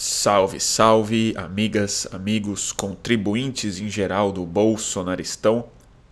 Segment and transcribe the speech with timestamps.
[0.00, 5.70] Salve, salve, amigas, amigos, contribuintes em geral do Bolsonaristão.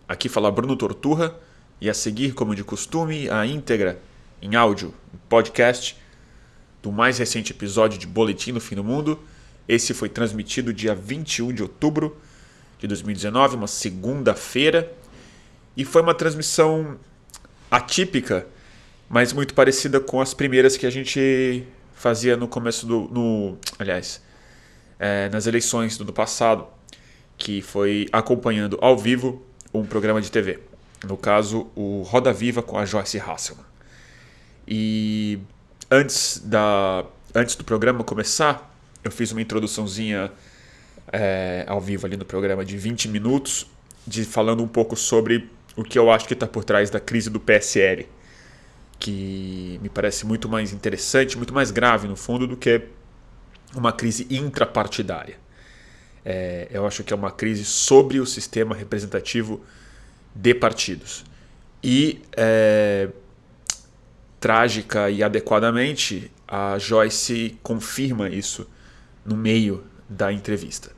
[0.09, 1.39] Aqui fala Bruno Torturra
[1.81, 4.03] e a seguir, como de costume, a íntegra
[4.43, 5.97] em áudio, em podcast,
[6.83, 9.21] do mais recente episódio de Boletim do Fim do Mundo.
[9.69, 12.17] Esse foi transmitido dia 21 de outubro
[12.81, 14.93] de 2019, uma segunda-feira,
[15.77, 16.99] e foi uma transmissão
[17.71, 18.49] atípica,
[19.09, 21.65] mas muito parecida com as primeiras que a gente
[21.97, 23.09] fazia no começo do.
[23.09, 24.23] No, aliás,
[24.99, 26.67] é, nas eleições do ano passado,
[27.37, 29.43] que foi acompanhando ao vivo
[29.73, 30.61] um programa de TV.
[31.05, 33.65] No caso, o Roda Viva com a Joyce Hasselman.
[34.69, 35.39] E
[35.91, 37.05] antes, da,
[37.35, 40.31] antes do programa começar, eu fiz uma introduçãozinha
[41.13, 43.67] é, ao vivo ali no programa de 20 minutos,
[44.07, 47.31] de falando um pouco sobre o que eu acho que está por trás da crise
[47.31, 48.07] do PSL
[48.99, 52.83] que me parece muito mais interessante, muito mais grave no fundo do que
[53.75, 55.39] uma crise intrapartidária.
[56.25, 59.63] É, eu acho que é uma crise sobre o sistema representativo
[60.35, 61.25] de partidos.
[61.83, 63.09] E, é,
[64.41, 68.69] trágica e adequadamente, a Joyce confirma isso
[69.25, 70.91] no meio da entrevista.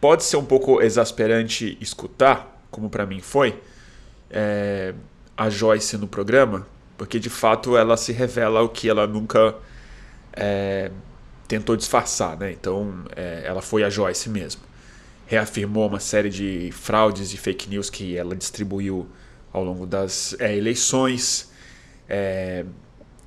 [0.00, 3.60] Pode ser um pouco exasperante escutar, como para mim foi,
[4.30, 4.94] é,
[5.36, 6.66] a Joyce no programa,
[7.00, 9.54] porque de fato ela se revela o que ela nunca
[10.34, 10.90] é,
[11.48, 12.52] tentou disfarçar, né?
[12.52, 14.60] Então é, ela foi a Joyce mesmo.
[15.24, 19.08] Reafirmou uma série de fraudes e fake news que ela distribuiu
[19.50, 21.50] ao longo das é, eleições,
[22.06, 22.66] é,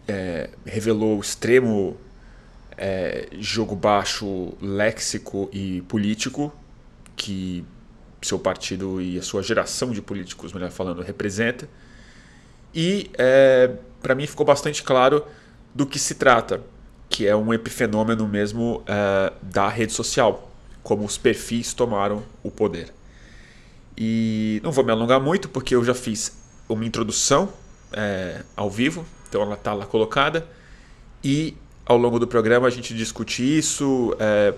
[0.08, 1.98] é, revelou o extremo
[2.78, 6.54] é, jogo baixo léxico e político
[7.16, 7.66] que
[8.22, 11.68] seu partido e a sua geração de políticos, melhor falando, representa
[12.74, 13.72] e é,
[14.02, 15.26] para mim ficou bastante claro
[15.74, 16.62] do que se trata,
[17.10, 22.94] que é um epifenômeno mesmo é, da rede social, como os perfis tomaram o poder.
[23.98, 27.50] E não vou me alongar muito, porque eu já fiz uma introdução
[27.92, 30.48] é, ao vivo, então ela está lá colocada,
[31.24, 31.56] e
[31.86, 34.54] ao longo do programa a gente discute isso, é,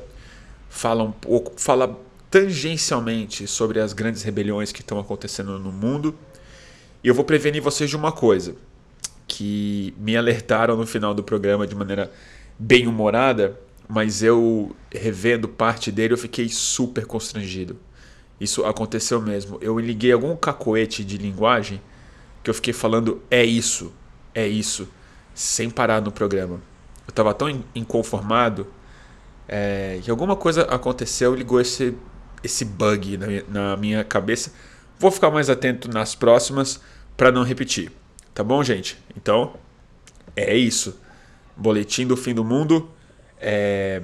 [0.70, 2.00] fala um pouco, fala
[2.32, 6.16] tangencialmente sobre as grandes rebeliões que estão acontecendo no mundo
[7.06, 8.56] e eu vou prevenir vocês de uma coisa
[9.28, 12.12] que me alertaram no final do programa de maneira
[12.58, 17.78] bem humorada, mas eu revendo parte dele eu fiquei super constrangido.
[18.42, 19.60] Isso aconteceu mesmo.
[19.62, 21.80] Eu liguei algum cacoete de linguagem
[22.44, 23.94] que eu fiquei falando é isso,
[24.34, 24.90] é isso,
[25.32, 26.56] sem parar no programa.
[27.06, 28.66] Eu estava tão inconformado
[29.48, 31.96] é, que alguma coisa aconteceu ligou esse,
[32.44, 34.52] esse bug na na minha cabeça.
[34.98, 36.82] Vou ficar mais atento nas próximas
[37.16, 37.92] para não repetir.
[38.34, 38.98] Tá bom, gente?
[39.16, 39.56] Então,
[40.36, 41.00] é isso.
[41.56, 42.90] Boletim do fim do mundo.
[43.40, 44.02] É...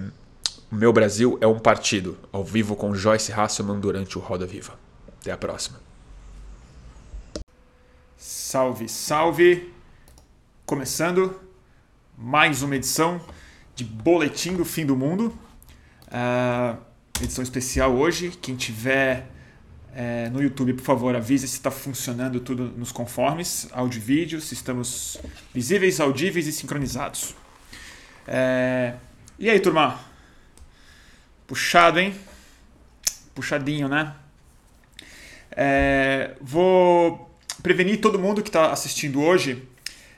[0.71, 2.17] O meu Brasil é um partido.
[2.31, 4.79] Ao vivo com Joyce Hasselman durante o Roda Viva.
[5.19, 5.79] Até a próxima.
[8.17, 9.73] Salve, salve!
[10.65, 11.37] Começando
[12.17, 13.19] mais uma edição
[13.75, 15.37] de Boletim do Fim do Mundo.
[16.07, 16.77] Uh,
[17.21, 18.29] edição especial hoje.
[18.41, 19.29] Quem tiver
[19.93, 24.41] é, no YouTube, por favor, avise se está funcionando tudo nos conformes, áudio e vídeo,
[24.41, 25.17] se estamos
[25.53, 27.35] visíveis, audíveis e sincronizados.
[28.27, 28.93] É...
[29.37, 29.99] E aí, turma?
[31.47, 32.15] Puxado, hein?
[33.35, 34.13] Puxadinho, né?
[35.51, 36.35] É...
[36.39, 37.29] Vou
[37.61, 39.67] prevenir todo mundo que está assistindo hoje.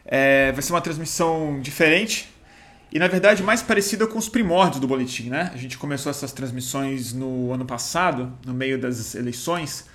[0.06, 2.33] É, vai ser uma transmissão diferente
[2.94, 5.50] e na verdade mais parecida com os primórdios do boletim, né?
[5.52, 9.88] A gente começou essas transmissões no ano passado, no meio das eleições,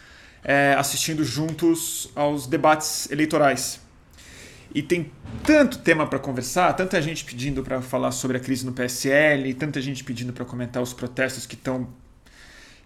[0.43, 3.81] é, assistindo juntos aos debates eleitorais.
[4.75, 5.13] E tem
[5.45, 9.81] tanto tema para conversar, tanta gente pedindo para falar sobre a crise no PSL, tanta
[9.81, 11.89] gente pedindo para comentar os protestos que estão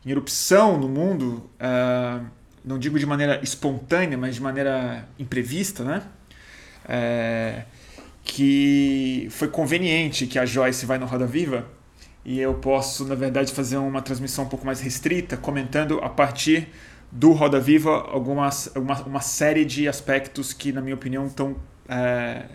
[0.04, 2.24] em erupção no mundo, uh,
[2.62, 6.02] não digo de maneira espontânea, mas de maneira imprevista, né?
[6.86, 7.64] É,
[8.24, 11.68] que foi conveniente que a Joyce vai no Roda Viva
[12.24, 16.68] e eu posso, na verdade, fazer uma transmissão um pouco mais restrita, comentando a partir
[17.10, 21.56] do Roda Viva algumas, uma, uma série de aspectos que, na minha opinião, estão,
[21.88, 22.46] é,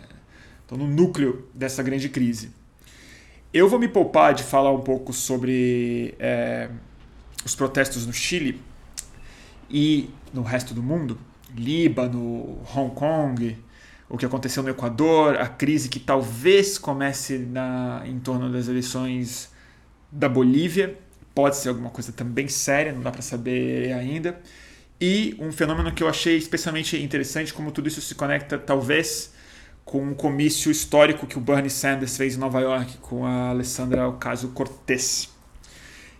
[0.72, 2.52] no núcleo dessa grande crise.
[3.54, 6.70] Eu vou me poupar de falar um pouco sobre é,
[7.44, 8.62] os protestos no Chile
[9.70, 11.18] e no resto do mundo,
[11.56, 13.58] Líbano, Hong Kong,
[14.10, 19.52] o que aconteceu no Equador, a crise que talvez comece na, em torno das eleições
[20.12, 20.98] da Bolívia,
[21.36, 24.40] pode ser alguma coisa também séria, não dá para saber ainda.
[25.00, 29.34] E um fenômeno que eu achei especialmente interessante, como tudo isso se conecta talvez
[29.86, 34.08] com um comício histórico que o Bernie Sanders fez em Nova York com a Alessandra
[34.08, 35.30] Ocasio-Cortez.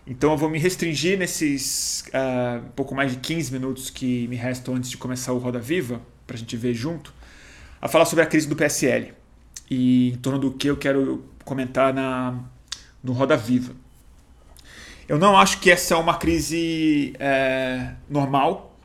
[0.06, 4.74] Então eu vou me restringir nesses uh, pouco mais de 15 minutos que me restam
[4.74, 7.12] antes de começar o Roda Viva, para a gente ver junto,
[7.80, 9.12] a falar sobre a crise do PSL
[9.70, 12.38] e em torno do que eu quero comentar na,
[13.02, 13.74] no Roda Viva.
[15.08, 18.76] Eu não acho que essa é uma crise é, normal.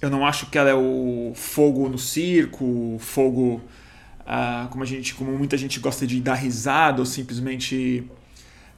[0.00, 3.60] Eu não acho que ela é o fogo no circo, fogo
[4.20, 8.08] uh, como a gente, como muita gente gosta de dar risada ou simplesmente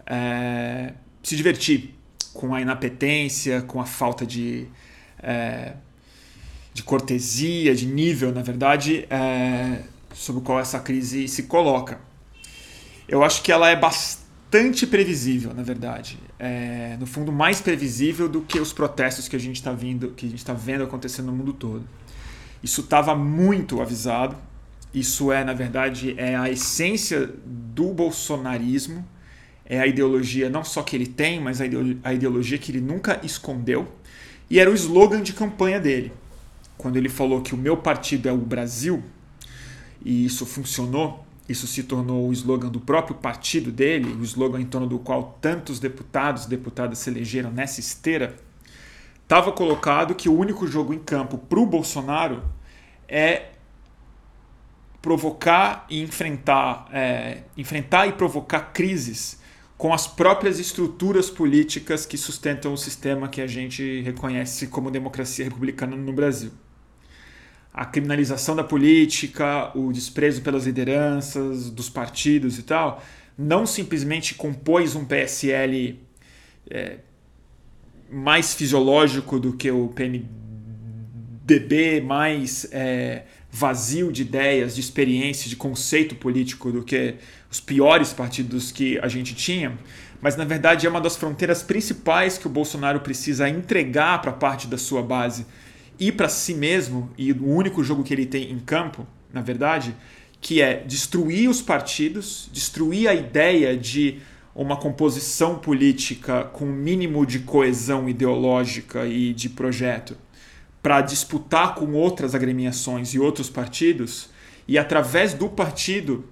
[0.07, 1.95] é, se divertir
[2.33, 4.67] com a inapetência, com a falta de
[5.23, 5.73] é,
[6.76, 9.81] de cortesia, de nível, na verdade, é,
[10.12, 11.99] sobre o qual essa crise se coloca.
[13.08, 16.19] Eu acho que ela é bastante previsível, na verdade.
[16.38, 20.26] É, no fundo, mais previsível do que os protestos que a gente está vindo, que
[20.26, 21.82] a gente está vendo acontecendo no mundo todo.
[22.62, 24.37] Isso estava muito avisado.
[24.93, 29.02] Isso é, na verdade, é a essência do bolsonarismo,
[29.64, 33.88] é a ideologia não só que ele tem, mas a ideologia que ele nunca escondeu.
[34.50, 36.12] E era o slogan de campanha dele.
[36.87, 39.03] Quando ele falou que o meu partido é o Brasil,
[40.05, 44.67] e isso funcionou, isso se tornou o slogan do próprio partido dele, o slogan em
[44.67, 48.37] torno do qual tantos deputados e deputadas se elegeram nessa esteira,
[49.21, 52.44] estava colocado que o único jogo em campo para o Bolsonaro
[53.09, 53.47] é
[55.03, 59.41] provocar e enfrentar, é, enfrentar e provocar crises
[59.77, 65.44] com as próprias estruturas políticas que sustentam o sistema que a gente reconhece como democracia
[65.44, 66.53] republicana no Brasil.
[67.76, 73.05] A criminalização da política, o desprezo pelas lideranças, dos partidos e tal,
[73.37, 76.00] não simplesmente compôs um PSL
[76.70, 76.96] é,
[78.11, 80.31] mais fisiológico do que o PMDB,
[82.00, 87.17] mais é, vazio de ideias, de experiência, de conceito político do que
[87.50, 89.79] os piores partidos que a gente tinha,
[90.20, 94.67] mas na verdade é uma das fronteiras principais que o Bolsonaro precisa entregar para parte
[94.67, 95.44] da sua base
[95.98, 99.94] e para si mesmo, e o único jogo que ele tem em campo, na verdade,
[100.40, 104.20] que é destruir os partidos, destruir a ideia de
[104.54, 110.16] uma composição política com o mínimo de coesão ideológica e de projeto
[110.82, 114.31] para disputar com outras agremiações e outros partidos,
[114.69, 116.25] e através do partido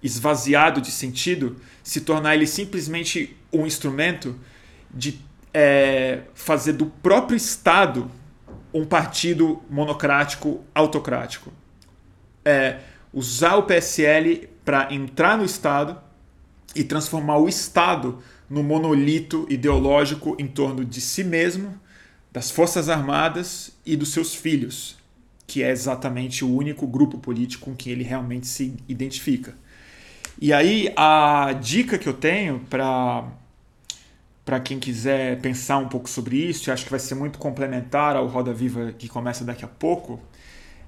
[0.00, 4.38] esvaziado de sentido, se tornar ele simplesmente um instrumento
[4.92, 5.20] de
[5.52, 8.10] é, fazer do próprio Estado
[8.72, 11.52] um partido monocrático, autocrático.
[12.44, 12.78] É
[13.12, 16.00] usar o PSL para entrar no Estado
[16.74, 21.80] e transformar o Estado no monolito ideológico em torno de si mesmo
[22.32, 24.96] das Forças Armadas e dos seus filhos,
[25.46, 29.54] que é exatamente o único grupo político com que ele realmente se identifica.
[30.40, 33.24] E aí a dica que eu tenho para
[34.44, 38.26] para quem quiser pensar um pouco sobre isso, acho que vai ser muito complementar ao
[38.26, 40.20] Roda Viva que começa daqui a pouco,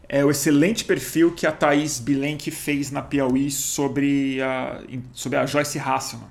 [0.09, 5.47] é o excelente perfil que a Thaís Bilenque fez na Piauí sobre a, sobre a
[5.47, 6.29] Joyce Hasselman.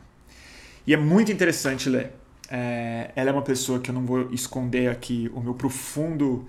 [0.86, 2.12] E é muito interessante ler.
[2.50, 6.48] É, ela é uma pessoa que eu não vou esconder aqui o meu profundo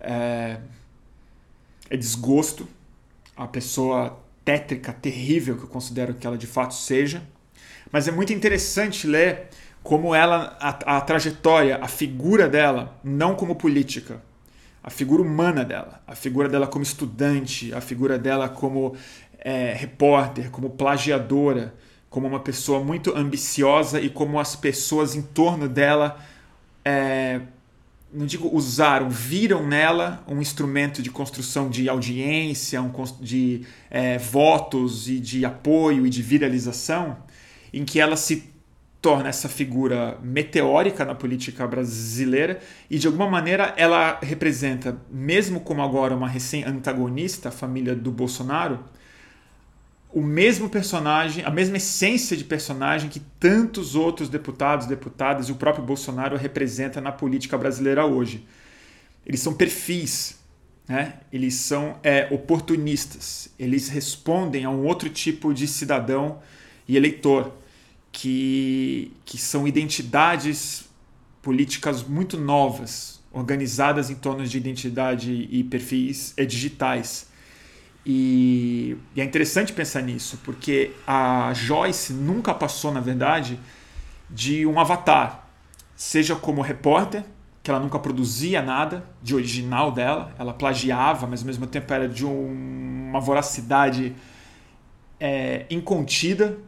[0.00, 0.58] é,
[1.90, 2.66] é desgosto,
[3.36, 7.22] a pessoa tétrica, terrível que eu considero que ela de fato seja.
[7.90, 9.48] Mas é muito interessante ler
[9.82, 14.20] como ela, a, a trajetória, a figura dela, não como política,
[14.82, 18.96] a figura humana dela, a figura dela como estudante, a figura dela como
[19.38, 21.74] é, repórter, como plagiadora,
[22.10, 26.18] como uma pessoa muito ambiciosa e como as pessoas em torno dela,
[26.84, 27.40] é,
[28.12, 35.08] não digo usaram, viram nela um instrumento de construção de audiência, um, de é, votos
[35.08, 37.18] e de apoio e de viralização,
[37.72, 38.50] em que ela se
[39.00, 45.82] torna essa figura meteórica na política brasileira e de alguma maneira ela representa, mesmo como
[45.82, 48.84] agora uma recém-antagonista, a família do Bolsonaro,
[50.10, 55.56] o mesmo personagem, a mesma essência de personagem que tantos outros deputados, deputadas e o
[55.56, 58.46] próprio Bolsonaro representa na política brasileira hoje.
[59.24, 60.38] Eles são perfis,
[60.88, 61.14] né?
[61.32, 66.40] eles são é, oportunistas, eles respondem a um outro tipo de cidadão
[66.88, 67.52] e eleitor,
[68.18, 70.88] que, que são identidades
[71.40, 77.28] políticas muito novas, organizadas em torno de identidade e perfis é, digitais.
[78.04, 83.60] E, e, é interessante pensar nisso, porque a Joyce nunca passou, na verdade,
[84.28, 85.48] de um avatar,
[85.94, 87.24] seja como repórter,
[87.62, 92.08] que ela nunca produzia nada de original dela, ela plagiava, mas ao mesmo tempo era
[92.08, 94.12] de um, uma voracidade
[95.20, 96.58] é, incontida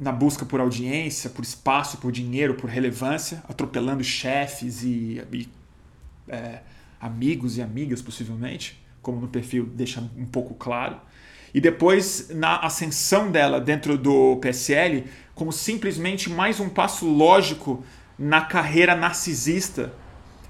[0.00, 5.48] na busca por audiência, por espaço, por dinheiro, por relevância, atropelando chefes e, e
[6.26, 6.60] é,
[6.98, 10.96] amigos e amigas, possivelmente, como no perfil deixa um pouco claro.
[11.52, 15.04] E depois, na ascensão dela dentro do PSL,
[15.34, 17.84] como simplesmente mais um passo lógico
[18.18, 19.92] na carreira narcisista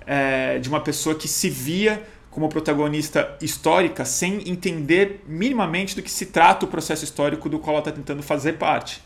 [0.07, 6.11] é, de uma pessoa que se via como protagonista histórica sem entender minimamente do que
[6.11, 9.03] se trata o processo histórico do qual ela está tentando fazer parte.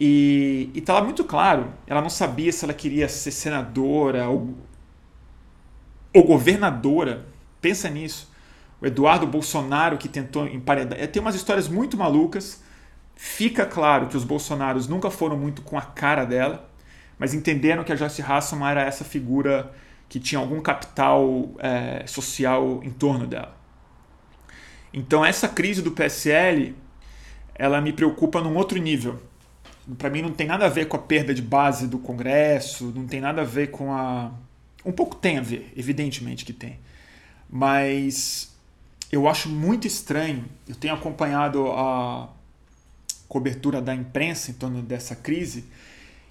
[0.00, 4.54] E está lá muito claro, ela não sabia se ela queria ser senadora ou,
[6.14, 7.26] ou governadora.
[7.60, 8.32] Pensa nisso.
[8.80, 11.04] O Eduardo Bolsonaro que tentou emparedar.
[11.08, 12.62] Tem umas histórias muito malucas.
[13.16, 16.70] Fica claro que os Bolsonaros nunca foram muito com a cara dela,
[17.18, 19.74] mas entenderam que a Joyce Hasselman era essa figura
[20.08, 23.56] que tinha algum capital é, social em torno dela.
[24.94, 26.76] Então essa crise do PSL,
[27.56, 29.20] ela me preocupa num outro nível.
[29.96, 33.06] Para mim não tem nada a ver com a perda de base do Congresso, não
[33.06, 34.30] tem nada a ver com a
[34.84, 36.78] um pouco tem a ver, evidentemente que tem.
[37.50, 38.52] Mas
[39.10, 40.44] eu acho muito estranho.
[40.68, 42.28] Eu tenho acompanhado a
[43.28, 45.64] cobertura da imprensa em torno dessa crise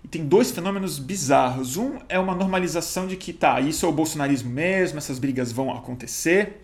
[0.04, 1.78] e tem dois fenômenos bizarros.
[1.78, 5.72] Um é uma normalização de que, tá, isso é o bolsonarismo mesmo, essas brigas vão
[5.72, 6.60] acontecer.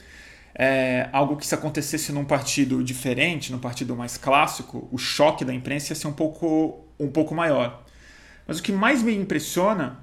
[0.55, 5.53] É, algo que se acontecesse num partido diferente, num partido mais clássico, o choque da
[5.53, 7.83] imprensa ia ser um pouco, um pouco maior.
[8.45, 9.99] Mas o que mais me impressiona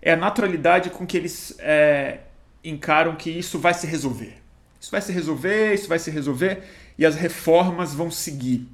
[0.00, 2.20] é a naturalidade com que eles é,
[2.62, 4.36] encaram que isso vai se resolver.
[4.80, 6.62] Isso vai se resolver, isso vai se resolver,
[6.96, 8.66] e as reformas vão seguir,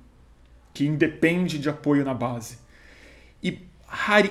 [0.73, 2.59] que independe de apoio na base.
[3.43, 3.67] E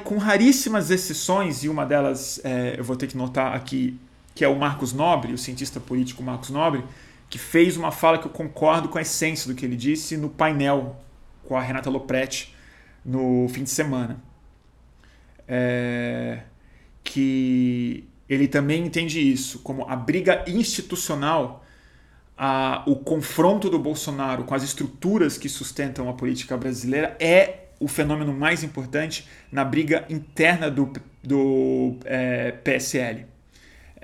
[0.04, 4.00] com raríssimas exceções, e uma delas é, eu vou ter que notar aqui,
[4.36, 6.84] que é o Marcos Nobre, o cientista político Marcos Nobre,
[7.30, 10.30] que fez uma fala que eu concordo com a essência do que ele disse no
[10.30, 11.02] painel
[11.46, 12.54] com a Renata Lopretti
[13.04, 14.22] no fim de semana.
[15.48, 16.42] É,
[17.04, 21.64] que ele também entende isso como a briga institucional,
[22.38, 27.88] a, o confronto do Bolsonaro com as estruturas que sustentam a política brasileira é o
[27.88, 30.92] fenômeno mais importante na briga interna do,
[31.24, 33.35] do é, PSL.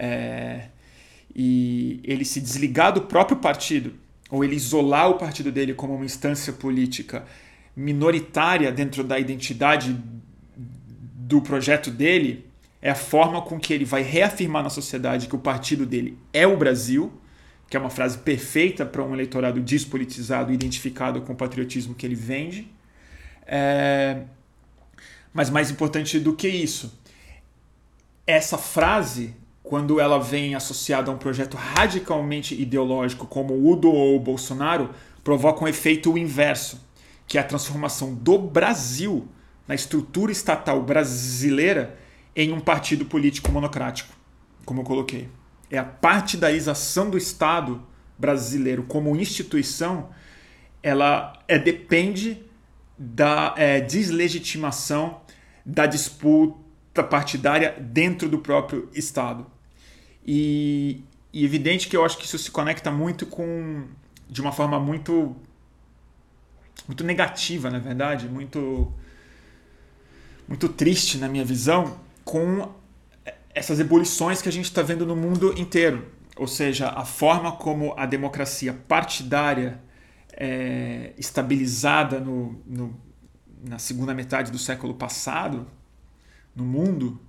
[0.03, 0.69] É,
[1.35, 3.93] e ele se desligar do próprio partido,
[4.31, 7.23] ou ele isolar o partido dele como uma instância política
[7.75, 9.95] minoritária dentro da identidade
[10.55, 12.47] do projeto dele,
[12.81, 16.47] é a forma com que ele vai reafirmar na sociedade que o partido dele é
[16.47, 17.13] o Brasil,
[17.69, 22.15] que é uma frase perfeita para um eleitorado despolitizado, identificado com o patriotismo que ele
[22.15, 22.67] vende.
[23.45, 24.23] É...
[25.31, 26.99] Mas mais importante do que isso,
[28.25, 34.89] essa frase, quando ela vem associada a um projeto radicalmente ideológico como o do Bolsonaro,
[35.23, 36.81] provoca um efeito inverso,
[37.27, 39.27] que é a transformação do Brasil
[39.67, 41.97] na estrutura estatal brasileira
[42.35, 44.13] em um partido político monocrático,
[44.65, 45.29] como eu coloquei.
[45.69, 47.81] É a partidarização do Estado
[48.17, 50.09] brasileiro como instituição,
[50.83, 52.43] ela é, depende
[52.97, 55.21] da é, deslegitimação
[55.65, 56.60] da disputa
[56.93, 59.45] partidária dentro do próprio Estado.
[60.25, 63.85] E, e evidente que eu acho que isso se conecta muito com,
[64.29, 65.35] de uma forma muito,
[66.87, 68.91] muito negativa, na verdade, muito,
[70.47, 72.69] muito triste na minha visão, com
[73.53, 76.11] essas ebulições que a gente está vendo no mundo inteiro.
[76.37, 79.81] Ou seja, a forma como a democracia partidária
[80.33, 82.99] é, estabilizada no, no,
[83.67, 85.67] na segunda metade do século passado,
[86.55, 87.19] no mundo,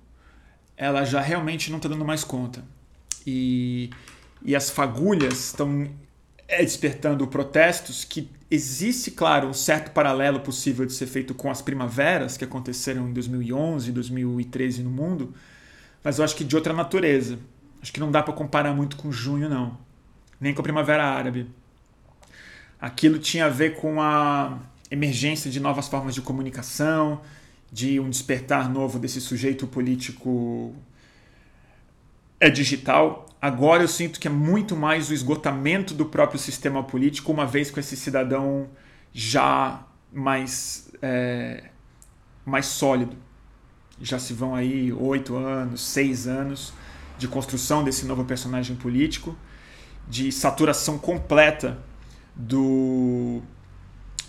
[0.75, 2.63] ela já realmente não está dando mais conta.
[3.25, 3.89] E,
[4.43, 5.89] e as fagulhas estão
[6.47, 11.61] é, despertando protestos que existe, claro, um certo paralelo possível de ser feito com as
[11.61, 15.33] primaveras que aconteceram em 2011, 2013 no mundo,
[16.03, 17.39] mas eu acho que de outra natureza.
[17.81, 19.77] Acho que não dá para comparar muito com junho, não.
[20.39, 21.49] Nem com a Primavera Árabe.
[22.79, 24.59] Aquilo tinha a ver com a
[24.91, 27.21] emergência de novas formas de comunicação,
[27.73, 30.75] de um despertar novo desse sujeito político
[32.39, 33.25] é digital.
[33.41, 37.71] Agora eu sinto que é muito mais o esgotamento do próprio sistema político, uma vez
[37.71, 38.69] com esse cidadão
[39.11, 41.71] já mais, é,
[42.45, 43.17] mais sólido.
[43.99, 46.73] Já se vão aí oito anos, seis anos
[47.17, 49.35] de construção desse novo personagem político,
[50.07, 51.79] de saturação completa
[52.35, 53.41] do,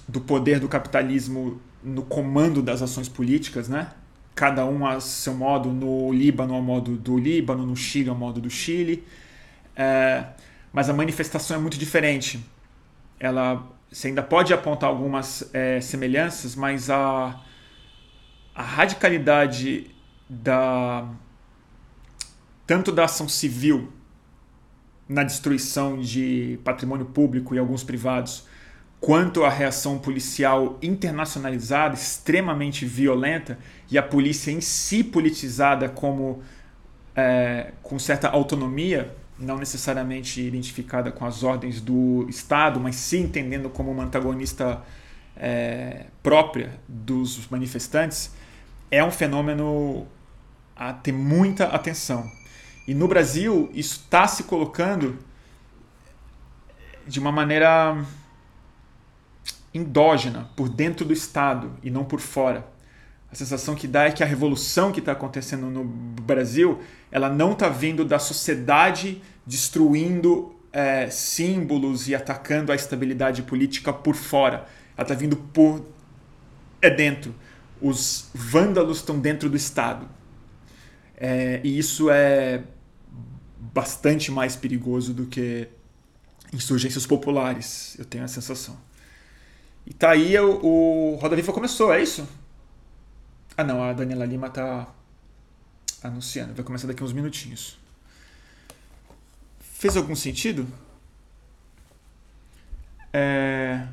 [0.09, 3.91] do poder do capitalismo no comando das ações políticas, né?
[4.35, 8.41] cada um a seu modo, no Líbano ao modo do Líbano, no Chile ao modo
[8.41, 9.05] do Chile.
[9.77, 10.25] É,
[10.73, 12.45] mas a manifestação é muito diferente.
[13.19, 17.41] Ela, você ainda pode apontar algumas é, semelhanças, mas a,
[18.55, 19.91] a radicalidade
[20.29, 21.09] da
[22.67, 23.93] tanto da ação civil
[25.07, 28.47] na destruição de patrimônio público e alguns privados,
[29.05, 33.59] quanto a reação policial internacionalizada, extremamente violenta,
[33.91, 36.43] e a polícia em si politizada como
[37.15, 43.69] é, com certa autonomia, não necessariamente identificada com as ordens do Estado, mas sim entendendo
[43.69, 44.83] como uma antagonista
[45.37, 48.33] é, própria dos manifestantes,
[48.91, 50.09] é um fenômeno
[50.75, 52.33] a ter muita atenção.
[52.89, 55.19] E no Brasil, isso está se colocando
[57.07, 58.03] de uma maneira
[59.75, 62.67] endógena, por dentro do Estado e não por fora.
[63.31, 67.53] A sensação que dá é que a revolução que está acontecendo no Brasil, ela não
[67.53, 74.69] está vindo da sociedade destruindo é, símbolos e atacando a estabilidade política por fora.
[74.97, 75.85] Ela está vindo por
[76.81, 77.35] é dentro.
[77.83, 80.09] Os vândalos estão dentro do Estado.
[81.17, 82.63] É, e isso é
[83.59, 85.69] bastante mais perigoso do que
[86.53, 88.77] insurgências populares, eu tenho a sensação.
[89.87, 92.27] E tá aí o, o Roda Viva começou, é isso?
[93.57, 94.89] Ah não, a Daniela Lima tá
[96.03, 97.79] anunciando, vai começar daqui uns minutinhos.
[99.61, 100.67] Fez algum sentido?
[103.13, 103.87] É...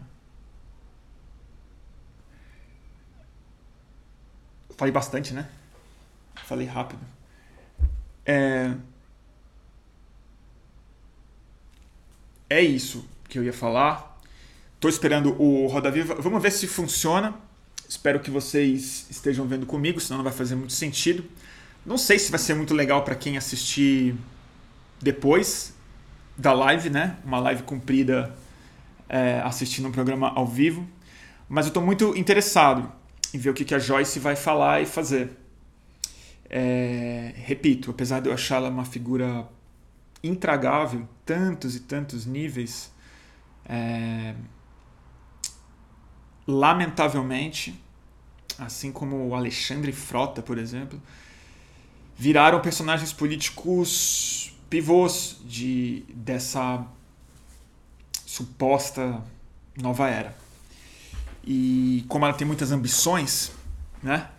[4.77, 5.47] Falei bastante, né?
[6.45, 7.05] Falei rápido.
[8.25, 8.73] É...
[12.49, 14.10] é isso que eu ia falar.
[14.81, 16.15] Estou esperando o Roda Viva.
[16.15, 17.35] Vamos ver se funciona.
[17.87, 21.23] Espero que vocês estejam vendo comigo, senão não vai fazer muito sentido.
[21.85, 24.15] Não sei se vai ser muito legal para quem assistir
[24.99, 25.75] depois
[26.35, 27.17] da live, né?
[27.23, 28.35] Uma live comprida
[29.07, 30.89] é, assistindo um programa ao vivo.
[31.47, 32.91] Mas eu estou muito interessado
[33.35, 35.29] em ver o que, a Joyce vai falar e fazer.
[36.49, 39.47] É, repito, apesar de eu achá-la uma figura
[40.23, 42.91] intragável, tantos e tantos níveis,
[43.69, 44.33] é,
[46.47, 47.79] lamentavelmente,
[48.57, 51.01] assim como o Alexandre Frota, por exemplo,
[52.17, 56.85] viraram personagens políticos pivôs de dessa
[58.25, 59.21] suposta
[59.75, 60.35] nova era.
[61.43, 63.51] E como ela tem muitas ambições,
[64.01, 64.29] né?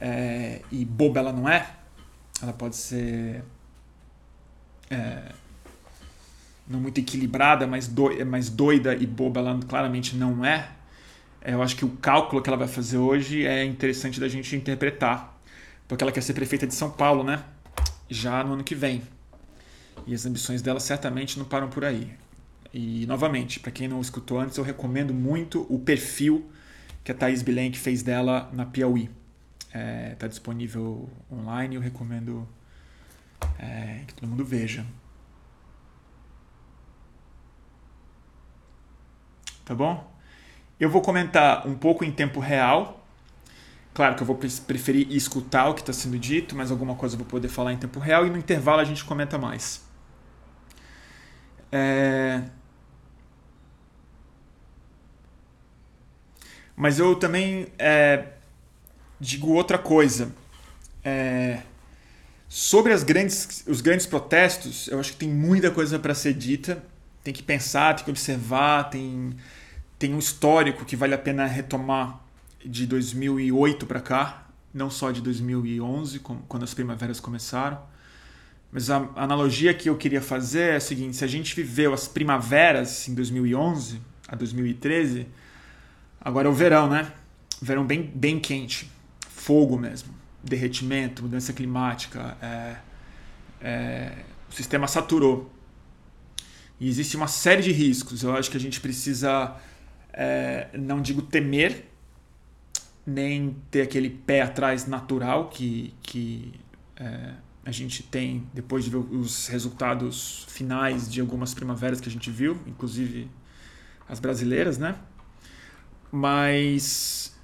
[0.00, 1.74] É, e boba ela não é,
[2.42, 3.44] ela pode ser
[4.88, 5.32] é,
[6.66, 10.70] não muito equilibrada, mas, do, mas doida e boba ela claramente não é.
[11.42, 14.54] É, eu acho que o cálculo que ela vai fazer hoje é interessante da gente
[14.54, 15.38] interpretar,
[15.88, 17.42] porque ela quer ser prefeita de São Paulo, né?
[18.08, 19.02] Já no ano que vem.
[20.06, 22.12] E as ambições dela certamente não param por aí.
[22.72, 26.50] E, novamente, para quem não escutou antes, eu recomendo muito o perfil
[27.02, 29.10] que a Thaís Bilenque fez dela na Piauí.
[29.66, 32.48] Está é, tá disponível online, eu recomendo
[33.58, 34.84] é, que todo mundo veja.
[39.64, 40.09] Tá bom?
[40.80, 43.06] Eu vou comentar um pouco em tempo real.
[43.92, 47.18] Claro que eu vou preferir escutar o que está sendo dito, mas alguma coisa eu
[47.18, 49.84] vou poder falar em tempo real e no intervalo a gente comenta mais.
[51.70, 52.42] É...
[56.74, 58.28] Mas eu também é,
[59.20, 60.32] digo outra coisa.
[61.04, 61.60] É,
[62.48, 66.82] sobre as grandes, os grandes protestos, eu acho que tem muita coisa para ser dita.
[67.22, 69.36] Tem que pensar, tem que observar, tem
[70.00, 72.24] tem um histórico que vale a pena retomar
[72.64, 77.78] de 2008 para cá, não só de 2011, quando as primaveras começaram.
[78.72, 82.08] Mas a analogia que eu queria fazer é a seguinte: se a gente viveu as
[82.08, 85.26] primaveras em 2011 a 2013,
[86.18, 87.12] agora é o verão, né?
[87.60, 88.90] Verão bem, bem quente,
[89.28, 92.76] fogo mesmo, derretimento, mudança climática, é,
[93.60, 94.12] é,
[94.50, 95.52] o sistema saturou.
[96.80, 98.22] E existe uma série de riscos.
[98.22, 99.60] Eu acho que a gente precisa
[100.12, 101.86] é, não digo temer,
[103.06, 106.52] nem ter aquele pé atrás natural que, que
[106.96, 112.12] é, a gente tem depois de ver os resultados finais de algumas primaveras que a
[112.12, 113.30] gente viu, inclusive
[114.08, 114.96] as brasileiras, né?
[116.10, 117.34] Mas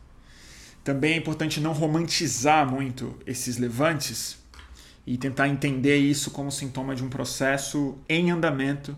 [0.83, 4.39] também é importante não romantizar muito esses levantes
[5.07, 8.97] e tentar entender isso como sintoma de um processo em andamento,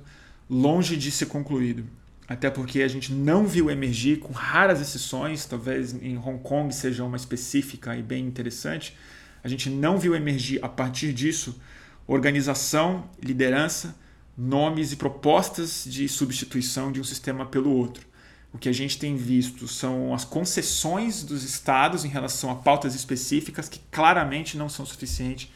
[0.48, 1.84] longe de ser concluído.
[2.28, 7.02] Até porque a gente não viu emergir, com raras exceções, talvez em Hong Kong seja
[7.02, 8.94] uma específica e bem interessante,
[9.42, 11.58] a gente não viu emergir a partir disso
[12.06, 13.94] organização, liderança,
[14.36, 18.06] nomes e propostas de substituição de um sistema pelo outro.
[18.52, 22.94] O que a gente tem visto são as concessões dos estados em relação a pautas
[22.94, 25.52] específicas que claramente não são suficientes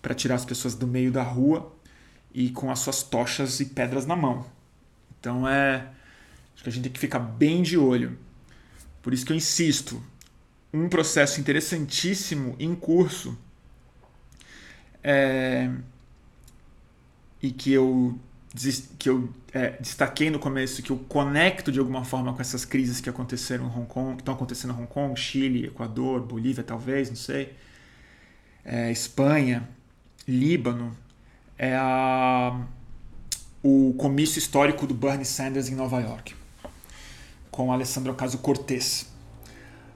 [0.00, 1.74] para tirar as pessoas do meio da rua
[2.32, 4.46] e com as suas tochas e pedras na mão.
[5.20, 5.88] Então é
[6.62, 8.16] Acho que a gente tem que ficar bem de olho.
[9.02, 10.00] Por isso que eu insisto,
[10.72, 13.36] um processo interessantíssimo em curso
[15.02, 15.68] é,
[17.42, 18.16] e que eu,
[18.96, 23.00] que eu é, destaquei no começo, que eu conecto de alguma forma com essas crises
[23.00, 27.08] que aconteceram em Hong Kong, que estão acontecendo em Hong Kong, Chile, Equador, Bolívia, talvez,
[27.08, 27.56] não sei,
[28.64, 29.68] é, Espanha,
[30.28, 30.96] Líbano,
[31.58, 32.64] é a,
[33.64, 36.40] o comício histórico do Bernie Sanders em Nova York
[37.52, 39.06] com Alessandro Ocasio-Cortez.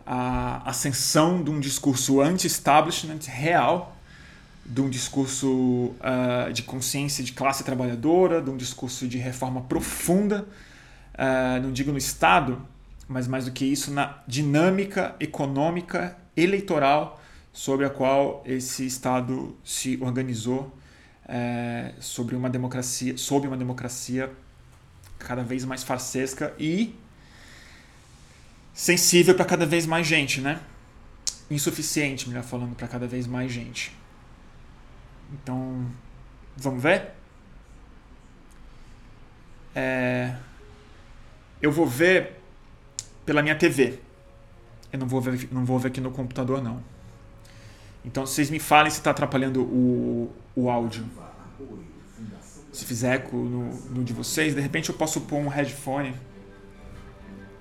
[0.07, 3.97] A ascensão de um discurso anti-establishment real,
[4.64, 10.47] de um discurso uh, de consciência de classe trabalhadora, de um discurso de reforma profunda,
[11.14, 12.61] uh, não digo no Estado,
[13.09, 17.21] mas mais do que isso, na dinâmica econômica eleitoral
[17.53, 20.73] sobre a qual esse Estado se organizou
[21.25, 24.31] uh, sobre uma democracia, sob uma democracia
[25.19, 26.95] cada vez mais farsesca e
[28.77, 30.61] sensível para cada vez mais gente, né?
[31.51, 33.97] Insuficiente, melhor falando, para cada vez mais gente.
[35.33, 35.87] Então,
[36.55, 37.12] vamos ver?
[39.75, 40.37] É...
[41.61, 42.35] Eu vou ver
[43.25, 43.99] pela minha TV.
[44.93, 46.85] Eu não vou ver, não vou ver aqui no computador, não.
[48.05, 51.07] Então, vocês me falem se está atrapalhando o, o áudio.
[52.71, 56.15] Se fizer eco no, no de vocês, de repente eu posso pôr um headphone.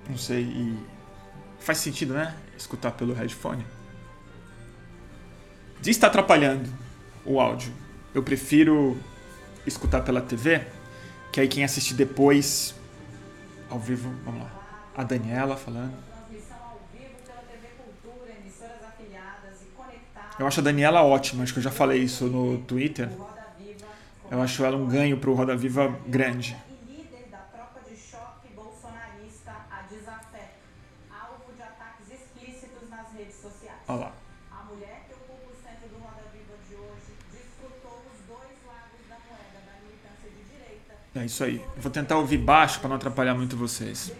[0.08, 0.95] Não sei, e
[1.58, 2.34] Faz sentido, né?
[2.56, 3.66] Escutar pelo headphone.
[5.80, 6.68] Diz está atrapalhando
[7.24, 7.72] o áudio.
[8.14, 8.96] Eu prefiro
[9.66, 10.66] escutar pela TV,
[11.32, 12.74] que aí quem assistir depois,
[13.68, 14.50] ao vivo, vamos lá.
[14.96, 15.94] A Daniela falando.
[20.38, 23.08] Eu acho a Daniela ótima, acho que eu já falei isso no Twitter.
[24.30, 26.56] Eu acho ela um ganho para o Roda Viva grande.
[41.16, 41.64] É isso aí.
[41.76, 44.12] Vou tentar ouvir baixo para não atrapalhar muito vocês.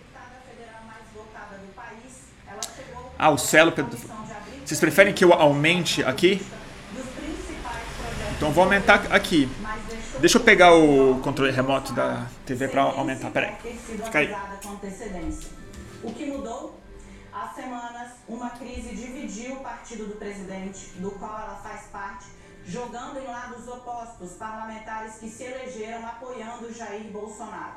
[3.19, 3.73] Ah, o Celo.
[4.65, 6.45] Vocês preferem que eu aumente aqui?
[8.37, 9.49] Então vou aumentar aqui.
[10.21, 13.31] Deixa eu pegar o controle remoto da TV para aumentar.
[13.31, 13.55] Peraí.
[14.05, 14.35] Fica aí.
[16.03, 16.77] O que mudou
[17.39, 22.25] Há semanas, uma crise dividiu o partido do presidente, do qual ela faz parte,
[22.67, 27.77] jogando em lados opostos parlamentares que se elegeram apoiando Jair Bolsonaro.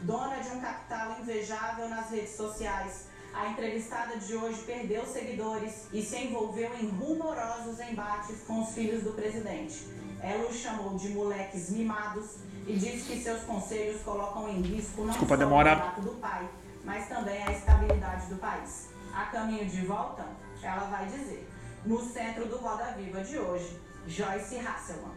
[0.00, 6.02] Dona de um capital invejável nas redes sociais, a entrevistada de hoje perdeu seguidores e
[6.02, 9.88] se envolveu em rumorosos embates com os filhos do presidente.
[10.22, 15.08] Ela os chamou de moleques mimados e disse que seus conselhos colocam em risco não
[15.08, 15.74] Desculpa, só demora.
[15.74, 16.48] o mandato do pai,
[16.82, 18.88] mas também a estabilidade do país.
[19.12, 20.24] A caminho de volta,
[20.62, 21.46] ela vai dizer,
[21.84, 25.14] no centro do Roda Viva de hoje, Joyce Hasselman.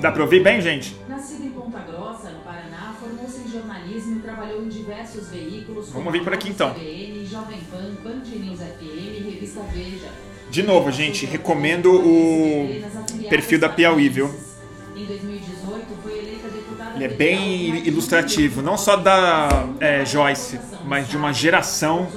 [0.00, 0.96] Dá pra ouvir bem, gente?
[1.08, 5.90] Nascida em Ponta Grossa, no Paraná, formou-se em jornalismo e trabalhou em diversos veículos.
[5.90, 6.74] Vamos vir por aqui então.
[6.74, 10.08] CBN, Jovem Pan, Band News FM, Revista Veja.
[10.50, 12.68] De novo, gente, recomendo o
[13.28, 14.30] perfil da Piauí, viu?
[14.94, 21.08] Em 2018 foi eleita deputada Ele é bem ilustrativo, não só da é, Joyce, mas
[21.08, 22.08] de uma geração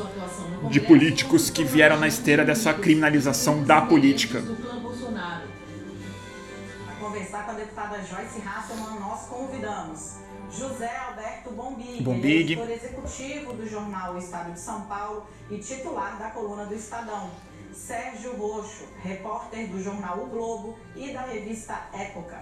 [0.70, 4.44] de políticos que vieram na esteira dessa criminalização da política.
[7.30, 10.16] Conversar com a deputada Joyce Hasselman, nós convidamos
[10.50, 12.54] José Alberto Bombig, Bombig.
[12.54, 17.30] editor executivo do jornal O Estado de São Paulo e titular da coluna do Estadão.
[17.72, 22.42] Sérgio Roxo, repórter do jornal O Globo e da revista Época.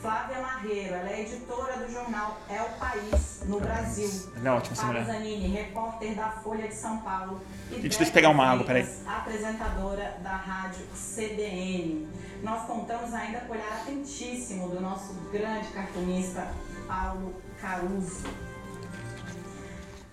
[0.00, 4.10] Flávia Marreiro, ela é editora do jornal É o País, no Brasil.
[4.36, 5.04] Ela é ótima essa mulher.
[5.04, 7.40] Zanini, repórter da Folha de São Paulo.
[7.70, 8.86] E Gente, deixa eu pegar uma água, peraí.
[9.06, 12.08] Apresentadora da rádio CBN.
[12.42, 16.46] Nós contamos ainda com o olhar atentíssimo do nosso grande cartunista
[16.86, 18.24] Paulo Caruso.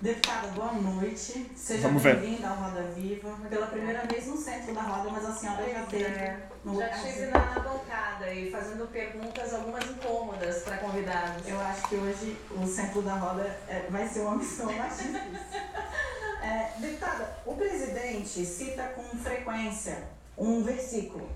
[0.04, 1.50] Deputada, boa noite.
[1.56, 3.38] Seja bem-vinda ao Roda Viva.
[3.50, 6.46] Pela primeira vez no centro da roda, mas a senhora já teve é.
[6.66, 11.48] no Já estive na bancada e fazendo perguntas, algumas incômodas para convidados.
[11.48, 15.22] Eu acho que hoje o centro da roda é, vai ser uma missão mais difícil.
[16.44, 21.30] É, deputada, o presidente cita com frequência um versículo,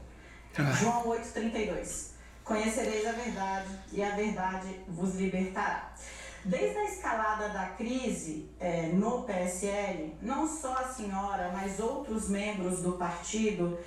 [0.81, 2.07] João 8,32.
[2.43, 5.93] Conhecereis a verdade e a verdade vos libertará.
[6.45, 12.81] Desde a escalada da crise é, no PSL, não só a senhora, mas outros membros
[12.81, 13.77] do partido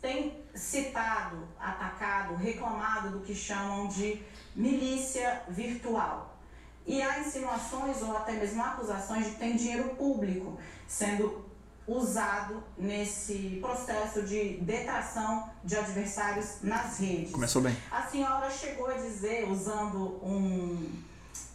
[0.00, 4.20] têm citado, atacado, reclamado do que chamam de
[4.54, 6.38] milícia virtual.
[6.86, 11.44] E há insinuações ou até mesmo acusações de que tem dinheiro público sendo
[11.86, 17.32] usado nesse processo de detração de adversários nas redes.
[17.32, 17.76] Começou bem.
[17.90, 20.88] A senhora chegou a dizer, usando um,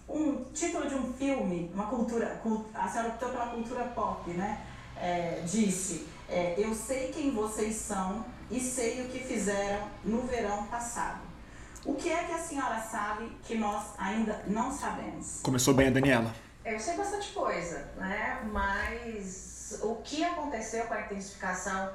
[0.07, 4.65] um título de um filme, uma cultura, cul- a senhora optou pela cultura pop, né?
[4.97, 10.65] É, disse, é, eu sei quem vocês são e sei o que fizeram no verão
[10.67, 11.21] passado.
[11.83, 15.39] O que é que a senhora sabe que nós ainda não sabemos?
[15.43, 16.33] Começou bem a Daniela.
[16.63, 18.41] Eu sei bastante coisa, né?
[18.51, 21.91] Mas o que aconteceu com a intensificação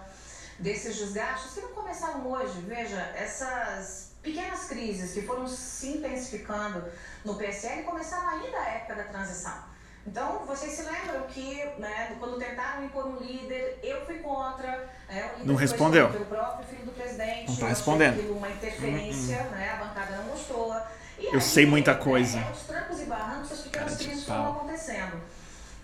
[0.59, 6.85] desses desgastes, que não começaram hoje, veja, essas pequenas crises que foram se intensificando
[7.24, 9.70] no PSL começaram ainda a época da transição.
[10.06, 14.88] Então, vocês se lembram que, né, quando tentaram impor um líder, eu fui contra.
[15.09, 16.09] né, o Não respondeu.
[16.11, 17.48] Pelo próprio filho do presidente.
[17.48, 18.30] Não tá achei respondendo.
[18.33, 20.74] uma interferência, né, a bancada não mostrou.
[21.18, 22.38] E Eu sei muita né, coisa.
[22.38, 25.20] É, os trancos e barrancos, as pequenas crises foram acontecendo.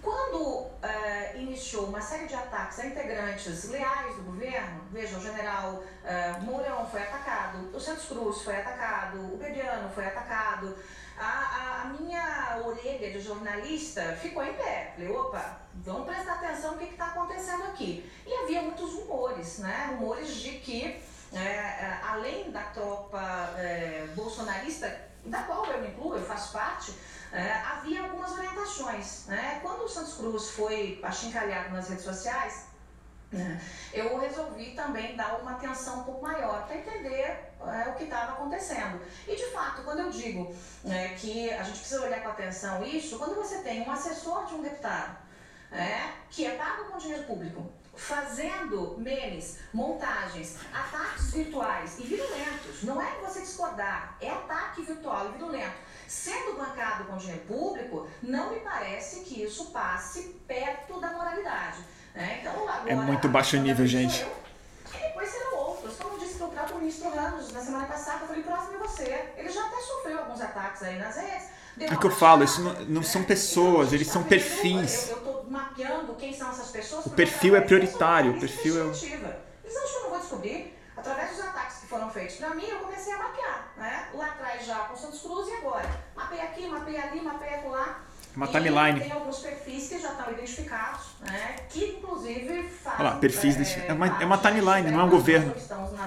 [0.06, 5.82] Quando eh, iniciou uma série de ataques a integrantes leais do governo, veja, o general
[6.04, 10.78] eh, Mourão foi atacado, o Santos Cruz foi atacado, o Bebiano foi atacado,
[11.18, 14.92] a, a- a minha orelha de jornalista ficou em pé.
[14.94, 18.08] Falei, opa, vamos prestar atenção no que está acontecendo aqui.
[18.24, 19.88] E havia muitos rumores, né?
[19.98, 21.02] Rumores de que,
[21.34, 23.50] eh, além da tropa
[24.14, 24.86] bolsonarista,
[25.26, 26.94] da qual eu me incluo, eu faço parte,
[27.32, 29.26] é, havia algumas orientações.
[29.26, 29.58] Né?
[29.62, 32.66] Quando o Santos Cruz foi achincalhado nas redes sociais,
[33.30, 33.60] né,
[33.92, 38.32] eu resolvi também dar uma atenção um pouco maior para entender é, o que estava
[38.32, 39.00] acontecendo.
[39.26, 43.18] E de fato, quando eu digo é, que a gente precisa olhar com atenção isso,
[43.18, 45.16] quando você tem um assessor de um deputado
[45.72, 53.00] é, que é pago com dinheiro público, fazendo memes, montagens, ataques virtuais e virulentos, não
[53.00, 55.86] é você discordar, é ataque virtual e virulento.
[56.06, 61.78] Sendo bancado com dinheiro público, não me parece que isso passe perto da moralidade.
[62.14, 62.38] né?
[62.40, 64.22] Então, agora, É muito baixo nível, gente.
[64.22, 64.36] eu,
[64.94, 65.96] E depois serão outros.
[65.96, 69.32] Como eu disse o próprio ministro Ramos na semana passada, eu falei, próximo é você.
[69.36, 71.48] Ele já até sofreu alguns ataques aí nas redes.
[71.78, 73.26] É uma que eu falo, isso não- não são né?
[73.26, 75.10] pessoas, eles são perfis.
[75.10, 77.06] Eu, mapeando quem são essas pessoas.
[77.06, 78.80] O perfil é prioritário, o perfil é.
[78.86, 80.78] Eles acham que eu não vou descobrir?
[80.96, 83.72] Através dos ataques que foram feitos para mim, eu comecei a mapear.
[83.76, 84.08] Né?
[84.14, 85.88] Lá atrás já com Santos Cruz e agora.
[86.14, 88.00] Mapei aqui, mapei ali, mapei acolá.
[88.34, 89.00] Uma E timeline.
[89.00, 91.56] Tem alguns perfis que já estão identificados, né?
[91.70, 93.00] que inclusive fazem.
[93.00, 95.54] Olha lá, perfis é, é uma- é uma timeline, não é um né, governo.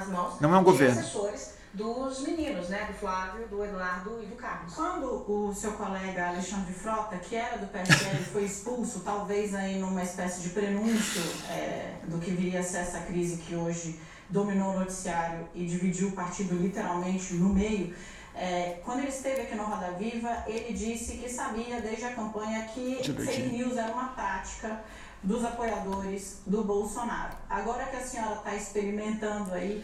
[0.08, 1.04] mãos Não é um governo.
[1.80, 2.86] Dos meninos, né?
[2.88, 4.74] Do Flávio, do Eduardo e do Carlos.
[4.76, 10.04] Quando o seu colega Alexandre Frota, que era do PSL, foi expulso, talvez aí numa
[10.04, 13.98] espécie de prenúncio é, do que viria a ser essa crise que hoje
[14.30, 17.96] dominou o noticiário e dividiu o partido literalmente no meio,
[18.36, 22.66] é, quando ele esteve aqui no Roda Viva, ele disse que sabia desde a campanha
[22.74, 24.82] que fake news era uma prática
[25.24, 27.36] dos apoiadores do Bolsonaro.
[27.50, 29.84] Agora que a senhora está experimentando aí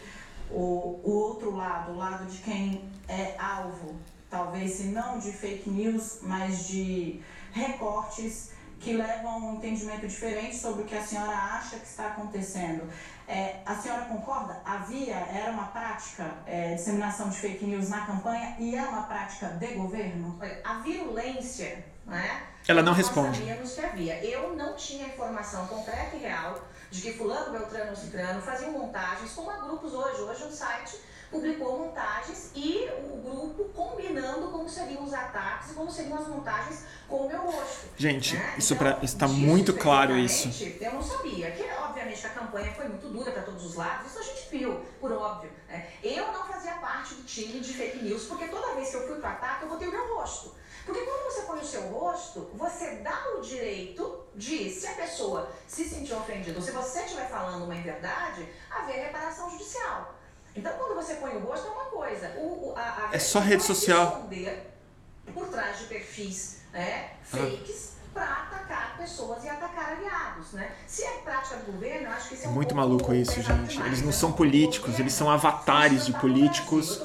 [0.50, 3.96] o, o outro lado, o lado de quem é alvo,
[4.30, 7.20] talvez se não de fake news, mas de
[7.52, 12.08] recortes que levam a um entendimento diferente sobre o que a senhora acha que está
[12.08, 12.88] acontecendo.
[13.26, 14.60] É, a senhora concorda?
[14.64, 19.48] Havia, era uma prática é, disseminação de fake news na campanha e é uma prática
[19.48, 20.38] de governo?
[20.62, 22.42] A virulência, né?
[22.68, 23.38] Ela não nós responde.
[23.38, 24.24] sabíamos que havia.
[24.24, 29.50] Eu não tinha informação concreta e real de que fulano, beltrano cicrano faziam montagens, como
[29.50, 30.22] há grupos hoje.
[30.22, 35.90] Hoje o site publicou montagens e o grupo combinando como seriam os ataques e como
[35.90, 37.88] seriam as montagens com o meu rosto.
[37.96, 38.54] Gente, né?
[38.56, 40.48] isso Então, pra, está muito claro isso.
[40.80, 41.50] Eu não sabia.
[41.50, 44.06] Que, obviamente, a campanha foi muito dura para todos os lados.
[44.10, 45.50] Isso a gente viu, por óbvio.
[45.68, 45.90] né?
[46.02, 49.16] Eu não fazia parte do time de fake news, porque toda vez que eu fui
[49.16, 50.54] para ataque, eu botei o meu rosto.
[50.86, 55.50] Porque quando você põe o seu rosto, você dá o direito de, se a pessoa
[55.66, 60.14] se sentir ofendida, ou se você estiver falando uma inverdade, haver reparação judicial.
[60.54, 62.28] Então, quando você põe o rosto, é uma coisa.
[62.38, 64.28] O, a, a É só rede social.
[65.34, 70.70] por trás de perfis né, fakes para atacar pessoas e atacar aliados, né?
[70.86, 73.42] Se é prática do governo, eu acho que isso é, É um muito maluco isso,
[73.42, 73.68] gente.
[73.72, 74.12] demais, Eles não né?
[74.12, 77.02] são políticos, governo eles são avatares de políticos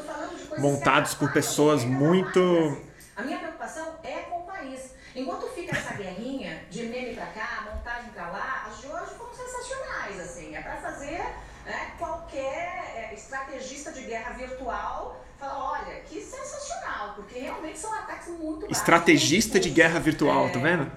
[0.55, 2.85] de montados por pessoas muito- Brasil.
[3.17, 4.95] A minha preocupação é com o país.
[5.15, 9.33] Enquanto fica essa guerrinha de meme pra cá, montagem pra lá, as de hoje foram
[9.33, 10.55] sensacionais, assim.
[10.55, 11.19] É pra fazer
[11.65, 18.27] né, qualquer é, estrategista de guerra virtual falar, olha, que sensacional, porque realmente são ataques
[18.29, 18.77] muito baixos.
[18.77, 20.91] Estrategista de guerra virtual, tá vendo?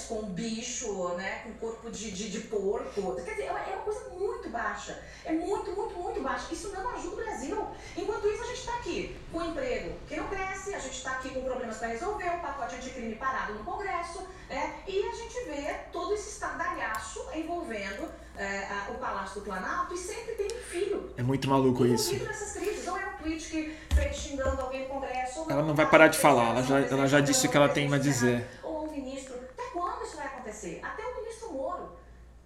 [0.00, 3.14] É, minhas com bicho, né, com corpo de, de, de porco.
[3.24, 4.98] Quer dizer, é uma é uma coisa muito baixa.
[5.24, 6.52] É muito, muito, muito baixa.
[6.52, 7.66] Isso não ajuda o Brasil.
[7.96, 11.30] Enquanto isso, a gente está aqui com emprego que não cresce, a gente está aqui
[11.30, 15.74] com problemas para resolver, o pacote anticrime parado no Congresso, né, e a gente vê
[15.92, 21.12] todo esse estardalhaço envolvendo é, a- o Palácio do Planalto e sempre tem um filho
[21.16, 22.14] É muito maluco isso.
[22.14, 22.88] envolvido nessas crises.
[22.88, 25.40] Ou é um tweet que fez xingando alguém no Congresso.
[25.40, 27.50] ou Ela é não um vai parar de falar, ela já- ela já disse o
[27.50, 28.46] que ela tem a dizer.
[28.62, 29.38] Ou um ministro.
[29.60, 30.80] Até quando isso vai acontecer?
[30.82, 31.90] Até o ministro Moro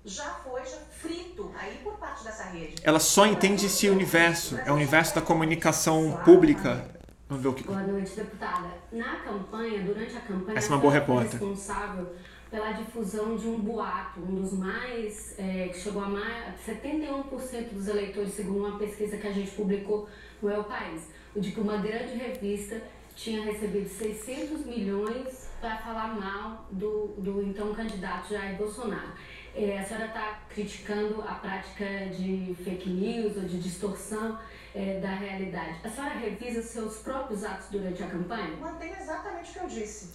[0.05, 2.75] já foi já frito aí por parte dessa rede.
[2.83, 4.59] Ela só entende esse universo.
[4.67, 6.91] É o universo da comunicação pública.
[7.29, 7.63] Vamos ver o que.
[7.63, 8.69] Boa noite, deputada.
[8.93, 11.41] Na campanha, durante a campanha, Essa é uma boa a senhora foi repórter.
[11.41, 12.15] responsável
[12.51, 17.89] pela difusão de um boato, um dos mais, é, que chegou a mais, 71% dos
[17.89, 20.09] eleitores, segundo uma pesquisa que a gente publicou
[20.43, 21.03] no El País,
[21.35, 22.81] o de que uma grande revista
[23.17, 29.15] tinha recebido 600 milhões para falar mal do, do então candidato Jair Bolsonaro.
[29.55, 34.39] É, a senhora está criticando a prática de fake news ou de distorção
[34.75, 35.79] é, da realidade.
[35.83, 38.55] A senhora revisa seus próprios atos durante a campanha?
[38.61, 40.13] Mantenho exatamente o que eu disse.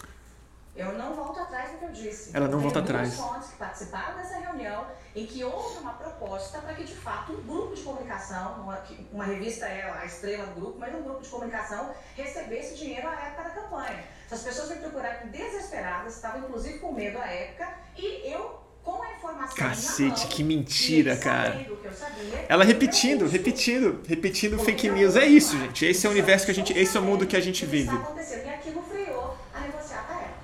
[0.79, 2.31] Eu não volto atrás do que eu disse.
[2.33, 3.15] Ela não Tem volta atrás.
[3.15, 7.41] fontes que participaram dessa reunião em que houve uma proposta para que, de fato, um
[7.43, 8.61] grupo de comunicação,
[9.11, 13.13] uma, revista é a estrela do grupo, mas um grupo de comunicação recebesse dinheiro à
[13.13, 14.03] época da campanha.
[14.25, 19.13] Essas pessoas me procuraram desesperadas, estavam inclusive com medo à época, e eu, com a
[19.13, 21.65] informação Cacete, mão, que mentira, cara.
[21.91, 25.15] sabia, Ela repetindo, repetindo, repetindo fake news.
[25.15, 25.85] É isso, gente.
[25.85, 26.71] Esse é o universo que a gente.
[26.77, 27.93] Esse é o mundo que a gente vive.
[27.93, 30.39] E aquilo freou a negociata à época.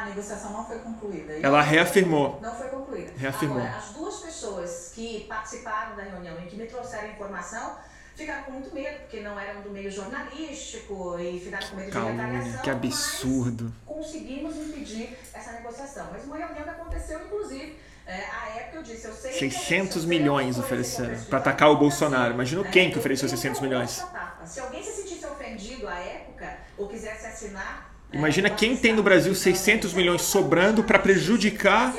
[0.00, 1.34] A negociação não foi concluída.
[1.34, 2.38] E- Ela reafirmou.
[2.40, 3.12] Não foi concluída.
[3.16, 3.58] Reafirmou.
[3.58, 7.76] Agora, as duas pessoas que participaram da reunião e que me trouxeram informação
[8.16, 11.92] ficaram com muito medo, porque não eram do meio jornalístico e ficaram com medo de
[11.92, 12.62] Calúnia, retaliação.
[12.62, 13.72] que absurdo.
[13.86, 16.06] Conseguimos impedir essa negociação.
[16.10, 19.32] Mas uma reunião que aconteceu, inclusive, é, à época eu disse, eu sei...
[19.32, 22.30] que 600 eu sei milhões ofereceram pra atacar o Bolsonaro.
[22.30, 24.04] É, Imagina quem que eu ofereceu queria 600 que eu milhões.
[24.46, 27.91] Se alguém se sentisse ofendido à época ou quisesse assinar...
[28.12, 31.92] é, Imagina quem tem no Brasil 600 milhões sobrando pra prejudicar,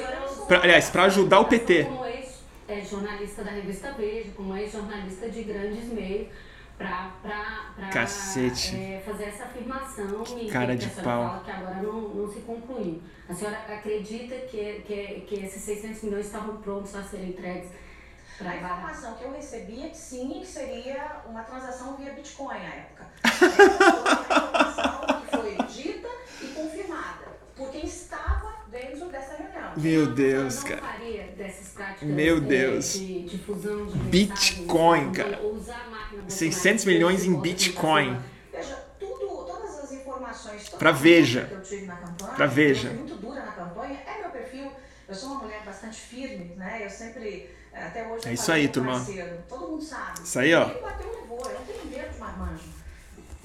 [0.48, 1.84] pra, aliás, pra ajudar o PT.
[1.86, 2.04] Como
[2.68, 6.28] ex-jornalista da revista Veja, como ex-jornalista de grandes meios,
[6.78, 8.76] para Cacete.
[9.06, 11.42] fazer essa afirmação e Cara que de pau.
[11.46, 13.02] que agora não, não se concluiu.
[13.30, 17.80] A senhora acredita que, que, que esses 600 milhões estavam prontos a serem entregues para
[18.42, 22.58] A a informação que eu recebi é que sim, que seria uma transação via Bitcoin
[22.58, 23.08] à época.
[23.24, 26.08] Essa foi a informação que foi dita
[26.42, 29.72] e confirmada por quem estava dentro dessa reunião.
[29.78, 30.82] Meu Deus, não cara.
[30.82, 32.94] faria dessas práticas Meu Deus.
[32.94, 35.40] de difusão de Bitcoin, cara.
[35.42, 38.20] ou usar a máquina 600 Bolsonaro milhões em Bitcoin.
[38.52, 41.50] Veja, tudo, todas as informações Pra Veja.
[42.36, 42.90] Pra Veja.
[42.90, 44.72] muito dura na campanha, é meu perfil.
[45.08, 46.82] Eu sou uma mulher bastante firme, né?
[46.86, 48.94] Eu sempre, eh, até hoje, É eu isso aí, turma.
[48.94, 50.22] parceiro, Todo mundo sabe.
[50.24, 50.70] Isso aí, ó.
[50.70, 51.46] Quem bateu, levou.
[51.46, 52.64] Eu não tenho medo de marmanjo.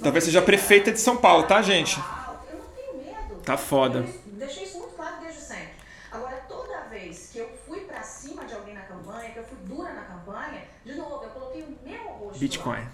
[0.02, 1.98] Talvez seja prefeita de São Paulo, tá, gente?
[1.98, 3.40] Eu não tenho medo.
[3.42, 3.98] Tá foda.
[3.98, 5.72] Eu deixei isso muito claro desde sempre.
[6.12, 9.58] Agora, toda vez que eu fui pra cima de alguém na campanha, que eu fui
[9.64, 12.78] dura na campanha, de novo, eu coloquei o meu rosto Bitcoin.
[12.80, 12.92] lá.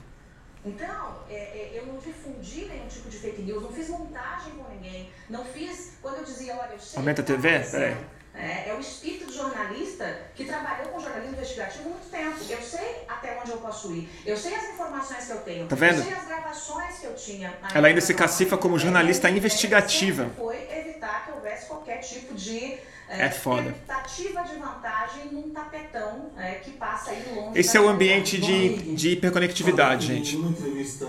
[0.64, 4.66] Então, é, é, eu não difundi nenhum tipo de fake news, não fiz montagem com
[4.72, 7.48] ninguém, não fiz, quando eu dizia, olha, eu sei Aumenta a tá TV?
[7.50, 7.81] acontecendo.
[7.83, 7.96] Peraí.
[8.37, 12.37] É, é o espírito de jornalista que trabalhou com jornalismo investigativo há muito tempo.
[12.51, 14.09] Eu sei até onde eu posso ir.
[14.27, 15.66] Eu sei as informações que eu tenho.
[15.68, 15.99] Tá vendo?
[15.99, 17.55] Eu sei as gravações que eu tinha.
[17.73, 20.29] Ela ainda se cacifa como jornalista minha investigativa.
[20.37, 22.77] Foi evitar que houvesse qualquer tipo de
[23.09, 23.70] É foda.
[23.73, 27.59] tentativa de vantagem num tapetão é, que passa aí longe.
[27.61, 30.37] Esse é o ambiente de, de hiperconectividade, gente.
[30.37, 31.07] Numa entrevista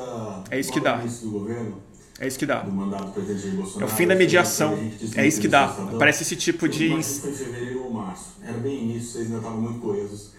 [0.51, 0.97] É isso que dá.
[0.97, 1.81] do governo,
[2.19, 2.62] É isso que dá.
[2.62, 4.78] do mandato do presidente Jair É o fim da mediação.
[5.15, 5.67] É isso que dá.
[5.99, 6.89] Parece esse tipo de.
[6.89, 8.36] Foi em fevereiro ou março.
[8.41, 10.32] Era bem início, vocês ainda estavam muito coesos.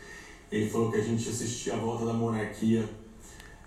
[0.51, 2.89] Ele falou que a gente assistia a volta da monarquia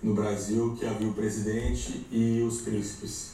[0.02, 3.34] no Brasil, que havia o presidente e os príncipes.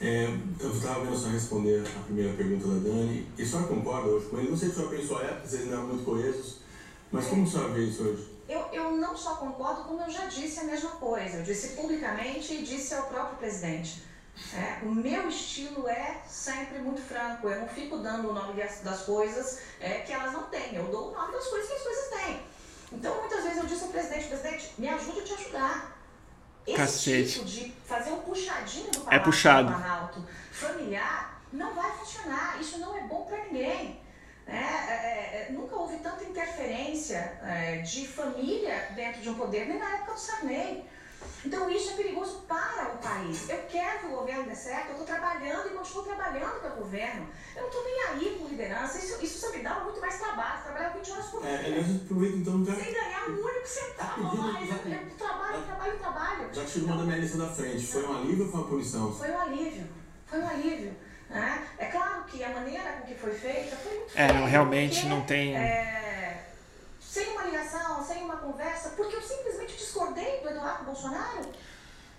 [0.00, 4.08] É, eu estava vendo só responder a primeira pergunta da Dani, e a senhora concorda
[4.08, 4.48] hoje com ele?
[4.48, 6.56] Não sei se a senhora pensou época, vocês ainda eram muito coesos,
[7.12, 8.30] mas como a senhora vê isso hoje?
[8.48, 11.36] Eu, eu não só concordo, como eu já disse a mesma coisa.
[11.36, 14.02] Eu disse publicamente e disse ao próprio presidente.
[14.54, 17.48] É, o meu estilo é sempre muito franco.
[17.48, 20.74] Eu não fico dando o nome das coisas é, que elas não têm.
[20.74, 22.42] Eu dou o nome das coisas que as coisas têm.
[22.92, 25.96] Então, muitas vezes eu disse ao presidente, presidente, me ajude a te ajudar.
[26.66, 27.32] Esse Cacete.
[27.32, 29.68] tipo de fazer um puxadinho do É Palácio puxado.
[29.68, 32.60] do Planalto familiar não vai funcionar.
[32.60, 34.00] Isso não é bom para ninguém.
[34.46, 34.56] né?
[34.88, 39.78] É, é, é, nunca houve tanta interferência é, de família dentro de um poder, nem
[39.78, 40.84] na época do Sarney.
[41.44, 43.48] Então isso é perigoso para o país.
[43.48, 47.26] Eu quero que o governo dê certo, eu estou trabalhando e continuo trabalhando pelo governo.
[47.56, 50.62] Eu não estou nem aí com liderança, isso, isso só me dá muito mais trabalho,
[50.62, 51.50] trabalhar 20 horas por dia.
[51.50, 54.68] É, aliás, aproveita então já, Sem ganhar um único centavo mais.
[54.68, 56.48] Eu, eu trabalho, trabalho, trabalho.
[56.52, 57.86] já que chegou uma da minha lista da frente.
[57.86, 59.12] Foi um alívio ou foi uma punição?
[59.12, 59.86] Foi um alívio,
[60.26, 60.96] foi um alívio.
[61.30, 61.64] Né?
[61.78, 65.08] É claro que a maneira com que foi feita foi muito É, não, realmente porque,
[65.08, 66.09] não tem- é,
[67.10, 71.40] sem uma ligação, sem uma conversa, porque eu simplesmente discordei do Eduardo Bolsonaro.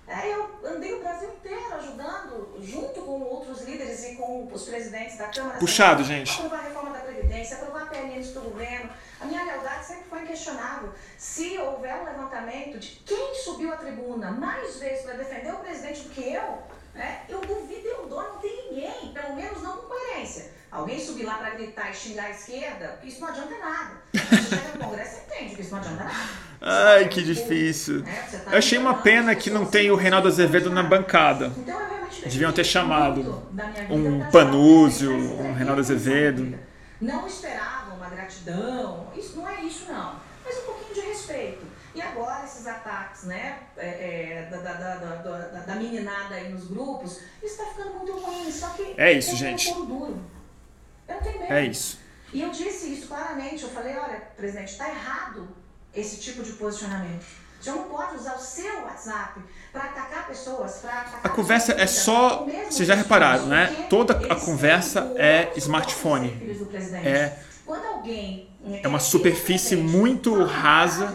[0.06, 5.18] É, eu andei o Brasil inteiro ajudando, junto com outros líderes e com os presidentes
[5.18, 5.60] da Câmara.
[5.60, 6.34] Puxado, Senado, gente.
[6.34, 8.90] Aprovar a reforma da Previdência, aprovar PLNs do governo.
[9.22, 10.94] A minha lealdade sempre foi inquestionável.
[11.18, 16.02] Se houver um levantamento de quem subiu à tribuna mais vezes para defender o presidente
[16.02, 16.64] do que eu,
[16.94, 20.52] né, eu duvido, eu dou, não tem ninguém, pelo menos não com coerência.
[20.72, 23.92] Alguém subir lá para gritar e xingar a esquerda, isso não adianta nada.
[24.14, 26.30] Você chega no Congresso, você entende que isso não adianta nada.
[26.62, 28.04] Ai, que difícil.
[28.06, 30.90] Você tá Eu achei uma pena que não pessoas tem o Reinaldo Azevedo na funcionar.
[31.02, 31.52] bancada.
[31.58, 31.92] Então,
[32.24, 33.44] Deviam ter chamado
[33.90, 36.58] um Panúzio, um Reinaldo Azevedo.
[37.00, 40.16] Não esperava uma gratidão, isso não é isso não,
[40.46, 41.66] mas um pouquinho de respeito.
[41.94, 45.16] E agora esses ataques, né, é, é, da, da, da, da,
[45.48, 49.32] da, da meninada aí nos grupos, isso tá ficando muito ruim, só que É isso,
[49.32, 49.74] eu tenho gente.
[49.74, 50.22] couro duro.
[51.08, 51.54] Eu não tenho medo.
[51.54, 52.00] É isso.
[52.34, 53.64] E eu disse isso claramente.
[53.64, 55.50] Eu falei: olha, presidente, está errado
[55.94, 57.26] esse tipo de posicionamento.
[57.60, 59.40] O senhor não pode usar o seu WhatsApp
[59.74, 63.86] para atacar pessoas, para atacar A conversa é só- vocês já repararam, né?
[63.90, 66.30] Toda a conversa é smartphone.
[67.06, 67.38] É.
[67.66, 68.50] Quando alguém
[68.82, 71.14] É uma é superfície muito rasa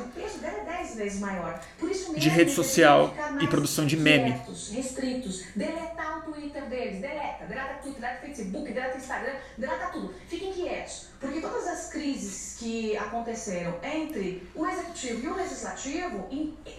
[0.96, 1.60] vezes maior.
[1.78, 4.32] Por isso de mesmo, rede eles social e produção de meme.
[4.32, 10.14] quietos, restritos, deletar o Twitter deles, deleta, deleta Twitter, deleta Facebook, deleta Instagram, deleta tudo.
[10.28, 16.28] Fiquem quietos, porque todas as crises que aconteceram entre o executivo e o legislativo,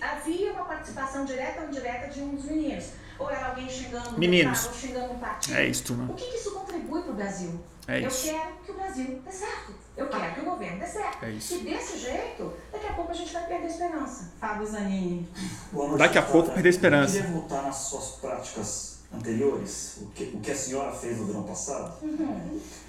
[0.01, 2.85] havia uma participação direta ou indireta de um dos meninos.
[3.19, 4.59] Ou era alguém xingando Meninos.
[4.59, 5.57] deputado, ou xingando um partido.
[5.57, 6.11] É isso, turma.
[6.11, 7.59] O que, que isso contribui para o Brasil?
[7.87, 8.25] É Eu isso.
[8.25, 9.73] quero que o Brasil dê certo.
[9.97, 11.25] Eu quero que o governo dê certo.
[11.25, 11.55] É isso.
[11.55, 14.31] E desse jeito, daqui a pouco a gente vai perder a esperança.
[14.39, 15.27] Fábio Zanini.
[15.97, 17.17] Daqui a pouco perder a esperança.
[17.17, 21.25] Eu queria voltar nas suas práticas anteriores, o que, o que a senhora fez no
[21.25, 21.93] verão passado.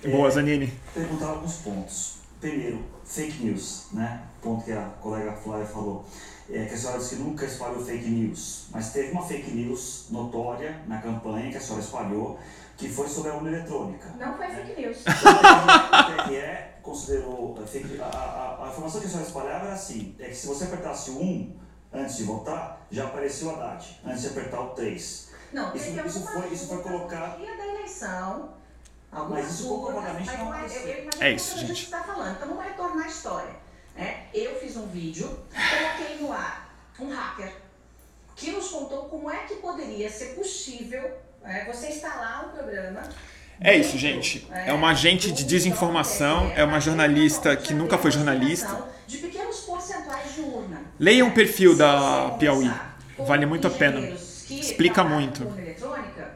[0.05, 0.73] Boa, Zanini.
[0.93, 2.19] Perguntar alguns pontos.
[2.41, 4.23] Primeiro, fake news, né?
[4.43, 6.05] Ponto que a colega Flávia falou.
[6.51, 10.07] É que a senhora disse que nunca espalhou fake news, mas teve uma fake news
[10.11, 12.39] notória na campanha que a senhora espalhou,
[12.77, 14.15] que foi sobre a urna eletrônica.
[14.19, 14.99] Não foi fake news.
[14.99, 20.15] O TRE considerou a fake- a, a- a informação que a senhora espalhava era assim,
[20.19, 21.57] é que se você apertasse o 1
[21.93, 25.29] antes de votar, já apareceu o Haddad, antes de apertar o 3.
[25.53, 28.55] Não, Isso- isso alguma foi- isso foi dúvida colocado- da eleição.
[29.11, 31.09] Mas isso comprovadamente não é- aconteceu.
[31.21, 31.83] É isso, a gente.
[31.85, 32.37] está falando.
[32.37, 33.57] Então vamos retornar à história.
[33.97, 34.27] né?
[34.35, 37.53] Eu fiz um vídeo, coloquei no ar um hacker
[38.37, 41.03] que nos contou como é que poderia ser possível
[41.43, 43.03] né, você instalar um programa.
[43.61, 44.47] É isso, gente.
[44.53, 48.87] É uma agente de desinformação, é uma jornalista que nunca foi jornalista.
[50.99, 52.71] Leiam o perfil da Piauí.
[53.19, 54.01] Vale muito a pena.
[54.51, 55.45] Explica muito.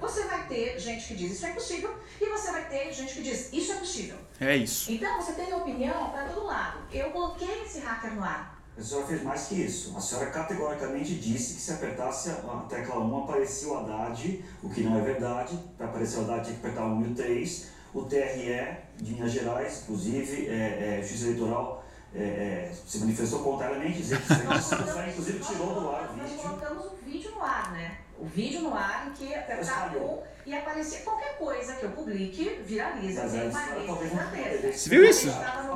[0.00, 3.22] você vai ter gente que diz isso é impossível e você vai ter gente que
[3.22, 4.16] diz isso é possível.
[4.40, 4.92] É isso.
[4.92, 6.78] Então você tem opinião para todo lado.
[6.92, 8.61] Eu coloquei esse hacker no ar.
[8.82, 9.96] A senhora fez mais que isso.
[9.96, 14.82] A senhora categoricamente disse que se apertasse a tecla 1 aparecia o Haddad, o que
[14.82, 15.56] não é verdade.
[15.78, 17.68] Para aparecer o Haddad tinha que apertar o 1 e o 3.
[17.94, 23.98] O TRE de Minas Gerais, inclusive, é, é, Justiça Eleitoral, é, é, se manifestou contrariamente,
[23.98, 26.42] dizendo que Nós isso aí, inclusive nós tirou do ar o Nós vídeo.
[26.42, 27.98] colocamos o vídeo no ar, né?
[28.22, 30.22] O vídeo no ar em que Espalhou.
[30.22, 33.28] um e aparecia qualquer coisa que eu publique, viraliza.
[33.28, 34.26] Tem a uma rede gigantesca.
[34.26, 35.26] poderia- Você viu isso?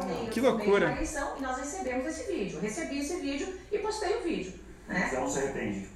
[0.06, 0.92] Meio- Que loucura.
[0.92, 2.60] eleição e nós recebemos esse vídeo.
[2.60, 4.54] Recebi esse vídeo e postei o vídeo.
[4.86, 5.06] Né?
[5.08, 5.88] Então não se arrepende.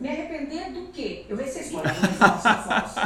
[0.00, 1.24] Me arrepender do quê?
[1.28, 1.66] Eu recebi.
[1.66, 3.00] Espalhando uma informação falsa.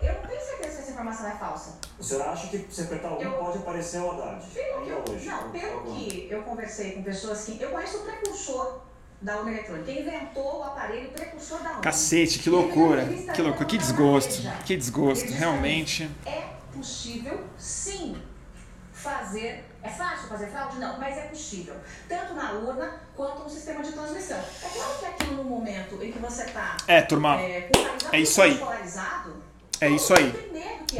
[0.00, 1.78] Eu, eu não tenho certeza se essa informação é falsa.
[1.98, 4.46] A senhora acha que se apertar o 1 Eu- pode aparecer o Haddad?
[4.54, 5.26] Pelo que eu, hoje.
[5.26, 7.60] não, pelo que eu conversei com pessoas que.
[7.60, 8.80] Eu conheço o precursor
[9.20, 9.90] da urna eletrônica.
[9.90, 11.80] Inventou o aparelho precursor da urna.
[11.80, 13.06] Cacete, que loucura.
[13.34, 14.42] Que loucura, que desgosto.
[14.64, 16.10] Que desgosto, realmente.
[16.24, 18.16] É possível, sim,
[18.92, 19.64] fazer.
[19.82, 20.78] É fácil fazer fraude?
[20.78, 21.74] Não, mas é possível.
[22.08, 24.38] Tanto na urna quanto no sistema de transmissão.
[24.38, 26.76] É claro que aqui no momento em que você está.
[26.86, 27.40] É, turma.
[27.40, 27.70] É,
[28.12, 28.60] É isso aí.
[29.80, 30.32] É isso aí.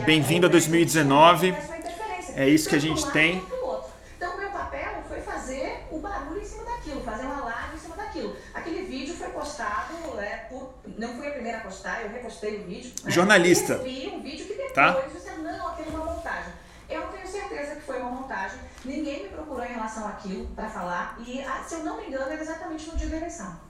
[0.04, 1.50] Bem-vindo a haja 2019.
[1.50, 2.34] essa interferência.
[2.36, 3.40] É isso que a gente tem.
[3.40, 3.90] quanto o outro.
[4.16, 7.96] Então, meu papel foi fazer o barulho em cima daquilo, fazer uma live em cima
[7.96, 8.36] daquilo.
[8.54, 12.92] Aquele vídeo foi postado, é, por, não fui a primeira a postar, eu o vídeo.
[13.04, 13.10] né?
[13.10, 13.74] Jornalista.
[13.84, 15.00] E recebi um vídeo que depois Tá.
[15.12, 16.52] disseram, não, aquilo é uma montagem.
[16.88, 18.58] Eu não tenho certeza que foi uma montagem.
[18.84, 21.18] Ninguém me procurou em relação àquilo para falar.
[21.26, 23.60] E, ah, se eu não me engano, era exatamente no dia da eleição.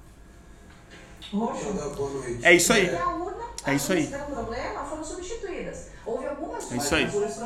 [1.33, 1.67] Roxo.
[2.43, 2.87] É isso aí.
[2.87, 4.07] E a urna, É isso aí.
[4.07, 5.89] deram problema foram substituídas.
[6.07, 7.07] Houve algumas É isso aí.
[7.11, 7.39] problemas,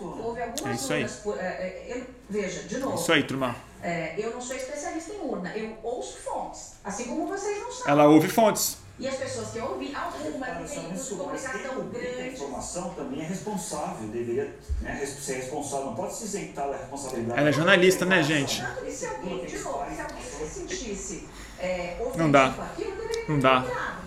[0.00, 1.02] houve algumas É isso aí.
[1.02, 1.16] urnas.
[1.20, 3.54] por- é, é, eu- veja, de É novo, isso aí, turma.
[3.82, 7.88] é, eu não sou especialista em urna, eu ouço fontes, assim como vocês não são.
[7.88, 8.78] Ela ouve fontes.
[8.98, 10.82] E as pessoas que eu ouvi, alguma tem quem
[11.16, 16.68] comunicação publica a informação também é responsável, deveria né, ser responsável, não pode se isentar
[16.68, 17.38] da responsabilidade.
[17.38, 18.60] Ela é jornalista, né, gente?
[18.84, 21.28] Que se alguém, de novo, se alguém se sentisse
[21.60, 22.50] é, ofendido Não dá.
[22.50, 23.60] com aquilo, deveria ter Não me dá.
[23.60, 23.98] procurado.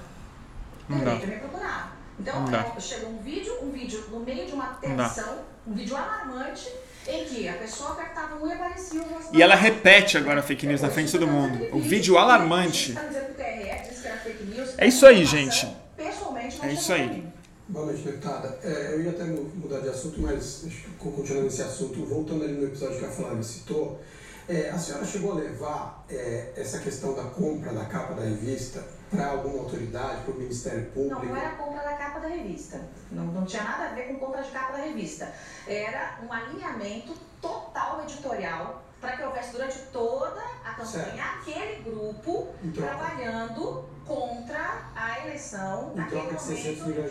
[0.89, 1.26] Não Deveria dá.
[1.26, 1.92] ter me procurado.
[2.20, 2.74] Então, Não dá.
[2.76, 6.70] é, chegou um vídeo, um vídeo no meio de uma tensão, um vídeo alarmante,
[7.08, 10.44] em que a pessoa apertava um e aparecia o rosto E ela repete agora a
[10.44, 11.68] fake news na frente de todo mundo.
[11.76, 12.94] O vídeo alarmante.
[12.94, 13.70] Tá dizendo que o TRE
[14.78, 15.67] É isso aí, gente.
[15.95, 17.32] Pessoalmente, não É isso aí.
[17.67, 18.59] Boa noite, deputada.
[18.63, 20.65] É, eu ia até mu- mudar de assunto, mas
[20.99, 24.01] continuando esse assunto, voltando ali no episódio que a Flávia citou,
[24.49, 28.84] é, a senhora chegou a levar é, essa questão da compra da capa da revista
[29.09, 31.15] para alguma autoridade, para o Ministério Público?
[31.22, 32.82] Não, não era a compra da capa da revista.
[33.11, 35.32] Não, não tinha nada a ver com compra de capa da revista.
[35.67, 41.19] Era um alinhamento total editorial para que houvesse durante toda a campanha Certo.
[41.19, 42.88] aquele grupo troca.
[42.95, 47.10] trabalhando contra a eleição naquele troca de 600 momento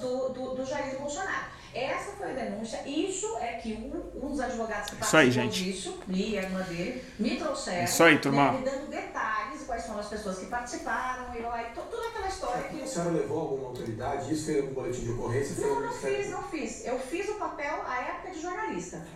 [0.00, 1.60] do, do, do Jair Bolsonaro.
[1.72, 2.82] Essa foi a denúncia.
[2.84, 5.64] Isso é que um, um dos advogados que Isso aí, participou gente.
[5.72, 7.84] disso, e a irmã dele, me trouxeram.
[7.84, 8.50] Isso aí, turma.
[8.52, 11.82] né, me dando detalhes de quais foram as pessoas que participaram, e lá, e to-
[11.88, 14.34] toda aquela história que A senhora levou alguma autoridade?
[14.34, 15.64] Isso fez algum boletim de ocorrência?
[15.64, 16.84] Não, não fiz, não fiz.
[16.84, 19.06] Eu fiz o papel à época de jornalista.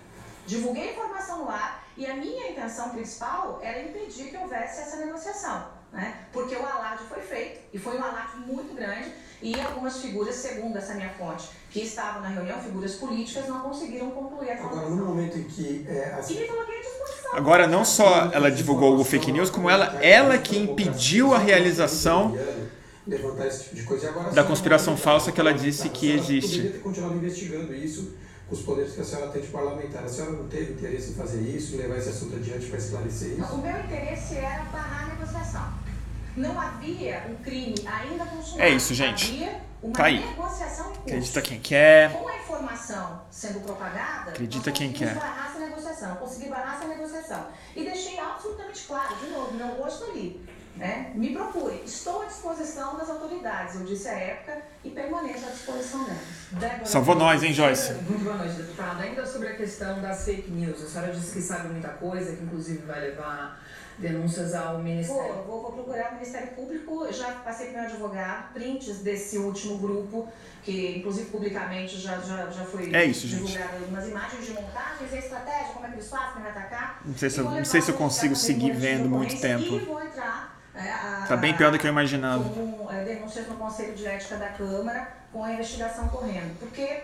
[0.47, 4.99] Divulguei a informação no ar e a minha intenção principal era impedir que houvesse essa
[4.99, 5.67] negociação.
[5.95, 6.13] Né?
[6.33, 10.77] Porque o alarde foi feito e foi um alarde muito grande e algumas figuras, segundo
[10.77, 15.07] essa minha fonte, que estavam na reunião, figuras políticas, não conseguiram concluir a Agora, no
[15.07, 17.37] momento em que é, as E me coloquei à disposição.
[17.37, 22.37] Agora, não só ela divulgou o fake news, como ela, ela que impediu a realização
[23.07, 23.95] levantar esse tipo
[24.33, 26.57] da conspiração falsa que ela disse que existe.
[26.57, 28.15] Poderia ter continuado investigando isso
[28.49, 30.05] com os poderes que a senhora tem de parlamentar.
[30.05, 33.55] A senhora não teve interesse em fazer isso, levar esse assunto adiante para esclarecer isso?
[33.55, 35.84] O meu interesse era barrar a negociação.
[36.37, 38.63] Não havia um crime ainda consumado.
[38.63, 39.31] É isso, gente.
[39.33, 40.27] Havia uma Tá aí.
[40.27, 40.97] negociação em.
[40.99, 42.13] Acredita quem quer.
[42.13, 45.15] Com a informação sendo propagada, Acredita quem quer.
[45.15, 47.47] barrar essa negociação, consegui barrar essa negociação.
[47.77, 50.45] E deixei absolutamente claro, de novo, meu rosto ali.
[50.77, 51.13] Né?
[51.15, 51.83] Me procure.
[51.87, 56.05] Estou à disposição das autoridades, eu disse à época, e permaneço à disposição
[56.51, 56.89] delas.
[56.89, 57.93] Salvou nós, hein, Joyce?
[57.93, 59.05] Muito boa noite, deputada.
[59.05, 62.43] Ainda sobre a questão das fake news, a senhora disse que sabe muita coisa, que
[62.43, 63.64] inclusive vai levar
[63.99, 65.35] denúncias ao Ministério.
[65.35, 69.39] Vou, vou, vou procurar o Ministério Público, já passei para o meu advogado, prints desse
[69.39, 70.29] último grupo,
[70.63, 73.45] que inclusive publicamente já, já, já foi É isso, gente.
[73.45, 77.01] divulgado algumas imagens de montagens e estratégia, como é que eles fazem, quem vai atacar.
[77.05, 79.75] Não sei se eu, não sei se eu consigo para seguir vendo muito tempo.
[79.75, 80.59] E vou entrar.
[80.75, 82.43] é, a- Tá bem pior do que eu imaginava.
[82.45, 86.59] Com é, denúncias no Conselho de Ética da Câmara, com a investigação correndo.
[86.59, 87.01] Porque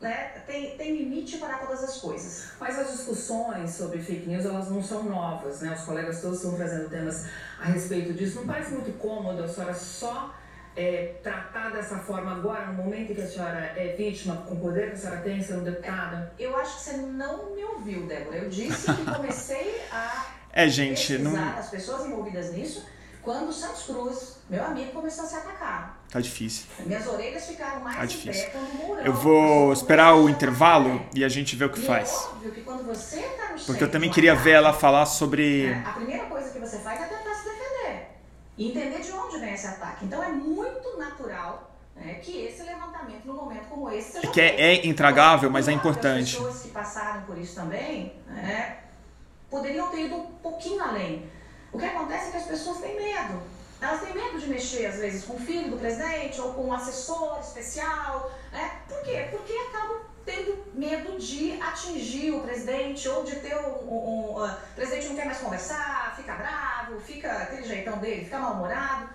[0.00, 2.52] né, tem, tem limite para todas as coisas.
[2.58, 5.74] Mas as discussões sobre fake news, elas não são novas, né?
[5.74, 7.26] Os colegas todos estão trazendo temas
[7.60, 8.36] a respeito disso.
[8.40, 10.34] Não parece muito cômodo a senhora só
[10.74, 14.60] é, tratar dessa forma agora, no momento em que a senhora é vítima, com o
[14.60, 16.32] poder que a senhora tem, sendo deputada?
[16.38, 18.38] Eu acho que você não me ouviu, Débora.
[18.38, 21.32] Eu disse que comecei a É, gente, não.
[21.32, 22.86] pesquisar as pessoas envolvidas nisso
[23.22, 25.92] quando o Santos Cruz, meu amigo, começou a ser atacado.
[26.10, 26.66] Tá difícil.
[26.86, 28.50] Minhas orelhas ficaram mais Tá difícil.
[28.50, 28.58] pé
[29.04, 32.10] Eu vou esperar o intervalo e a gente vê o que E faz.
[32.10, 35.68] É óbvio que quando você tá no Porque eu também queria ver ela falar sobre.
[35.68, 38.06] né, A primeira coisa que você faz é tentar se defender
[38.58, 40.04] e entender de onde vem esse ataque.
[40.04, 44.60] Então é muito natural né, que esse levantamento, num momento como esse, seja Que é,
[44.60, 46.36] é intragável, mas é importante.
[46.36, 48.78] As pessoas que passaram por isso também né,
[49.48, 51.30] poderiam ter ido um pouquinho além.
[51.72, 53.42] O que acontece é que as pessoas têm medo.
[53.80, 56.72] Elas têm medo de mexer, às vezes, com o filho do presidente ou com um
[56.72, 58.30] assessor especial.
[58.52, 58.80] Né?
[58.88, 59.28] Por quê?
[59.30, 63.70] Porque acabam tendo medo de atingir o presidente ou de ter um.
[63.88, 68.24] um, um, ah, o presidente não quer mais conversar, fica bravo, fica aquele jeitão dele,
[68.24, 69.08] fica mal-humorado.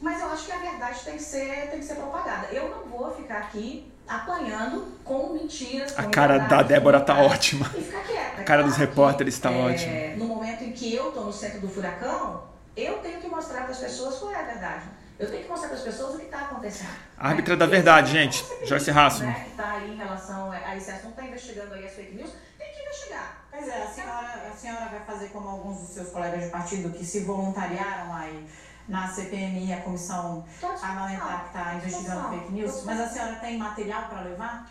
[0.00, 2.48] Mas eu acho que a verdade tem que ser, tem que ser propagada.
[2.48, 5.98] Eu não vou ficar aqui apanhando com mentiras.
[5.98, 7.70] A com cara da Débora tá ótima.
[7.76, 8.40] E ficar quieta.
[8.40, 10.16] A cara dos repórteres que, tá é, ótima.
[10.16, 12.44] No momento em que eu tô no centro do furacão,
[12.76, 14.84] eu tenho que mostrar para as pessoas qual é a verdade.
[15.18, 16.90] Eu tenho que mostrar para as pessoas o que está acontecendo.
[17.16, 17.58] A árbitra né?
[17.58, 18.44] da verdade, é gente.
[18.64, 19.30] Joyce Hassman.
[19.30, 22.30] Né, que está aí em relação a esse assunto, está investigando aí as fake news,
[22.58, 23.46] tem que investigar.
[23.50, 26.90] Pois é, a senhora, a senhora vai fazer como alguns dos seus colegas de partido
[26.90, 28.46] que se voluntariaram aí
[28.88, 34.08] na CPMI, a comissão parlamentar que está investigando fake news, mas a senhora tem material
[34.08, 34.70] para levar?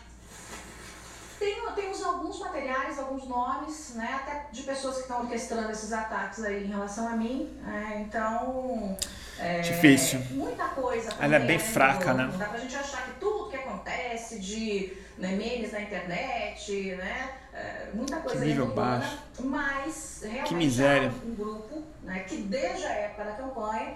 [1.38, 6.42] Tem, temos alguns materiais, alguns nomes, né, até de pessoas que estão orquestrando esses ataques
[6.42, 7.54] aí em relação a mim.
[7.62, 8.96] né, então.
[9.38, 10.20] É, Difícil.
[10.30, 11.10] Muita coisa.
[11.20, 12.28] Ela é bem do- fraca, né?
[12.30, 17.30] Não dá pra gente achar que tudo que acontece de né, memes na internet, né?
[17.52, 19.18] é, muita coisa nível é baixo.
[19.40, 21.12] mas realmente Que miséria.
[21.24, 23.94] um, grupo né, que desde a época da campanha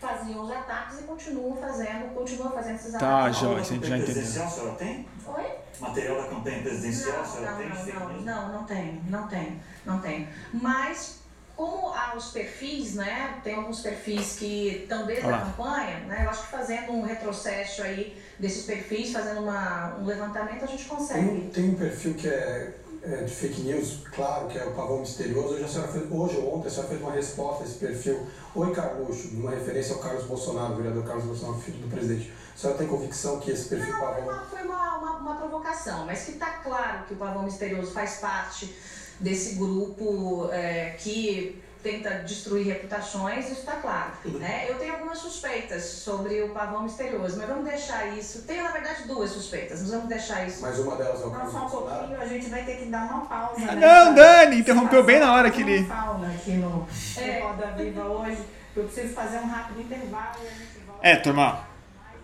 [0.00, 3.38] faziam os ataques e continuam fazendo, continuam fazendo esses Tá, ataques.
[3.38, 4.14] Joyce, a gente já entendeu.
[4.14, 5.08] presidencial a senhora tem?
[5.26, 5.44] Oi?
[5.80, 7.68] Material da campanha presidencial a Não, senhora não, tem?
[7.94, 10.28] não, não, não, não tem, não tem, não tem.
[10.52, 11.21] Mas
[11.56, 13.38] como há os perfis, né?
[13.44, 16.22] Tem alguns perfis que estão desde Olha a campanha, né?
[16.24, 20.84] Eu acho que fazendo um retrocesso aí desses perfis, fazendo uma, um levantamento, a gente
[20.88, 21.20] Tem, consegue.
[21.28, 22.72] um- tem um perfil que é,
[23.02, 25.54] é de fake news, claro, que é o Pavão Misterioso.
[25.54, 28.26] Hoje, a senhora fez, hoje ou ontem a senhora fez uma resposta a esse perfil.
[28.54, 32.32] Oi, Carluxo, uma referência ao Carlos Bolsonaro, o vereador Carlos Bolsonaro, filho do presidente.
[32.54, 34.24] A senhora tem convicção que esse perfil Não, foi Pavão.
[34.28, 38.16] uma, foi uma, uma, uma provocação, mas que está claro que o Pavão Misterioso faz
[38.16, 38.74] parte
[39.22, 44.12] desse grupo é, que tenta destruir reputações, isso está claro.
[44.24, 44.66] Né?
[44.68, 48.42] Eu tenho algumas suspeitas sobre o Pavão Misterioso, mas vamos deixar isso.
[48.42, 50.62] Tenho, na verdade, duas suspeitas, mas vamos deixar isso.
[50.62, 53.04] Mas uma delas é o Não, só um pouquinho, a gente vai ter que dar
[53.10, 53.60] uma pausa.
[53.60, 53.74] né?
[53.74, 55.84] Não, Dani, interrompeu bem na hora que ele.
[55.86, 57.40] fauna aqui no É.
[57.40, 58.38] no Roda Viva hoje.
[58.76, 61.06] Eu preciso fazer um rápido intervalo e a gente volta.
[61.06, 61.66] É, turma,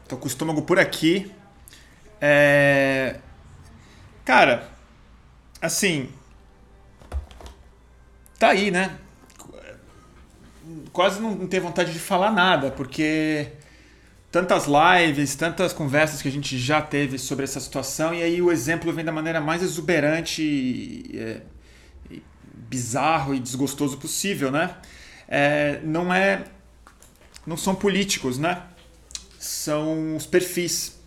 [0.07, 1.34] tô com o estômago por aqui.
[2.20, 3.16] É.
[4.24, 4.68] Cara,
[5.61, 6.12] assim.
[8.39, 8.97] Tá aí, né?
[10.93, 13.49] Quase não tem vontade de falar nada, porque
[14.30, 18.53] tantas lives, tantas conversas que a gente já teve sobre essa situação, e aí o
[18.53, 21.43] exemplo vem da maneira mais exuberante, e,
[22.11, 22.22] e
[22.68, 24.76] bizarro e desgostoso possível, né?
[25.26, 26.45] É, não é.
[27.47, 28.62] Não são políticos, né?
[29.39, 30.97] São os perfis.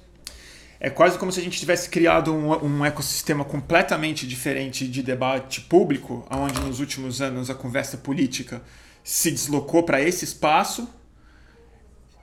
[0.84, 5.62] É quase como se a gente tivesse criado um, um ecossistema completamente diferente de debate
[5.62, 8.64] público, onde nos últimos anos a conversa política
[9.04, 10.90] se deslocou para esse espaço,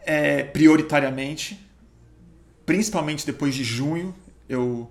[0.04, 1.64] é, prioritariamente,
[2.66, 4.12] principalmente depois de junho.
[4.48, 4.90] Eu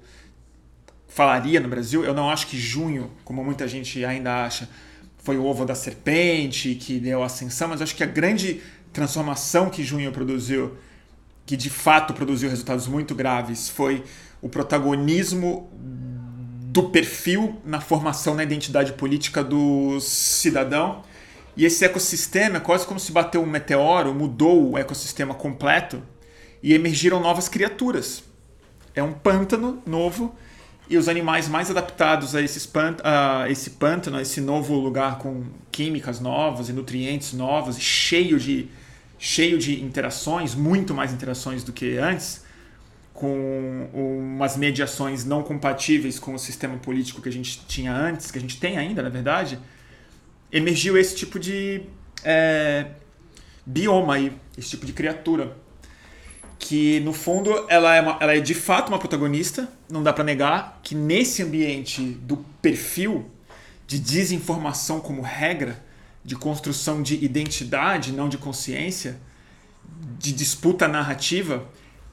[1.05, 4.69] falaria no Brasil, eu não acho que junho, como muita gente ainda acha,
[5.17, 8.61] foi o ovo da serpente que deu ascensão, mas acho que a grande
[8.93, 10.77] transformação que junho produziu
[11.47, 14.03] que de fato produziu resultados muito graves foi
[14.41, 21.03] o protagonismo do perfil na formação na identidade política do cidadão.
[21.55, 26.03] E esse ecossistema quase como se bateu um meteoro, mudou o ecossistema completo
[26.61, 28.23] e emergiram novas criaturas.
[28.93, 30.35] É um pântano novo
[30.89, 35.17] e os animais mais adaptados a, esses pant a esse pântano, a esse novo lugar
[35.17, 38.67] com químicas novas e nutrientes novos, cheio de
[39.19, 42.45] cheio de interações, muito mais interações do que antes,
[43.13, 48.37] com umas mediações não compatíveis com o sistema político que a gente tinha antes, que
[48.37, 49.57] a gente tem ainda, na verdade,
[50.51, 51.81] emergiu esse tipo de
[52.23, 52.87] é,
[53.65, 55.57] bioma aí, esse tipo de criatura.
[56.59, 60.23] Que no fundo ela é, uma, ela é de fato uma protagonista, não dá para
[60.23, 63.29] negar que nesse ambiente do perfil
[63.87, 65.83] de desinformação como regra,
[66.27, 69.17] de construção de identidade, não de consciência,
[70.19, 71.65] de disputa narrativa,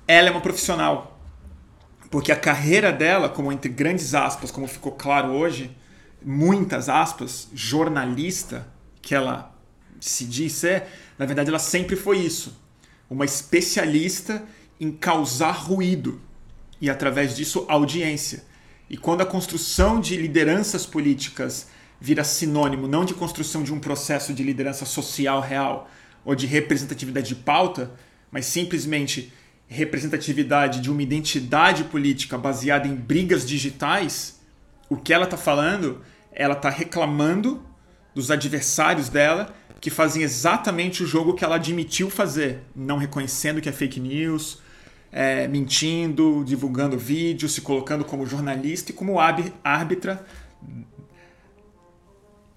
[0.07, 1.19] ela é uma profissional.
[2.13, 5.77] Porque a carreira dela, como entre grandes aspas, como ficou claro hoje,
[6.25, 8.69] muitas aspas, jornalista,
[9.03, 9.53] que ela
[9.99, 10.85] se diz ser,
[11.19, 12.57] na verdade ela sempre foi isso.
[13.11, 14.45] Uma especialista
[14.79, 16.21] em causar ruído
[16.81, 18.45] e, através disso, audiência.
[18.89, 21.67] E quando a construção de lideranças políticas
[22.05, 25.89] vira sinônimo não de construção de um processo de liderança social real
[26.23, 27.93] ou de representatividade de pauta,
[28.31, 29.33] mas simplesmente
[29.67, 34.39] representatividade de uma identidade política baseada em brigas digitais,
[34.91, 37.65] o que ela está falando, ela está reclamando
[38.15, 43.69] dos adversários dela que fazem exatamente o jogo que ela admitiu fazer, não reconhecendo que
[43.69, 44.59] é fake news,
[45.11, 50.23] é, mentindo, divulgando vídeo, se colocando como jornalista e como árbitra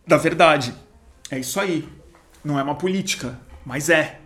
[0.08, 0.74] da verdade.
[1.30, 1.88] É isso aí.
[2.44, 4.22] Não é uma política, mas é.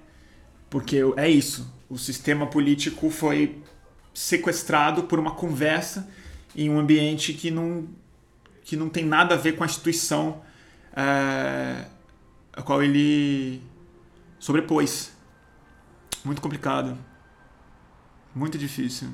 [0.69, 1.73] Porque é isso.
[1.89, 3.61] O sistema político foi
[4.13, 6.07] sequestrado por uma conversa
[6.55, 7.87] em um ambiente que não,
[8.63, 10.41] que não tem nada a ver com a instituição
[10.95, 11.85] é,
[12.53, 13.61] a qual ele
[14.39, 15.11] sobrepôs.
[16.23, 16.97] Muito complicado.
[18.35, 19.09] Muito difícil.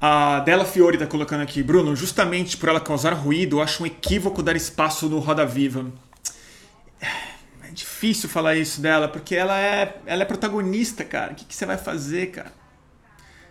[0.00, 3.86] A Della Fiore está colocando aqui, Bruno, justamente por ela causar ruído, eu acho um
[3.86, 5.90] equívoco dar espaço no Roda Viva.
[7.00, 11.32] É difícil falar isso dela, porque ela é, ela é protagonista, cara.
[11.32, 12.52] O que, que você vai fazer, cara?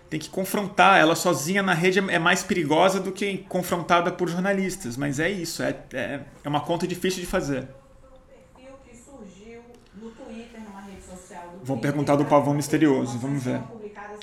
[0.07, 0.99] Tem que confrontar.
[0.99, 4.95] Ela sozinha na rede é mais perigosa do que confrontada por jornalistas.
[4.95, 7.67] Mas é isso, é, é, é uma conta difícil de fazer.
[11.63, 13.59] Vão perguntar do pavão misterioso, vamos ver.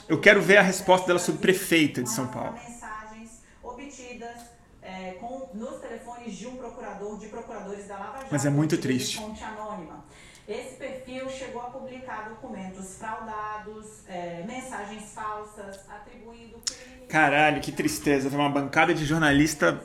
[0.08, 2.52] Eu quero ver a resposta dela sobre prefeita de São Paulo.
[2.52, 4.36] mensagens obtidas
[4.82, 8.28] é, com, nos telefones de um procurador, de procuradores da Lava Jato.
[8.30, 9.18] Mas é muito triste.
[9.18, 10.04] Fonte anônima.
[10.46, 16.60] Esse perfil chegou a publicar documentos fraudados, é, mensagens falsas, atribuindo.
[17.08, 18.28] Caralho, que tristeza.
[18.28, 19.80] Foi uma bancada de jornalista...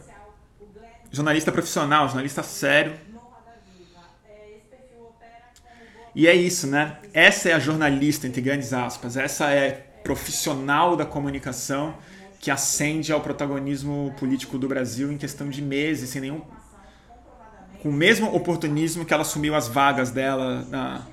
[1.09, 2.99] Jornalista profissional, jornalista sério.
[6.13, 6.97] E é isso, né?
[7.13, 9.15] Essa é a jornalista, entre grandes aspas.
[9.15, 11.93] Essa é profissional da comunicação
[12.39, 16.41] que ascende ao protagonismo político do Brasil em questão de meses, sem nenhum.
[17.82, 21.05] com o mesmo oportunismo que ela assumiu as vagas dela na,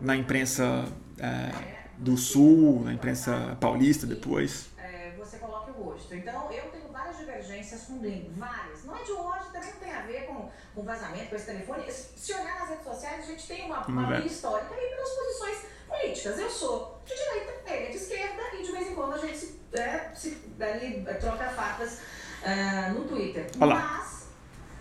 [0.00, 0.84] na imprensa
[1.16, 1.52] é,
[1.96, 4.68] do Sul, na imprensa paulista depois.
[4.78, 6.12] É, você coloca o rosto.
[6.12, 8.84] Então, eu tenho várias divergências com o várias.
[8.84, 11.84] Não é de hoje, também não tem a ver com, com vazamento, com esse telefone.
[11.92, 15.70] Se olhar nas redes sociais, a gente tem uma, uma linha histórica aí pelas posições
[15.90, 16.38] políticas.
[16.38, 19.36] Eu sou de direita, ele é de esquerda e de vez em quando a gente
[19.36, 21.98] se, é, se ali, troca farpas
[22.42, 23.46] uh, no Twitter.
[23.60, 24.10] Olha lá.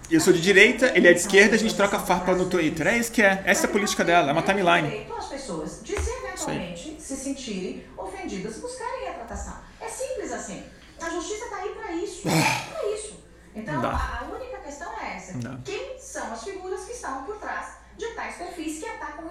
[0.10, 2.88] Eu sou de direita, ele é de esquerda, a gente troca farpa no Twitter.
[2.88, 3.44] É isso que é.
[3.46, 5.08] Essa é a política dela, é uma timeline.
[5.16, 9.56] As pessoas de se eventualmente se sentirem ofendidas, buscarem a tratação.
[9.80, 10.64] É simples assim.
[11.00, 12.24] A justiça está aí para isso.
[12.24, 13.24] Para isso.
[13.56, 15.34] Então, a, única questão é essa.
[15.64, 19.30] Quem são as figuras que estão por trás de tais perfis que atacam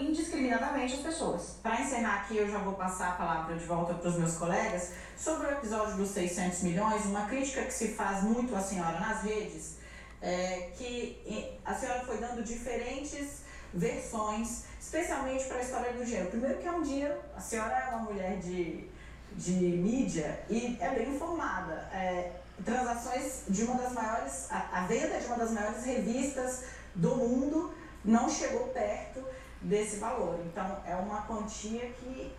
[0.00, 1.58] indiscriminadamente as pessoas.
[1.62, 4.90] Para encerrar aqui, eu já vou passar a palavra de volta para os meus colegas
[5.16, 9.22] sobre o episódio dos 600 milhões, uma crítica que se faz muito à senhora nas
[9.22, 9.76] redes,
[10.20, 13.42] é que a senhora foi dando diferentes
[13.72, 16.28] versões, especialmente para a história do dinheiro.
[16.28, 18.84] Primeiro que é um dinheiro, a senhora é uma mulher de,
[19.36, 21.88] de mídia e é bem informada.
[21.92, 22.32] É,
[22.64, 27.72] transações de uma das maiores, a, a venda de uma das maiores revistas do mundo
[28.04, 29.22] não chegou perto
[29.60, 30.40] desse valor.
[30.46, 32.32] Então, é uma quantia que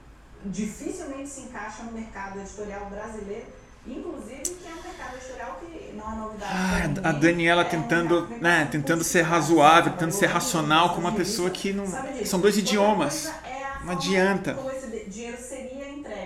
[0.46, 3.46] dificilmente se encaixa no mercado editorial brasileiro,
[3.88, 7.02] inclusive que é um mercado editorial que não é novidade.
[7.04, 11.14] Ah, a Daniela é tentando, um né, tentando ser razoável, tentando ser racional com uma
[11.14, 11.86] pessoa que não.
[12.26, 13.28] São dois idiomas.
[13.46, 13.54] É
[13.84, 14.58] não adianta.
[14.76, 15.73] Esse dinheiro seria.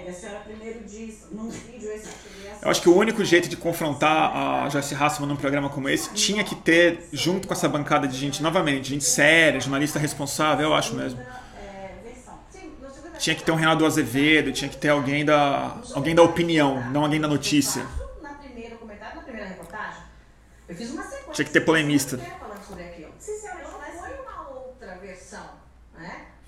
[0.08, 2.08] A senhora primeiro diz num vídeo esse
[2.62, 6.10] eu acho que o único jeito de confrontar a Joyce Hasselman num programa como esse
[6.14, 10.74] tinha que ter, junto com essa bancada de gente, novamente, gente séria, jornalista responsável, eu
[10.74, 11.20] acho mesmo.
[13.20, 17.04] Tinha que ter um Renato Azevedo, tinha que ter alguém da, alguém da opinião, não
[17.04, 17.86] alguém da notícia.
[21.34, 22.20] Tinha que ter polemista.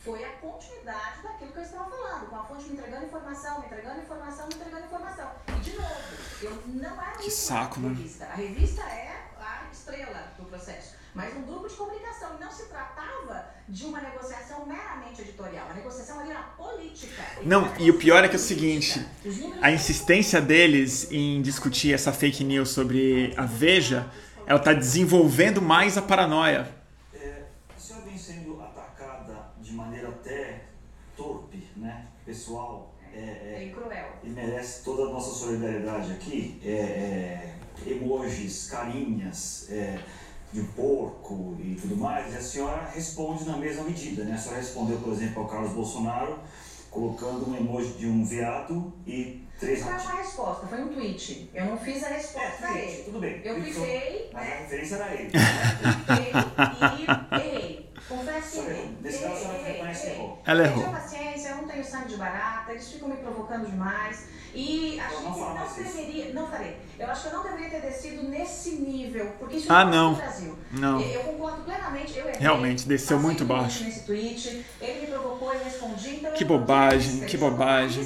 [0.03, 3.65] Foi a continuidade daquilo que eu estava falando, com a fonte me entregando informação, me
[3.65, 5.31] entregando informação, me entregando informação.
[5.47, 5.95] E de novo,
[6.41, 7.89] eu não era que saco, né?
[7.89, 8.25] revista.
[8.25, 10.99] A revista é a estrela do processo.
[11.13, 12.35] Mas um grupo de comunicação.
[12.37, 15.67] E não se tratava de uma negociação meramente editorial.
[15.69, 17.23] A negociação ali era política.
[17.43, 19.05] Não, e o pior é que é o seguinte:
[19.61, 24.11] a insistência deles em discutir essa fake news sobre a Veja,
[24.45, 26.67] ela está desenvolvendo mais a paranoia.
[27.13, 27.43] É,
[27.75, 30.65] a senhora vem sendo atacada de maneira até
[31.17, 32.07] torpe, né?
[32.29, 34.09] Pessoal é, é, é cruel.
[34.23, 36.61] E merece toda a nossa solidariedade aqui.
[36.63, 37.55] É, é,
[37.87, 39.97] emojis, carinhas é,
[40.53, 42.31] de porco e tudo mais.
[42.31, 44.23] E a senhora responde na mesma medida.
[44.25, 44.35] Né?
[44.35, 46.37] A senhora respondeu, por exemplo, ao Carlos Bolsonaro
[46.91, 49.81] colocando um emoji de um veado e três.
[49.81, 51.49] Não foi uma resposta, foi um tweet.
[51.51, 53.03] Eu não fiz a resposta para ele.
[53.05, 53.41] Tudo bem.
[53.43, 54.29] Eu cliquei.
[54.31, 54.53] Mas né?
[54.53, 55.31] a referência era ele.
[55.33, 56.31] Eu cliquei
[56.99, 57.88] e errei.
[58.09, 58.97] Confesso que.
[59.01, 60.41] Nesse caso, a senhora reconhece que errou.
[60.43, 60.83] Ela errou.
[60.83, 64.27] Tenha paciência, eu não tenho sangue de barata, eles ficam me provocando demais.
[64.53, 66.33] E acho que não, não deveria.
[66.33, 66.77] Não farei.
[66.97, 70.11] Eu acho que eu não deveria ter descido nesse nível, porque isso ah, não.
[70.11, 70.57] no Brasil.
[70.71, 70.99] Não.
[70.99, 72.17] Eu concordo plenamente.
[72.17, 73.83] Eu errei, Realmente, desceu muito baixo.
[73.83, 76.15] Nesse tweet, ele me provocou e respondi.
[76.15, 78.03] Então que bobagem, que bobagem.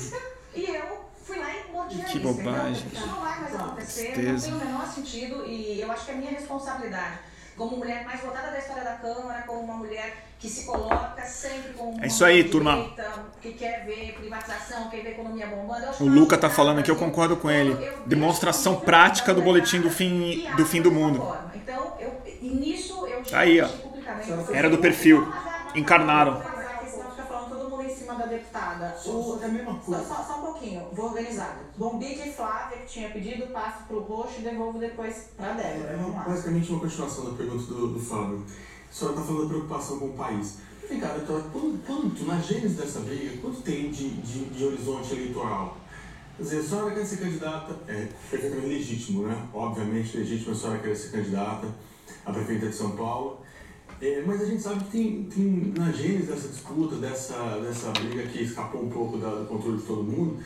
[0.54, 2.88] E eu fui lá e mordi Que bobagem.
[2.91, 6.12] Então, isso não vai mais acontecer, não tem o menor sentido e eu acho que
[6.12, 7.20] é minha responsabilidade
[7.58, 11.74] como mulher mais votada da história da Câmara, como uma mulher que se coloca sempre
[11.74, 12.93] como uma É isso aí, direita, turma.
[13.41, 15.86] que quer ver privatização, quer ver economia bombando.
[16.01, 17.91] O Luca tá falando aqui, eu concordo com quando ele.
[18.06, 21.26] Demonstração prática do boletim do fim- do fim do mundo.
[21.56, 23.70] Então, eu, nisso eu Tá aí, ó.
[24.54, 25.32] Era do perfil.
[25.76, 26.34] Encarnaram.
[26.43, 27.60] Mas a questão fica falando
[28.18, 28.95] da deputada.
[28.97, 30.03] Só, só que é a mesma Só, coisa.
[30.05, 31.59] só, só um pouquinho, vou organizar.
[31.78, 35.89] Bombig e Flávia, que tinha pedido, passo pro Roxo e devolvo depois pra Débora.
[35.89, 38.43] É basicamente uma continuação da pergunta do, do Fábio.
[38.89, 40.57] A senhora está falando da preocupação com o país.
[40.88, 45.14] Vem cá, doutora, quanto, quanto, na gênese dessa briga, quanto tem de, de, de horizonte
[45.14, 45.78] eleitoral?
[46.38, 49.47] Quer dizer, a senhora quer ser candidata, é perfeitamente legítimo, né?
[49.53, 51.68] Obviamente legítimo a senhora querer ser candidata
[52.26, 53.39] a prefeita de São Paulo.
[54.06, 58.24] É, mas a gente sabe que tem, tem na gênese dessa disputa, dessa, dessa briga
[58.24, 60.43] que escapou um pouco da- do controle de todo mundo,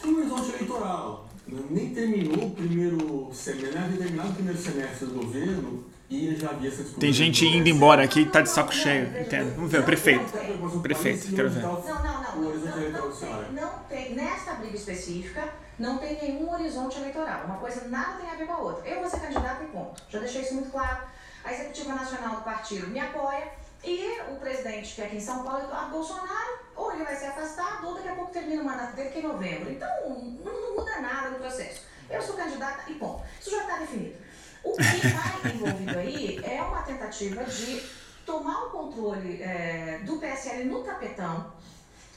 [0.00, 1.26] tem um horizonte eleitoral.
[1.46, 1.62] né?
[1.70, 6.68] Nem terminou o primeiro semestre, nem terminado o primeiro semestre do governo e já havia
[6.68, 7.00] essa disputa.
[7.00, 9.06] Tem gente indo embora aqui que tá de saco cheio.
[9.18, 9.54] Entendo.
[9.56, 10.24] Vamos ver, o prefeito.
[10.82, 11.62] Prefeito, quero ver.
[11.62, 12.18] Não, não, não.
[12.38, 14.14] Não, não, tem, não tem.
[14.14, 15.48] Nesta briga específica,
[15.78, 17.46] não tem nenhum horizonte eleitoral.
[17.46, 18.86] Uma coisa nada tem a ver com a outra.
[18.88, 20.02] Eu vou ser candidata e ponto.
[20.10, 20.98] Já deixei isso muito claro.
[21.44, 23.52] A executiva nacional do partido me apoia.
[23.84, 27.26] E o presidente, que é aqui em São Paulo, Eduardo Bolsonaro, ou ele vai ser
[27.26, 29.70] afastado, ou daqui a pouco termina o mandato dele, que é em novembro.
[29.70, 29.88] Então,
[30.44, 31.82] não, não muda nada no processo.
[32.10, 33.22] Eu sou candidata e ponto.
[33.40, 34.16] Isso já está definido.
[34.64, 37.88] O que está envolvido aí é uma tentativa de
[38.26, 41.52] tomar o controle é, do PSL no tapetão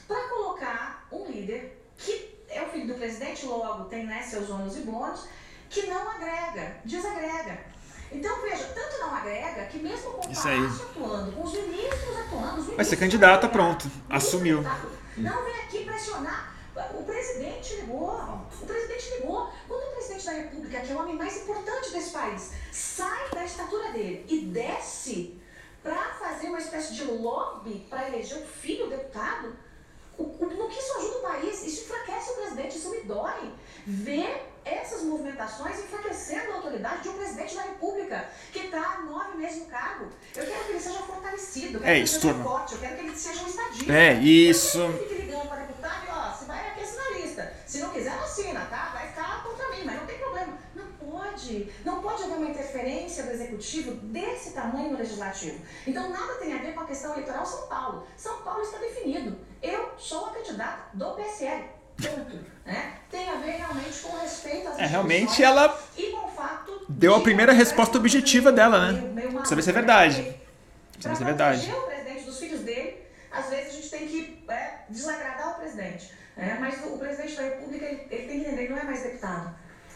[0.06, 4.76] para colocar um líder que é o filho do presidente, logo tem né, seus ônus
[4.76, 5.26] e bônus,
[5.70, 7.71] que não agrega, desagrega.
[8.14, 10.58] Então, veja, tanto não agrega que mesmo com o Isso aí.
[10.58, 13.90] Palácio atuando, com os ministros atuando, os Vai ser ministros candidata, pronto.
[14.08, 14.62] Assumiu.
[14.62, 16.52] deputado Não vem aqui pressionar.
[16.94, 18.10] O presidente ligou.
[18.60, 19.50] O presidente ligou.
[19.68, 23.44] Quando o presidente da República, que é o homem mais importante desse país, sai da
[23.44, 25.38] estatura dele e desce
[25.82, 29.54] para fazer uma espécie de lobby para eleger o filho deputado,
[30.16, 31.66] o, o, no que isso ajuda o país?
[31.66, 33.52] Isso enfraquece o presidente, isso me dói.
[33.86, 39.36] Ver essas movimentações enfraquecendo a autoridade de um presidente da República que está há nove
[39.36, 40.08] meses no cargo.
[40.36, 42.80] Eu quero que ele seja fortalecido, eu quero É que isso, ele seja forte, eu
[42.80, 43.92] quero que ele seja um estadista.
[43.92, 44.78] É, isso.
[44.78, 47.06] Eu não quero que ele fique ligando para deputado e, ó, você vai aqui assinar
[47.06, 47.56] a lista.
[47.66, 48.90] Se não quiser, não assina, tá?
[48.92, 50.58] Vai ficar contra mim, mas não tem problema.
[50.74, 51.72] Não pode.
[51.84, 55.60] Não pode haver uma interferência do executivo desse tamanho no legislativo.
[55.86, 58.06] Então, nada tem a ver com a questão eleitoral São Paulo.
[58.16, 59.36] São Paulo está definido.
[59.60, 61.81] Eu sou a candidata do PSL.
[62.64, 62.92] Né?
[63.10, 67.12] Tem a ver realmente com respeito às É, realmente ela e com o fato deu
[67.16, 69.00] a primeira resposta objetiva dela, né?
[69.00, 70.22] Meio- meio ver se é verdade.
[70.22, 71.72] ver se é verdade.
[71.72, 72.98] o presidente dos filhos dele,
[73.32, 76.12] às vezes a gente tem que é, desagradar o presidente.
[76.36, 76.56] né?
[76.60, 79.02] Mas o, o presidente da República, ele, ele tem que entender que não é mais
[79.02, 79.54] deputado.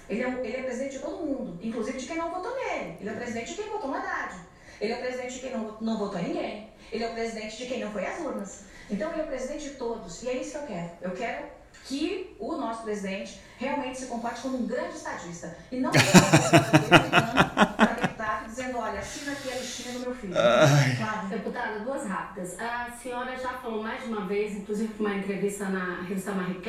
[0.09, 2.96] Ele é, ele é presidente de todo mundo, inclusive de quem não votou nele.
[3.00, 4.34] Ele é presidente de quem votou no Haddad.
[4.80, 6.70] Ele é presidente de quem não, não votou ninguém.
[6.90, 8.64] Ele é o presidente de quem não foi às urnas.
[8.90, 10.22] Então ele é o presidente de todos.
[10.24, 10.90] E é isso que eu quero.
[11.02, 11.55] Eu quero
[11.87, 15.57] que o nosso presidente realmente se comporte como um grande estadista.
[15.70, 15.91] E não
[17.76, 20.34] para deputado dizendo, olha, assina aqui a listinha do meu filho.
[20.34, 21.28] Claro.
[21.28, 22.59] Deputada, duas rápidas.
[22.59, 26.61] A senhora já falou mais de uma vez, inclusive com uma entrevista na revista Marie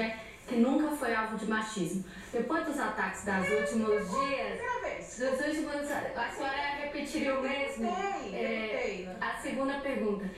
[0.48, 2.06] que nunca foi alvo de machismo.
[2.32, 4.60] Depois dos ataques das últimos dias,
[5.18, 7.90] dos últimos, a senhora repetiria o mesmo?
[8.34, 10.30] É, a segunda pergunta.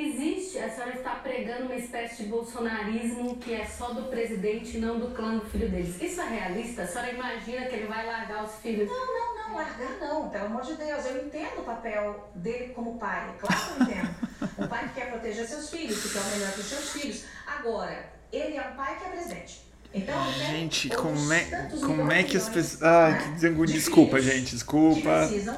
[0.00, 4.80] Existe, a senhora está pregando uma espécie de bolsonarismo que é só do presidente e
[4.80, 6.00] não do clã do filho deles.
[6.00, 6.82] Isso é realista?
[6.82, 8.88] A senhora imagina que ele vai largar os filhos?
[8.88, 11.04] Não, não, não, largar não, pelo amor de Deus.
[11.04, 14.62] Eu entendo o papel dele como pai, claro que eu entendo.
[14.64, 17.24] Um pai que quer proteger seus filhos, que quer o melhor para os seus filhos.
[17.44, 19.67] Agora, ele é um pai que é presidente.
[19.98, 22.82] Então, tem Gente, como é, como é que as pessoas.
[22.82, 25.10] Ai, né, que desangu- de desculpa, gente, desculpa.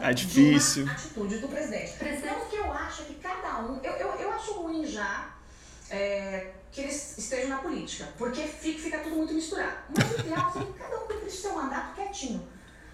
[0.02, 0.84] É de difícil.
[0.84, 1.92] uma atitude do presidente.
[2.00, 3.80] Então, o que eu acho é que cada um.
[3.82, 5.30] Eu, eu, eu acho ruim já
[5.90, 9.76] é, que eles estejam na política, porque fica, fica tudo muito misturado.
[9.96, 12.46] Mas o ideal é que cada um cumprir seu mandato quietinho.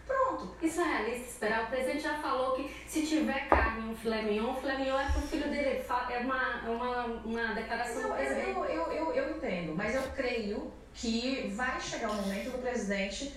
[0.06, 0.54] Pronto.
[0.62, 1.64] Isso é realista esperar?
[1.64, 4.98] O presidente já falou que se tiver carne em um filé mignon, o filé mignon
[5.00, 5.68] é pro filho dele.
[5.70, 8.48] Ele fala- É uma, é uma, uma declaração do Eu, presidente.
[8.50, 13.32] eu, eu, eu, eu entendo, mas eu creio que vai chegar o momento do presidente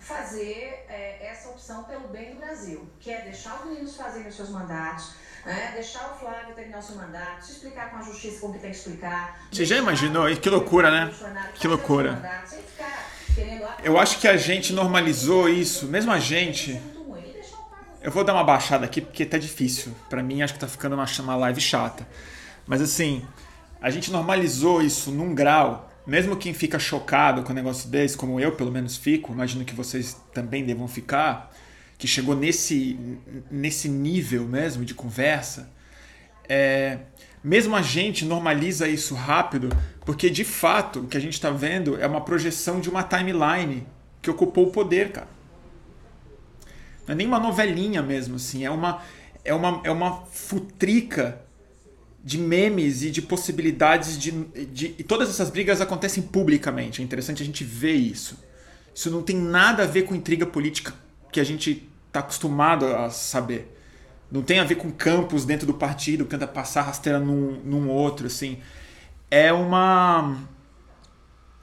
[0.00, 4.34] fazer é, essa opção pelo bem do Brasil, que é deixar os meninos fazerem os
[4.34, 5.12] seus mandatos,
[5.46, 5.72] né?
[5.74, 8.70] deixar o Flávio terminar o seu mandato, se explicar com a justiça como que tem
[8.70, 9.40] que explicar.
[9.50, 10.26] Você já imaginou?
[10.36, 11.14] Que loucura, né?
[11.54, 12.44] Que loucura.
[13.82, 16.80] Eu acho que a gente normalizou isso, mesmo a gente.
[18.02, 19.94] Eu vou dar uma baixada aqui porque tá difícil.
[20.10, 22.06] Pra mim, acho que tá ficando uma, uma live chata.
[22.66, 23.26] Mas assim,
[23.80, 25.90] a gente normalizou isso num grau.
[26.06, 29.74] Mesmo quem fica chocado com um negócio desse, como eu pelo menos fico, imagino que
[29.74, 31.50] vocês também devam ficar,
[31.96, 32.98] que chegou nesse,
[33.50, 35.70] nesse nível mesmo de conversa,
[36.46, 36.98] é,
[37.42, 39.70] mesmo a gente normaliza isso rápido,
[40.04, 43.86] porque de fato o que a gente está vendo é uma projeção de uma timeline
[44.20, 45.28] que ocupou o poder, cara.
[47.06, 49.02] Não é nem uma novelinha mesmo, assim, é uma,
[49.44, 51.43] é uma, é uma futrica
[52.24, 54.94] de memes e de possibilidades de, de.
[54.98, 57.02] E todas essas brigas acontecem publicamente.
[57.02, 58.42] É interessante a gente ver isso.
[58.94, 60.94] Isso não tem nada a ver com intriga política
[61.30, 63.76] que a gente está acostumado a saber.
[64.30, 67.90] Não tem a ver com campos dentro do partido que tenta passar rasteira num, num
[67.90, 68.58] outro, assim.
[69.30, 70.38] É uma.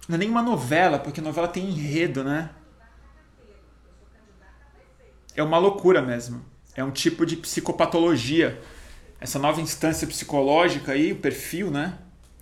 [0.08, 2.52] Não é nem uma novela, porque novela tem enredo, né?
[5.36, 6.46] É uma loucura mesmo.
[6.76, 8.62] É um tipo de psicopatologia
[9.22, 11.94] essa nova instância psicológica aí, o perfil, né?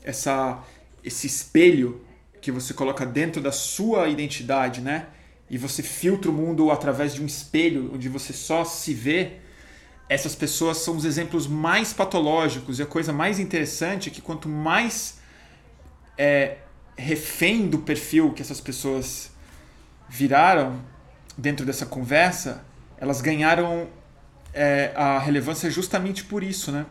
[0.02, 0.64] Essa,
[1.04, 2.02] esse espelho
[2.42, 5.08] que você coloca dentro da sua identidade, né?
[5.50, 9.34] E você filtra o mundo através de um espelho onde você só se vê.
[10.08, 14.48] Essas pessoas são os exemplos mais patológicos e a coisa mais interessante é que quanto
[14.48, 15.20] mais
[16.18, 16.60] é,
[16.98, 19.32] refém do perfil que essas pessoas
[20.08, 20.82] viraram
[21.38, 22.64] dentro dessa conversa,
[22.98, 23.88] elas ganharam
[24.54, 26.86] é, a relevância justamente por isso, né?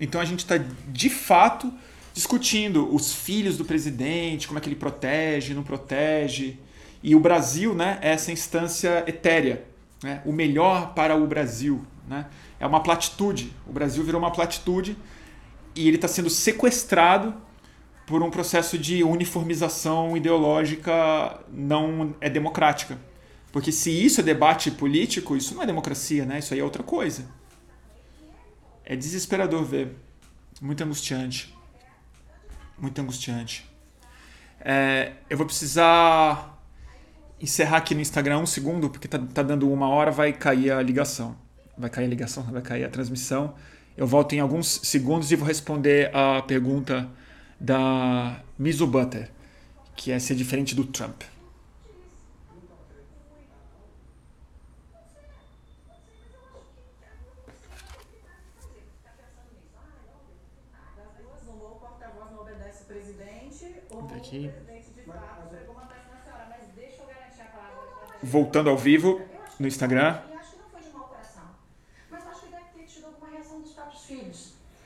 [0.00, 0.58] Então a gente está
[0.88, 1.72] de fato
[2.12, 6.58] discutindo os filhos do presidente, como é que ele protege, não protege.
[7.02, 9.64] E o Brasil né, é essa instância etérea,
[10.02, 10.22] né?
[10.24, 11.84] o melhor para o Brasil.
[12.08, 12.26] Né?
[12.60, 13.52] É uma platitude.
[13.66, 14.96] O Brasil virou uma platitude
[15.74, 17.34] e ele está sendo sequestrado
[18.06, 22.98] por um processo de uniformização ideológica não é democrática.
[23.54, 26.40] Porque se isso é debate político, isso não é democracia, né?
[26.40, 27.24] Isso aí é outra coisa.
[28.84, 29.94] É desesperador ver.
[30.60, 31.56] Muito angustiante.
[32.76, 33.64] Muito angustiante.
[34.58, 36.60] É, eu vou precisar
[37.40, 40.82] encerrar aqui no Instagram um segundo, porque tá, tá dando uma hora, vai cair a
[40.82, 41.36] ligação.
[41.78, 43.54] Vai cair a ligação, vai cair a transmissão.
[43.96, 47.08] Eu volto em alguns segundos e vou responder a pergunta
[47.60, 49.30] da Mizu Butter,
[49.94, 51.22] que é ser diferente do Trump.
[64.34, 64.50] Aqui.
[68.22, 69.20] Voltando ao vivo
[69.58, 70.20] no Instagram.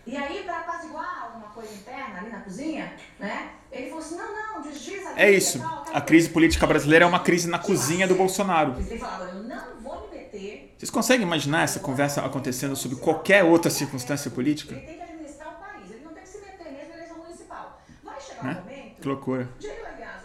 [0.06, 3.50] E aí, para apaziguar alguma coisa interna ali na cozinha, né?
[3.70, 5.62] Ele falou assim: não, não, desdiz a É isso.
[5.92, 8.74] A crise política brasileira é uma crise na cozinha do Bolsonaro.
[8.80, 10.74] Ele falava: eu não vou me meter.
[10.78, 14.74] Vocês conseguem imaginar essa conversa acontecendo sob qualquer outra circunstância política?
[14.74, 17.18] Ele tem que administrar o país, ele não tem que se meter mesmo na eleição
[17.18, 17.82] municipal.
[18.02, 18.50] Vai chegar né?
[18.50, 18.77] um momento.
[19.00, 19.48] Que loucura.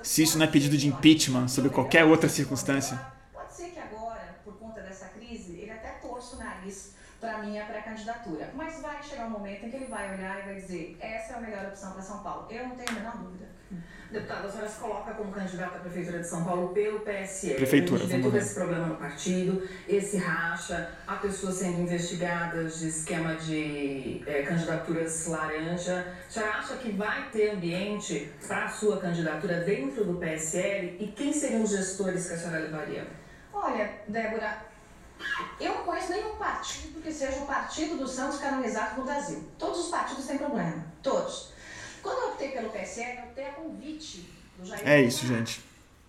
[0.01, 2.99] Se isso não é pedido de impeachment sob qualquer outra circunstância.
[3.32, 7.66] Pode ser que agora, por conta dessa crise, ele até torça o nariz para minha
[7.66, 8.50] pré-candidatura.
[8.56, 11.36] Mas vai chegar um momento em que ele vai olhar e vai dizer: essa é
[11.38, 12.48] a melhor opção para São Paulo.
[12.50, 13.54] Eu não tenho a menor dúvida.
[14.12, 17.56] Deputada, a senhora se coloca como candidata à Prefeitura de São Paulo pelo PSL.
[17.56, 23.36] Prefeitura, vê todo esse problema no partido, esse racha, há pessoas sendo investigadas de esquema
[23.36, 26.14] de é, candidaturas laranja.
[26.28, 30.98] A senhora acha que vai ter ambiente para a sua candidatura dentro do PSL?
[31.00, 33.08] E quem seriam os gestores que a senhora levaria?
[33.52, 34.58] Olha, Débora,
[35.59, 39.49] eu não conheço nenhum partido que seja o partido dos santos canonizados no Brasil.
[39.57, 41.53] Todos os partidos têm problema, todos.
[42.01, 45.61] Quando eu optei pelo PSL, eu optei a convite do Jair É isso, gente.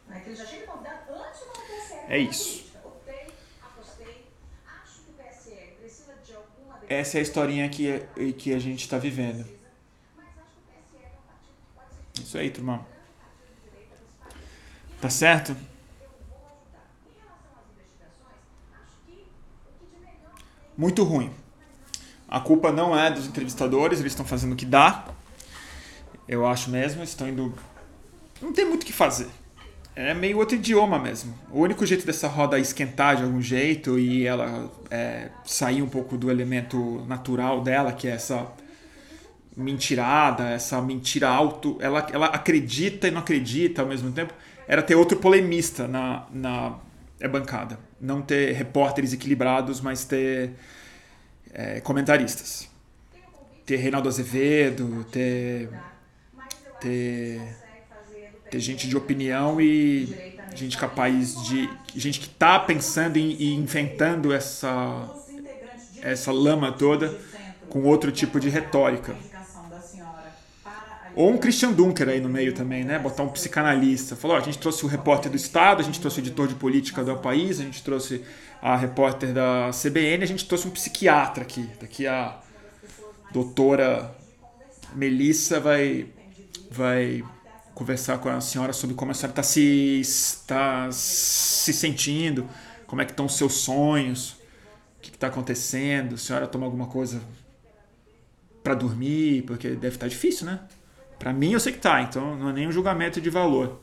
[0.09, 2.13] Né, que ele já tinha me convidado antes do PSL.
[2.13, 2.65] É isso.
[2.85, 3.27] Optei,
[3.63, 4.27] apostei,
[4.83, 6.81] acho que o PSL precisa de alguma...
[6.89, 8.01] Essa é a historinha que,
[8.37, 9.49] que a gente está vivendo.
[12.21, 12.87] Isso aí, turma.
[15.01, 15.57] Tá certo?
[20.77, 21.31] Muito ruim.
[22.29, 25.05] A culpa não é dos entrevistadores, eles estão fazendo o que dá.
[26.27, 27.55] Eu acho mesmo, estão indo.
[28.41, 29.29] Não tem muito o que fazer.
[29.95, 31.39] É meio outro idioma mesmo.
[31.53, 36.17] O único jeito dessa roda esquentar de algum jeito e ela é, sair um pouco
[36.17, 38.45] do elemento natural dela, que é essa
[39.57, 41.77] mentirada, essa mentira alto.
[41.81, 44.35] Ela, ela acredita e não acredita ao mesmo tempo.
[44.67, 46.75] Era ter outro polemista na, na
[47.21, 47.79] é bancada.
[48.01, 50.53] Não ter repórteres equilibrados, mas ter
[51.53, 52.69] é, comentaristas.
[53.65, 55.71] Ter Reinaldo Azevedo, ter,
[56.81, 57.41] ter,
[58.51, 61.69] ter gente de opinião e gente capaz de.
[61.95, 65.11] gente que está pensando e inventando essa,
[66.03, 67.19] essa lama toda
[67.69, 69.17] com outro tipo de retórica.
[71.17, 72.99] Ou um Christian Dunker aí no meio também, né?
[72.99, 74.17] Botar um psicanalista.
[74.17, 77.05] Falou, a gente trouxe o repórter do Estado, a gente trouxe o editor de política
[77.05, 78.25] do país, a gente trouxe
[78.61, 81.69] a repórter da CBN, a gente trouxe um psiquiatra aqui.
[81.81, 82.41] Daqui a
[83.33, 84.13] doutora
[84.95, 86.07] Melissa vai,
[86.71, 87.23] vai
[87.75, 92.49] conversar com a senhora sobre como a senhora está se, está se sentindo,
[92.87, 94.31] como é que estão os seus sonhos,
[94.99, 97.21] o que está acontecendo, a senhora toma alguma coisa
[98.63, 100.61] para dormir, porque deve estar tá difícil, né?
[101.25, 103.81] Para mim eu sei que tá, então não é nem um julgamento de valor.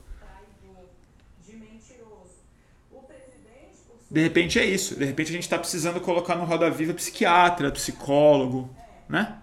[4.11, 4.95] De repente é isso.
[4.95, 8.69] De repente a gente está precisando colocar no Roda Viva psiquiatra, psicólogo,
[9.09, 9.41] né?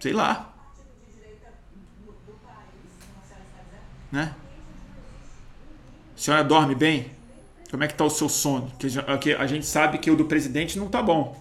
[0.00, 0.52] Sei lá.
[4.10, 4.34] Né?
[6.16, 7.12] A senhora dorme bem?
[7.70, 8.72] Como é que está o seu sono?
[8.72, 11.40] Porque a gente sabe que o do presidente não está bom.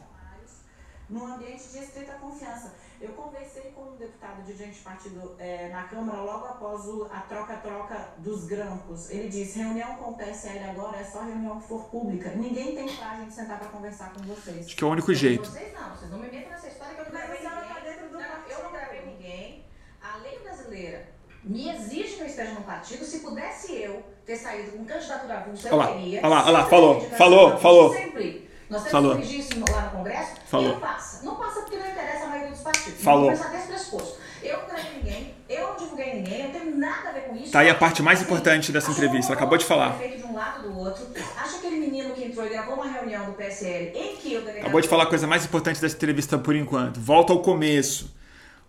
[1.10, 2.80] No ambiente de estrita confiança.
[3.02, 7.22] Eu conversei com um deputado de gente partido é, na Câmara logo após o, a
[7.22, 9.10] troca-troca dos grampos.
[9.10, 12.30] Ele disse: reunião com o PSL agora é só reunião que for pública.
[12.36, 14.68] Ninguém tem pra gente sentar para conversar com vocês.
[14.68, 15.50] Acho que é o único jeito.
[15.50, 18.12] Vocês não, vocês não me metam nessa história que eu não gravei ninguém.
[18.12, 19.66] Não, eu não gravei ninguém.
[20.02, 21.10] A lei brasileira
[21.44, 23.04] me exige que eu esteja no partido.
[23.04, 26.20] Se pudesse eu ter saído com candidatura avulsa, eu teria.
[26.20, 27.94] Olha lá, olha lá, falou, falou, falou.
[27.94, 28.52] Sempre.
[28.72, 29.12] Nós temos Falou.
[29.12, 30.32] que corrigir isso lá no Congresso.
[30.46, 30.70] Falou.
[30.70, 31.26] E não passa.
[31.26, 33.04] Não passa porque não interessa a maioria dos partidos.
[33.04, 33.26] Falou.
[33.26, 34.21] Vamos começar desse pressuposto.
[34.44, 37.36] Eu não gravei ninguém, eu não divulguei ninguém, eu não tenho nada a ver com
[37.36, 37.52] isso.
[37.52, 39.98] Tá aí a parte mais importante dessa entrevista, ela acabou de falar.
[39.98, 41.06] De um lado do outro.
[41.38, 44.60] Acha aquele menino que entrou e gravou uma reunião do PSL em que delegado...
[44.60, 47.00] Acabou de falar a coisa mais importante dessa entrevista por enquanto.
[47.00, 48.16] Volta ao começo.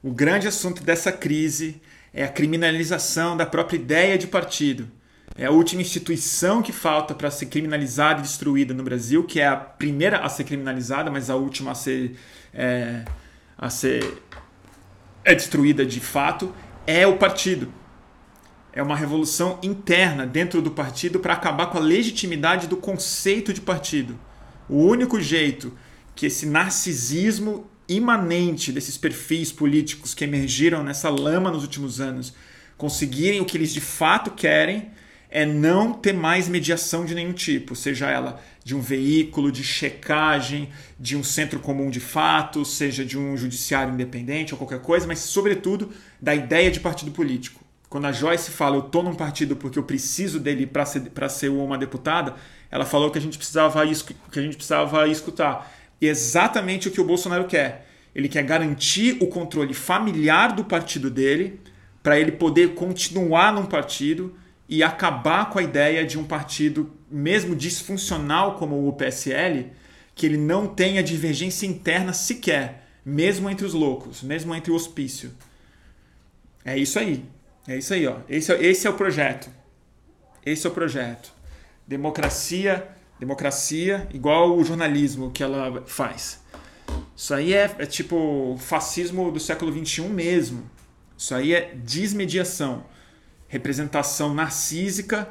[0.02, 1.80] O grande assunto dessa crise
[2.12, 4.88] é a criminalização da própria ideia de partido.
[5.36, 9.46] É a última instituição que falta para ser criminalizada e destruída no Brasil, que é
[9.46, 12.16] a primeira a ser criminalizada, mas a última a ser,
[12.52, 13.02] é,
[13.56, 14.22] a ser
[15.24, 16.54] é destruída de fato,
[16.86, 17.72] é o partido.
[18.72, 23.60] É uma revolução interna dentro do partido para acabar com a legitimidade do conceito de
[23.60, 24.18] partido.
[24.68, 25.76] O único jeito
[26.14, 32.32] que esse narcisismo imanente desses perfis políticos que emergiram nessa lama nos últimos anos
[32.76, 34.90] conseguirem o que eles de fato querem
[35.28, 40.68] é não ter mais mediação de nenhum tipo, seja ela de um veículo de checagem,
[40.98, 45.18] de um centro comum de fatos, seja de um judiciário independente ou qualquer coisa, mas
[45.20, 45.90] sobretudo
[46.20, 47.62] da ideia de partido político.
[47.88, 51.28] Quando a Joyce fala eu estou num partido porque eu preciso dele para ser, pra
[51.28, 52.36] ser uma deputada,
[52.70, 53.82] ela falou que a gente precisava,
[54.30, 55.70] que a gente precisava escutar.
[56.00, 57.86] E exatamente o que o Bolsonaro quer.
[58.14, 61.60] Ele quer garantir o controle familiar do partido dele
[62.02, 64.34] para ele poder continuar num partido
[64.72, 69.70] e acabar com a ideia de um partido, mesmo disfuncional como o PSL,
[70.14, 75.30] que ele não tenha divergência interna sequer, mesmo entre os loucos, mesmo entre o hospício.
[76.64, 77.22] É isso aí.
[77.68, 78.20] É isso aí, ó.
[78.26, 79.50] Esse, é, esse é o projeto.
[80.42, 81.30] Esse é o projeto.
[81.86, 82.88] Democracia,
[83.20, 86.40] democracia igual o jornalismo que ela faz.
[87.14, 90.70] Isso aí é, é tipo fascismo do século XXI mesmo.
[91.14, 92.90] Isso aí é desmediação
[93.52, 95.28] representação narcísica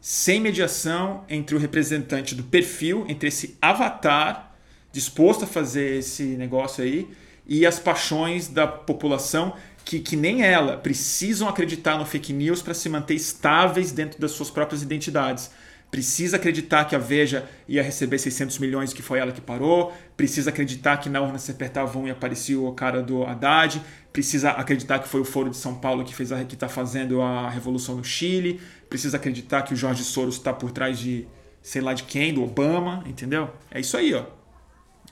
[0.00, 4.56] sem mediação entre o representante do perfil, entre esse avatar
[4.90, 7.06] disposto a fazer esse negócio aí
[7.46, 9.54] e as paixões da população
[9.84, 14.30] que, que nem ela precisam acreditar no fake news para se manter estáveis dentro das
[14.30, 15.50] suas próprias identidades
[15.90, 20.50] precisa acreditar que a Veja ia receber 600 milhões que foi ela que parou, precisa
[20.50, 23.82] acreditar que na urna se apertava um e aparecia o cara do Haddad,
[24.12, 27.22] precisa acreditar que foi o Foro de São Paulo que fez a, que está fazendo
[27.22, 31.26] a revolução no Chile, precisa acreditar que o Jorge Soros está por trás de
[31.62, 33.50] sei lá de quem, do Obama, entendeu?
[33.70, 34.24] É isso aí, ó.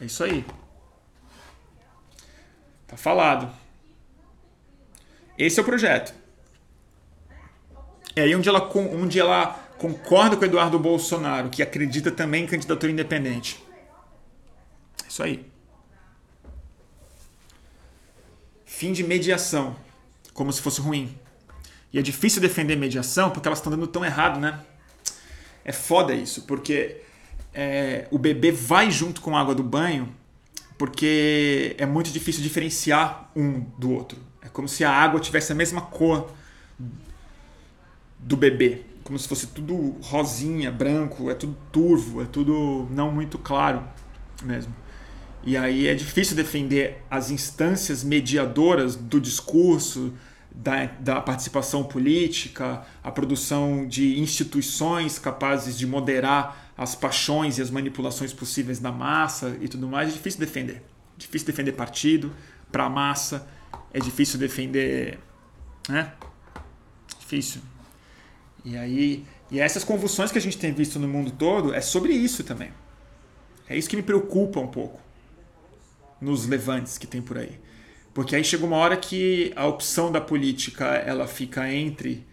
[0.01, 0.45] É isso aí.
[2.87, 3.51] Tá falado.
[5.37, 6.15] Esse é o projeto.
[8.15, 12.47] É aí onde ela, onde ela concorda com o Eduardo Bolsonaro, que acredita também em
[12.47, 13.63] candidatura independente.
[15.05, 15.47] É isso aí.
[18.65, 19.77] Fim de mediação,
[20.35, 21.17] como se fosse ruim.
[21.93, 24.61] E é difícil defender mediação porque elas estão dando tão errado, né?
[25.65, 27.01] É foda isso, porque
[27.53, 30.15] é, o bebê vai junto com a água do banho
[30.79, 34.19] porque é muito difícil diferenciar um do outro.
[34.43, 36.31] É como se a água tivesse a mesma cor
[38.19, 43.39] do bebê como se fosse tudo rosinha, branco, é tudo turvo, é tudo não muito
[43.39, 43.85] claro
[44.43, 44.75] mesmo.
[45.45, 50.13] E aí é difícil defender as instâncias mediadoras do discurso,
[50.53, 57.71] da, da participação política, a produção de instituições capazes de moderar as paixões e as
[57.71, 60.09] manipulações possíveis da massa e tudo mais.
[60.09, 60.83] É difícil defender.
[61.17, 62.35] Difícil defender partido
[62.73, 63.47] para a massa
[63.93, 65.21] é difícil defender,
[65.89, 66.13] né?
[67.21, 67.61] Difícil.
[68.67, 72.13] E aí, e essas convulsões que a gente tem visto no mundo todo é sobre
[72.13, 72.71] isso também.
[73.69, 75.01] É isso que me preocupa um pouco
[76.21, 77.61] nos levantes que tem por aí.
[78.13, 82.27] Porque aí chega uma hora que a opção da política ela fica entre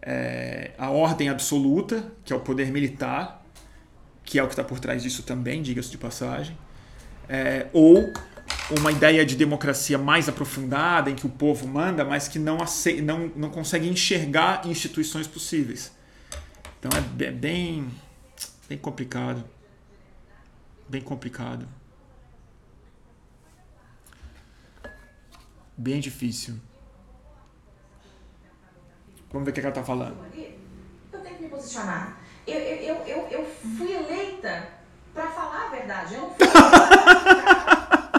[0.00, 3.44] é, a ordem absoluta, que é o poder militar,
[4.24, 6.56] que é o que está por trás disso também, diga-se de passagem,
[7.28, 8.10] é, ou
[8.78, 13.02] uma ideia de democracia mais aprofundada, em que o povo manda, mas que não, aceita,
[13.02, 15.92] não, não consegue enxergar instituições possíveis.
[16.78, 17.90] Então é bem,
[18.68, 19.44] bem complicado.
[20.88, 21.66] Bem complicado.
[25.76, 26.60] Bem difícil.
[29.32, 30.16] Vamos ver o que ela está falando.
[31.12, 32.20] Eu tenho que me posicionar.
[32.46, 33.44] Eu, eu, eu, eu
[33.76, 34.68] fui eleita
[35.12, 36.14] para falar a verdade.
[36.14, 36.46] Eu não fui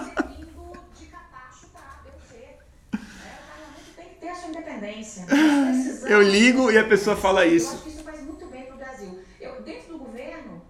[0.04, 2.58] servindo de capacho para ABC.
[2.94, 5.26] O parlamento tem que ter a sua independência.
[6.08, 7.74] Eu ligo e a pessoa fala Eu isso.
[7.74, 9.24] acho que isso faz muito bem para o Brasil.
[9.40, 10.62] Eu, dentro do governo,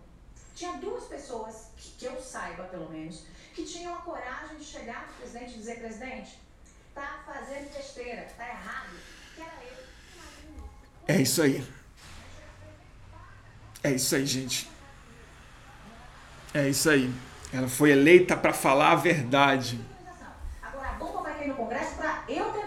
[0.56, 5.06] tinha duas pessoas, que, que eu saiba pelo menos, que tinham a coragem de chegar
[5.06, 6.40] para o presidente e dizer, presidente,
[6.94, 8.92] tá fazendo besteira, tá errado.
[9.36, 9.86] Que era ele.
[11.08, 11.66] É isso aí.
[13.84, 14.70] É isso aí, gente.
[16.54, 17.14] É isso aí.
[17.54, 19.80] Ela foi eleita para falar a verdade.
[20.62, 22.65] Agora a bomba vai cair no Congresso para eu desarmar.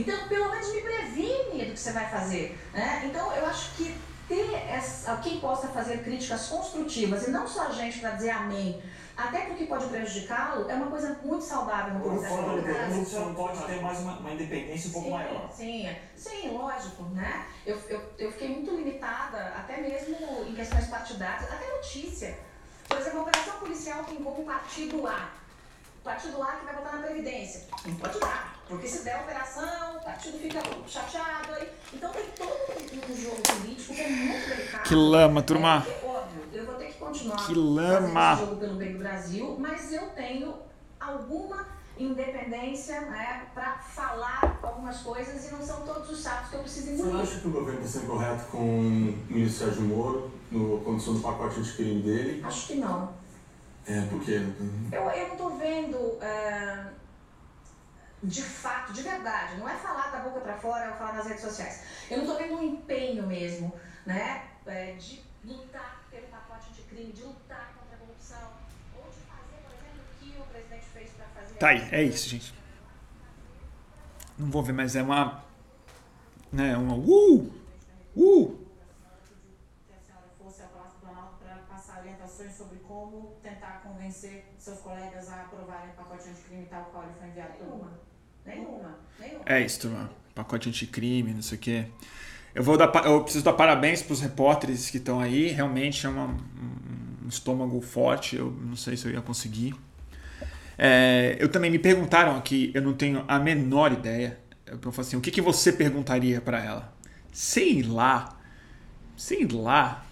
[0.00, 2.58] Então, pelo menos me previne do que você vai fazer.
[2.72, 3.02] Né?
[3.06, 3.96] Então, eu acho que
[4.28, 8.82] ter essa, quem possa fazer críticas construtivas e não só a gente para dizer amém,
[9.16, 12.62] até porque pode prejudicá-lo, é uma coisa muito saudável no Por processo fora
[12.92, 15.52] você não pode ter mais uma, uma independência um pouco sim, maior.
[15.52, 17.46] Sim, sim, lógico, né?
[17.64, 22.38] Eu, eu, eu fiquei muito limitada, até mesmo em questões partidárias, até notícia.
[22.86, 25.30] Por exemplo, uma operação policial que envolve um partido A.
[26.06, 27.62] O partido A que vai botar na Previdência.
[27.84, 31.52] Não pode dar, porque se der operação, o partido fica chateado.
[31.52, 31.68] Aí.
[31.92, 34.82] Então tem todo um, jogo político que é muito delicado.
[34.84, 35.84] Que lama, turma.
[35.84, 38.06] É, óbvio, eu vou ter que continuar Que lama.
[38.06, 40.54] fazendo esse jogo pelo bem do Brasil, mas eu tenho
[41.00, 41.66] alguma
[41.98, 46.86] independência né, para falar algumas coisas e não são todos os sapos que eu preciso
[46.86, 47.22] Você não engolir.
[47.22, 51.20] acha que o governo está sendo correto com o ministro Sérgio Moro no condição do
[51.20, 52.44] pacote anticrime dele?
[52.44, 53.25] Acho que não.
[53.88, 54.32] É, porque.
[54.92, 56.86] Eu, eu não tô vendo é,
[58.22, 61.42] de fato, de verdade, não é falar da boca para fora ou falar nas redes
[61.42, 61.82] sociais.
[62.10, 63.72] Eu não tô vendo um empenho mesmo,
[64.04, 68.50] né, é, de lutar pelo pacote de crime, de lutar contra a corrupção,
[68.96, 71.54] ou de fazer, por exemplo, o que o presidente fez para fazer.
[71.54, 72.54] Tá aí, é isso, gente.
[74.38, 75.44] Não vou ver, mas é uma.
[76.52, 76.94] Né, uma.
[76.94, 77.52] Uh!
[78.16, 78.66] Uh!
[79.86, 83.82] que a senhora fosse ao Palácio do Planalto para passar orientações sobre como tentar
[84.16, 87.52] convencer seus colegas a aprovarem o pacote anticrime tal qual ele foi enviado
[88.44, 89.42] Nenhuma, nenhuma.
[89.44, 90.10] É isso, turma.
[90.34, 91.86] Pacote anticrime, não sei o quê.
[92.54, 95.48] Eu, vou dar, eu preciso dar parabéns para os repórteres que estão aí.
[95.48, 98.36] Realmente é uma- um, um estômago forte.
[98.36, 99.74] Eu não sei se eu ia conseguir.
[100.78, 104.38] É, eu também me perguntaram aqui, eu não tenho a menor ideia.
[104.66, 106.92] Eu falei assim, o que, que você perguntaria para ela?
[107.32, 108.38] Sei lá.
[109.16, 110.05] Sei lá.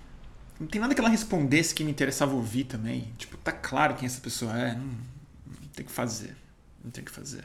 [0.59, 3.13] Não tem nada que ela respondesse que me interessava ouvir também.
[3.19, 4.75] Tipo, tá claro quem essa pessoa é.
[4.75, 6.37] Não, não tem que fazer.
[6.83, 7.45] Não tem que fazer.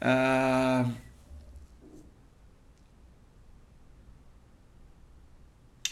[0.00, 0.88] Ah,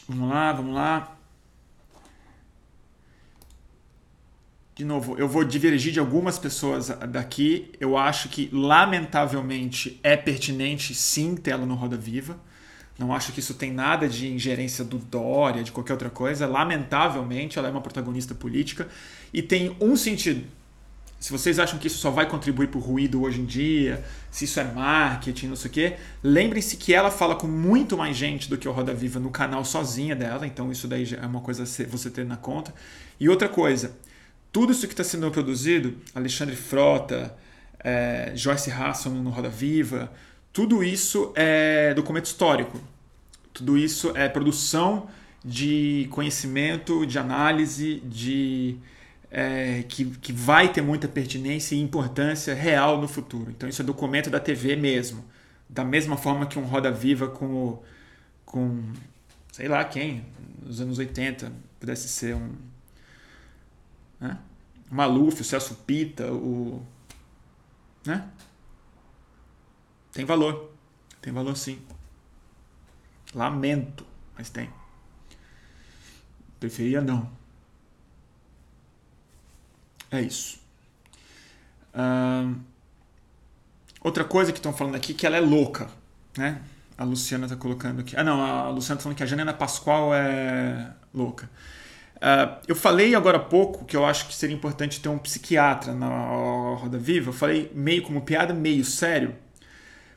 [0.08, 1.16] Vamos lá, vamos lá.
[4.74, 7.72] De novo, eu vou divergir de algumas pessoas daqui.
[7.80, 12.38] Eu acho que, lamentavelmente, é pertinente sim ter ela no Roda Viva.
[12.98, 16.46] Não acho que isso tem nada de ingerência do Dória, de qualquer outra coisa.
[16.46, 18.88] Lamentavelmente, ela é uma protagonista política
[19.32, 20.46] e tem um sentido.
[21.18, 24.44] Se vocês acham que isso só vai contribuir para o ruído hoje em dia, se
[24.44, 28.50] isso é marketing, não sei o quê, lembrem-se que ela fala com muito mais gente
[28.50, 31.64] do que o Roda Viva no canal sozinha dela, então isso daí é uma coisa
[31.64, 32.72] você ter na conta.
[33.18, 33.96] E outra coisa,
[34.52, 37.34] tudo isso que está sendo produzido, Alexandre Frota,
[37.80, 40.12] é, Joyce Hasson no Roda Viva,
[40.56, 42.80] tudo isso é documento histórico.
[43.52, 45.06] Tudo isso é produção
[45.44, 48.78] de conhecimento, de análise, de
[49.30, 53.50] é, que, que vai ter muita pertinência e importância real no futuro.
[53.50, 55.22] Então isso é documento da TV mesmo.
[55.68, 57.78] Da mesma forma que um Roda Viva com,
[58.46, 58.82] com
[59.52, 60.24] sei lá quem,
[60.64, 62.54] nos anos 80, pudesse ser um
[64.18, 64.38] né?
[64.90, 66.82] Maluf, o Celso Pita, o.
[68.06, 68.26] Né?
[70.16, 70.72] Tem valor.
[71.20, 71.78] Tem valor sim.
[73.34, 74.70] Lamento, mas tem.
[76.58, 77.30] Preferia não.
[80.10, 80.58] É isso.
[81.92, 82.54] Ahn,
[84.00, 85.90] outra coisa que estão falando aqui que ela é louca,
[86.34, 86.62] né?
[86.96, 88.16] A Luciana está colocando aqui.
[88.16, 91.50] Ah, não, a Luciana está falando que a Janina Pascoal é louca.
[92.16, 95.92] Uh, eu falei agora há pouco que eu acho que seria importante ter um psiquiatra
[95.92, 97.28] na Roda Viva.
[97.28, 99.36] Eu falei meio como piada, meio sério,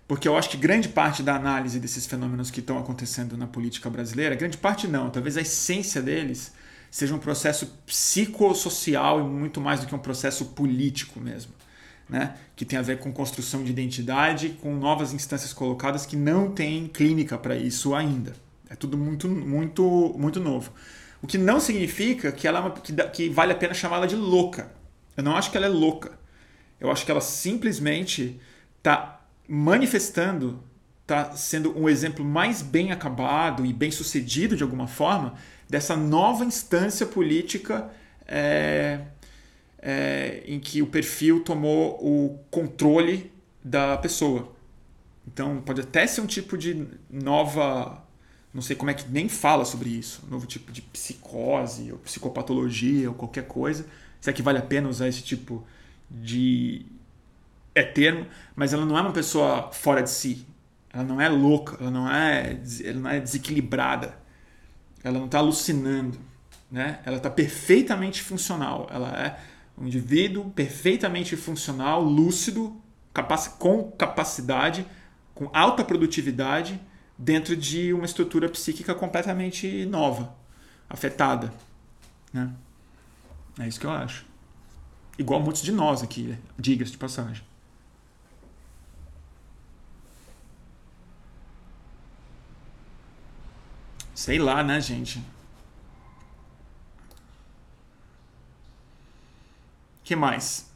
[0.10, 3.92] porque eu acho que grande parte da análise desses fenômenos que estão acontecendo na política
[3.92, 6.52] brasileira, grande parte não, talvez a essência deles
[6.90, 11.54] seja um processo psicossocial e muito mais do que um processo político mesmo.
[12.10, 12.34] Né?
[12.56, 16.88] que tem a ver com construção de identidade, com novas instâncias colocadas que não tem
[16.88, 18.34] clínica para isso ainda.
[18.68, 20.74] É tudo muito, muito, muito novo.
[21.22, 24.16] O que não significa que ela é uma, que, que vale a pena chamá-la de
[24.16, 24.72] louca.
[25.16, 26.18] Eu não acho que ela é louca.
[26.80, 28.42] Eu acho que ela simplesmente
[28.80, 29.19] está
[29.52, 30.64] manifestando,
[31.02, 35.34] está sendo um exemplo mais bem acabado e bem sucedido de alguma forma
[35.68, 37.90] dessa nova instância política
[38.28, 39.00] é,
[39.80, 43.32] é, em que o perfil tomou o controle
[43.64, 44.54] da pessoa.
[45.28, 48.04] Então pode até ser um tipo de nova,
[48.54, 53.10] não sei como é que nem fala sobre isso, novo tipo de psicose ou psicopatologia
[53.10, 53.84] ou qualquer coisa.
[54.22, 55.66] Será que vale a pena usar esse tipo
[56.10, 56.86] de
[57.80, 58.26] é termo?
[58.56, 60.46] Mas ela não é uma pessoa fora de si.
[60.92, 64.18] Ela não é louca, ela não é, ela não é desequilibrada.
[65.04, 66.20] Ela não está alucinando,
[66.70, 67.00] né?
[67.06, 68.88] Ela está perfeitamente funcional.
[68.92, 69.40] Ela é
[69.78, 72.82] um indivíduo perfeitamente funcional, lúcido,
[73.14, 74.86] capac com capacidade,
[75.34, 76.80] com alta produtividade,
[77.18, 80.36] dentro de uma estrutura psíquica completamente nova,
[80.90, 81.54] afetada.
[82.34, 82.50] Né?
[83.60, 84.26] É isso que eu acho.
[85.18, 87.44] Igual muitos de nós aqui, diga-se de passagem.
[94.20, 95.24] Sei lá, né, gente?
[100.04, 100.70] que mais?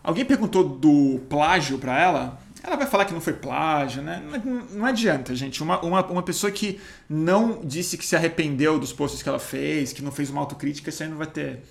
[0.00, 2.40] Alguém perguntou do plágio para ela?
[2.62, 4.22] Ela vai falar que não foi plágio, né?
[4.70, 5.64] Não, adianta, gente.
[5.64, 9.92] Uma, uma, uma pessoa que não disse que se arrependeu dos posts que ela fez,
[9.92, 11.64] que não fez uma autocrítica, isso aí não vai ter.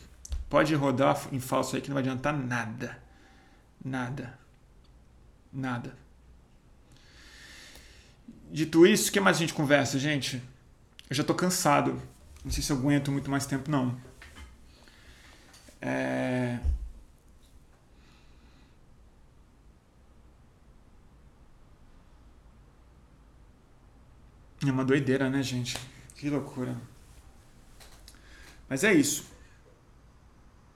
[0.49, 3.01] Pode rodar em falso aí que não vai adiantar nada.
[3.81, 4.37] Nada.
[5.53, 6.08] Nada.
[8.51, 10.41] Dito isso, o que mais a gente conversa, gente?
[11.09, 12.01] Eu já tô cansado.
[12.43, 13.99] Não sei se eu aguento muito mais tempo, não.
[15.81, 16.59] É...
[24.65, 25.77] É uma doideira, né, gente?
[26.15, 26.75] Que loucura.
[28.67, 29.25] Mas é isso.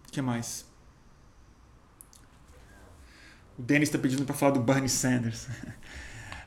[0.08, 0.66] O que mais?
[3.58, 5.48] O Denis está pedindo para falar do Bernie Sanders.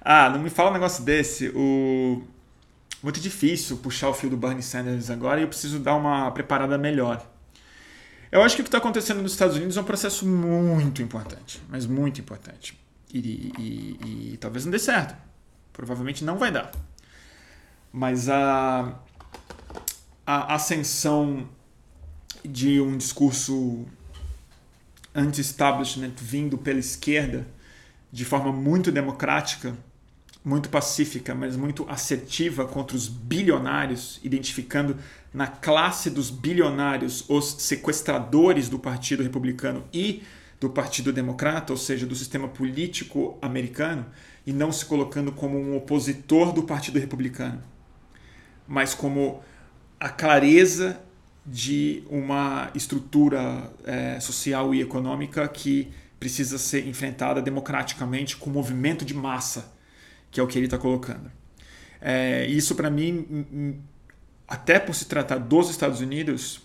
[0.08, 1.48] ah, não me fala um negócio desse.
[1.48, 2.22] O...
[3.02, 6.78] Muito difícil puxar o fio do Bernie Sanders agora e eu preciso dar uma preparada
[6.78, 7.28] melhor.
[8.30, 11.60] Eu acho que o que está acontecendo nos Estados Unidos é um processo muito importante,
[11.68, 12.78] mas muito importante.
[13.12, 13.18] E,
[13.58, 15.16] e, e, talvez não dê certo.
[15.72, 16.70] Provavelmente não vai dar.
[17.92, 19.00] Mas a,
[20.24, 21.48] a ascensão
[22.44, 23.84] de um discurso
[25.12, 27.44] anti-establishment vindo pela esquerda
[28.12, 29.76] de forma muito democrática
[30.46, 34.96] muito pacífica, mas muito assertiva contra os bilionários, identificando
[35.34, 40.22] na classe dos bilionários os sequestradores do Partido Republicano e
[40.60, 44.06] do Partido Democrata, ou seja, do sistema político americano,
[44.46, 47.60] e não se colocando como um opositor do Partido Republicano,
[48.68, 49.42] mas como
[49.98, 51.00] a clareza
[51.44, 55.88] de uma estrutura é, social e econômica que
[56.20, 59.74] precisa ser enfrentada democraticamente com movimento de massa
[60.30, 61.30] que é o que ele está colocando.
[62.00, 63.80] É, isso, para mim,
[64.46, 66.62] até por se tratar dos Estados Unidos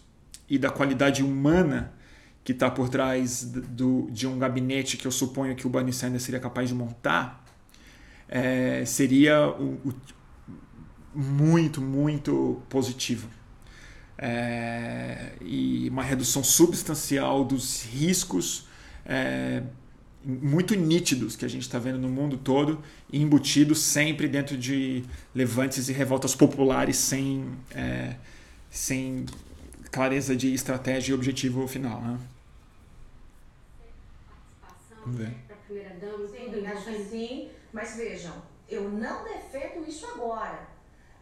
[0.49, 1.93] e da qualidade humana
[2.43, 6.23] que está por trás do, de um gabinete que eu suponho que o Bernie Sanders
[6.23, 7.43] seria capaz de montar,
[8.27, 9.93] é, seria o, o,
[11.13, 13.29] muito, muito positivo.
[14.17, 18.67] É, e uma redução substancial dos riscos
[19.05, 19.63] é,
[20.23, 22.81] muito nítidos que a gente está vendo no mundo todo
[23.11, 25.03] embutidos sempre dentro de
[25.33, 28.15] levantes e revoltas populares sem, é,
[28.69, 29.25] sem
[29.91, 32.01] clareza de estratégia e objetivo final.
[32.01, 32.19] Né?
[35.03, 35.33] Vamos ver.
[36.71, 38.33] Acho que sim, mas vejam,
[38.69, 40.67] eu não defendo isso agora.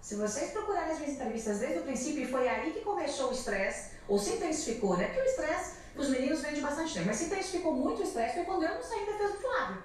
[0.01, 3.33] Se vocês procurarem as minhas entrevistas desde o princípio, e foi aí que começou o
[3.33, 5.05] estresse, ou se intensificou, né?
[5.05, 7.07] Porque o estresse os meninos vêm de bastante tempo.
[7.07, 9.83] Mas se intensificou muito o estresse foi quando eu não saí em defesa do Flávio.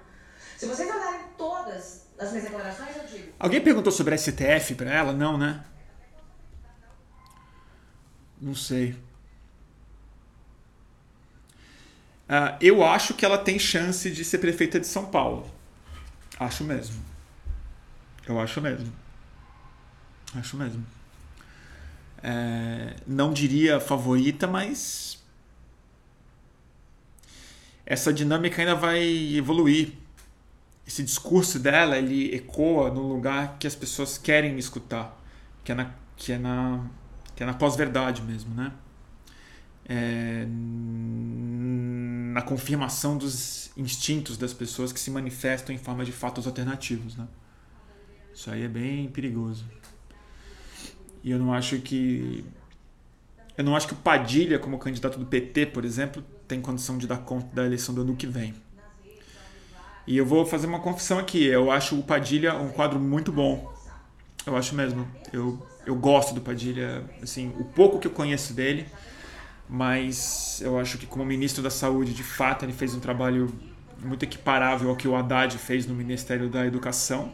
[0.57, 3.33] Se vocês olharem todas as minhas declarações, eu digo.
[3.37, 5.13] Alguém perguntou sobre STF para ela?
[5.13, 5.63] Não, né?
[8.39, 8.91] Não sei.
[12.27, 15.49] Uh, eu acho que ela tem chance de ser prefeita de São Paulo.
[16.39, 17.03] Acho mesmo.
[18.27, 18.91] Eu acho mesmo.
[20.35, 20.85] Acho mesmo.
[22.23, 25.23] É, não diria favorita, mas
[27.85, 29.03] essa dinâmica ainda vai
[29.35, 29.93] evoluir.
[30.87, 35.19] Esse discurso dela, ele ecoa no lugar que as pessoas querem escutar,
[35.63, 36.85] que é na, que é na,
[37.35, 38.71] que é na pós-verdade mesmo, né?
[39.87, 40.47] É,
[42.33, 47.27] na confirmação dos instintos das pessoas que se manifestam em forma de fatos alternativos, né?
[48.33, 49.65] Isso aí é bem perigoso.
[51.23, 52.45] E eu não acho que
[53.57, 57.07] eu não acho que o Padilha, como candidato do PT, por exemplo, tem condição de
[57.07, 58.53] dar conta da eleição do ano que vem.
[60.07, 61.43] E eu vou fazer uma confissão aqui.
[61.45, 63.73] Eu acho o Padilha um quadro muito bom.
[64.45, 65.07] Eu acho mesmo.
[65.33, 68.85] Eu, eu gosto do Padilha, assim, o pouco que eu conheço dele.
[69.67, 73.51] Mas eu acho que como ministro da Saúde, de fato, ele fez um trabalho
[73.99, 77.33] muito equiparável ao que o Haddad fez no Ministério da Educação.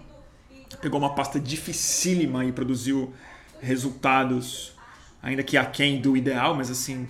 [0.81, 3.13] Pegou uma pasta dificílima e produziu
[3.61, 4.73] resultados,
[5.21, 7.05] ainda que aquém do ideal, mas assim,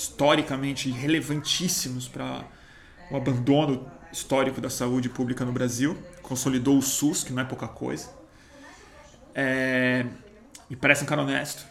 [0.00, 2.46] historicamente relevantíssimos para
[3.10, 5.96] o abandono histórico da saúde pública no Brasil.
[6.22, 8.08] Consolidou o SUS, que não é pouca coisa.
[9.34, 10.06] É...
[10.80, 11.66] Parece um cara honesto.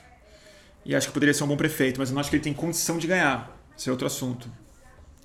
[0.85, 2.53] E acho que poderia ser um bom prefeito, mas eu não acho que ele tem
[2.53, 3.51] condição de ganhar.
[3.75, 4.49] Isso é outro assunto.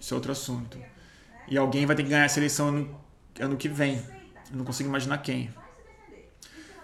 [0.01, 0.79] Isso é outro assunto.
[1.47, 3.01] E alguém vai ter que ganhar essa eleição ano,
[3.39, 4.03] ano que vem.
[4.51, 5.53] Eu não consigo imaginar quem.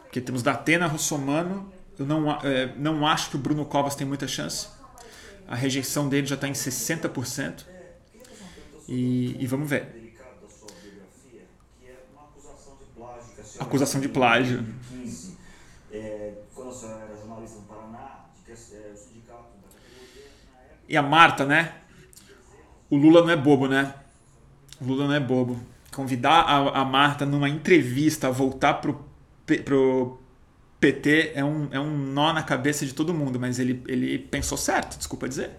[0.03, 1.73] Porque temos Datena Russomano.
[1.99, 4.69] Eu não, é, não acho que o Bruno Covas tem muita chance.
[5.51, 7.65] A rejeição dele já está em 60%.
[8.89, 10.15] E, e vamos ver.
[13.59, 14.65] Acusação de plágio.
[20.89, 21.75] E a Marta, né?
[22.89, 23.93] O Lula não é bobo, né?
[24.81, 25.61] O Lula não é bobo.
[25.93, 29.05] Convidar a, a Marta numa entrevista a voltar pro,
[29.65, 30.20] pro
[30.81, 34.57] PT é um, é um nó na cabeça de todo mundo, mas ele, ele pensou
[34.57, 35.51] certo, desculpa dizer.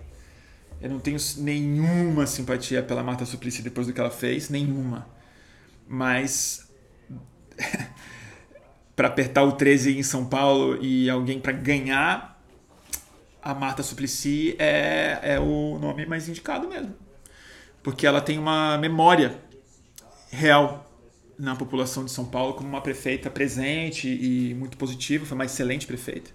[0.81, 5.07] Eu não tenho nenhuma simpatia pela Marta Suplicy depois do que ela fez, nenhuma.
[5.88, 6.68] Mas
[8.95, 12.41] para apertar o 13 em São Paulo e alguém para ganhar,
[13.43, 16.95] a Marta Suplicy é, é o nome mais indicado mesmo.
[17.84, 19.39] Porque ela tem uma memória
[20.31, 20.90] real
[21.41, 25.88] na população de São Paulo como uma prefeita presente e muito positiva, foi uma excelente
[25.88, 26.30] prefeita,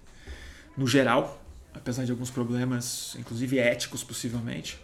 [0.75, 1.41] no geral,
[1.73, 4.77] apesar de alguns problemas, inclusive éticos, possivelmente.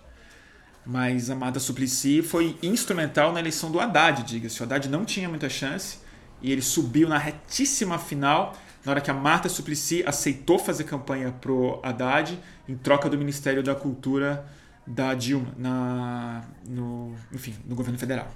[0.86, 4.62] Mas Amada Suplicy foi instrumental na eleição do Haddad, diga-se.
[4.62, 5.98] O Haddad não tinha muita chance
[6.41, 8.56] e ele subiu na retíssima final
[8.86, 13.62] na hora que a Marta Suplicy aceitou fazer campanha pro Haddad em troca do Ministério
[13.62, 14.45] da Cultura
[14.88, 18.32] da Dilma na, no, enfim, no governo federal.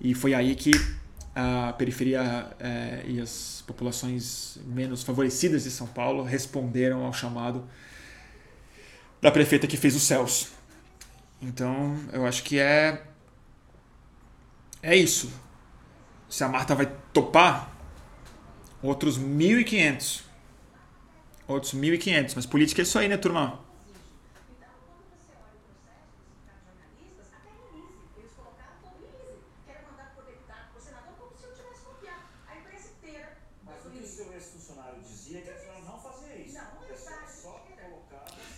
[0.00, 0.72] E foi aí que
[1.34, 7.64] a periferia é, e as populações menos favorecidas de São Paulo responderam ao chamado
[9.20, 10.48] da prefeita que fez os céus.
[11.40, 13.02] Então, eu acho que é
[14.82, 15.32] é isso.
[16.28, 17.72] Se a Marta vai topar
[18.82, 20.22] outros 1.500.
[21.46, 22.32] Outros 1.500.
[22.34, 23.60] Mas política é isso aí, né, turma?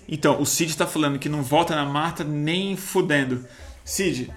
[0.09, 3.47] Então, o Cid está falando que não vota na Marta nem fudendo.
[3.85, 4.33] Cid,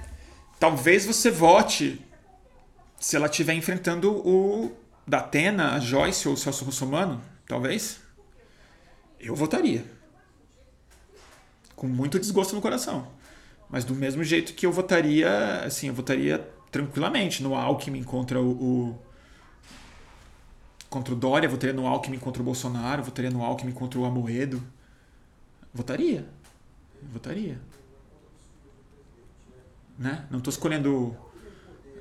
[0.59, 2.01] talvez você vote
[2.99, 4.71] se ela estiver enfrentando o
[5.05, 7.21] Datena, a Joyce ou o Celso Russomano.
[7.47, 7.99] Talvez.
[9.19, 9.85] Eu votaria.
[11.75, 13.07] Com muito desgosto no coração.
[13.69, 18.51] Mas do mesmo jeito que eu votaria, assim, eu votaria tranquilamente no Alckmin contra o,
[18.51, 19.07] o
[20.89, 24.63] contra o Dória, votaria no Alckmin contra o Bolsonaro, votaria no Alckmin contra o Amoedo.
[25.77, 26.25] Votaria.
[27.13, 27.59] Votaria.
[29.97, 30.25] Né?
[30.31, 31.15] Não estou escolhendo.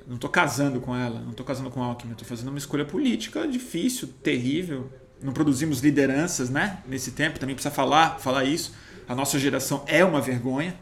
[0.07, 3.47] Não estou casando com ela, não estou casando com Alckmin, estou fazendo uma escolha política
[3.47, 4.91] difícil, terrível.
[5.21, 6.81] Não produzimos lideranças, né?
[6.87, 8.73] Nesse tempo, também precisa falar, falar isso.
[9.07, 10.75] A nossa geração é uma vergonha,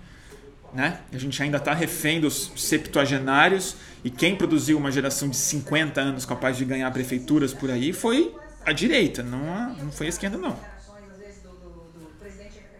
[0.73, 1.01] né?
[1.11, 6.25] A gente ainda está refém dos septuagenários e quem produziu uma geração de 50 anos
[6.25, 10.37] capaz de ganhar prefeituras por aí foi a direita, não, a, não foi a esquerda,
[10.37, 10.74] não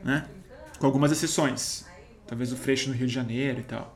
[0.06, 0.28] né?
[0.80, 1.86] com algumas exceções.
[2.28, 3.94] Talvez o Freixo no Rio de Janeiro e tal.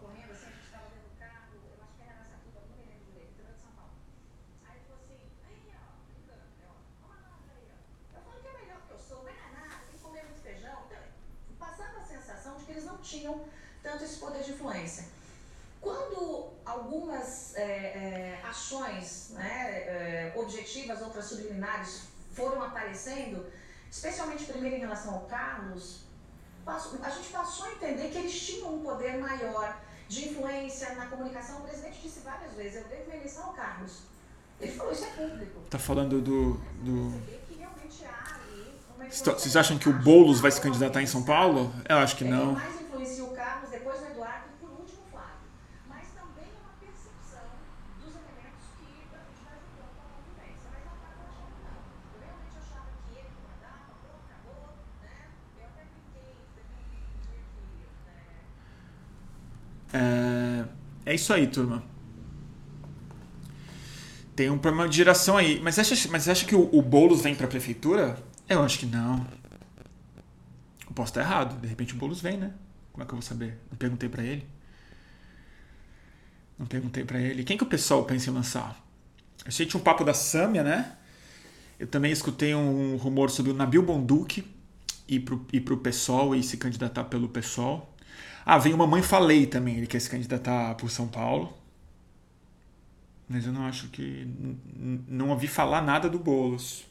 [13.02, 13.44] tinham
[13.82, 15.06] tanto esse poder de influência.
[15.82, 22.04] Quando algumas é, é, ações né, é, objetivas, outras subliminares
[22.34, 23.48] foram aparecendo,
[23.92, 26.02] especialmente primeiro em relação ao Carlos,
[26.66, 31.60] a gente passou a entender que eles tinham um poder maior de influência na comunicação.
[31.60, 34.02] O presidente disse várias vezes, eu devo minha eleição ao Carlos.
[34.62, 35.62] Ele falou, isso é público.
[35.70, 36.54] Tá falando do...
[36.84, 37.40] do...
[39.10, 41.74] Vocês acham que o Boulos vai se candidatar em São Paulo?
[41.88, 42.52] Eu acho que não.
[42.52, 45.48] mais influencia o Carlos, depois o Eduardo e por último o Flávio.
[45.88, 47.48] Mas também é uma percepção
[48.04, 48.86] dos elementos que
[49.16, 50.68] a gente vai julgando com a convivência.
[50.70, 51.80] Mas não está achando não.
[52.12, 55.32] Eu realmente achava que ele comandava, pronto, acabou, né?
[55.58, 57.40] Eu até brinquei, teve um vídeo que...
[59.94, 60.66] É,
[61.06, 61.84] é isso aí, turma
[64.40, 65.60] tem um problema de geração aí.
[65.62, 68.18] Mas acha, mas acha que o, o Boulos vem para a prefeitura?
[68.48, 69.28] Eu acho que não.
[70.88, 71.60] Eu posso estar errado.
[71.60, 72.54] De repente o Boulos vem, né?
[72.94, 73.58] Como é que eu vou saber?
[73.70, 74.48] Não perguntei para ele.
[76.58, 77.44] Não perguntei para ele.
[77.44, 78.82] Quem que o pessoal pensa em lançar?
[79.46, 80.96] Eu sei que tinha um papo da Sâmia, né?
[81.78, 84.48] Eu também escutei um rumor sobre o Nabil Bonduque
[85.06, 87.94] ir pro, ir pro PSOL e se candidatar pelo PSOL.
[88.46, 91.54] Ah, vem o Mamãe Falei também, ele quer se candidatar por São Paulo.
[93.28, 94.28] Mas eu não acho que.
[95.08, 96.86] Não ouvi falar nada do Boulos.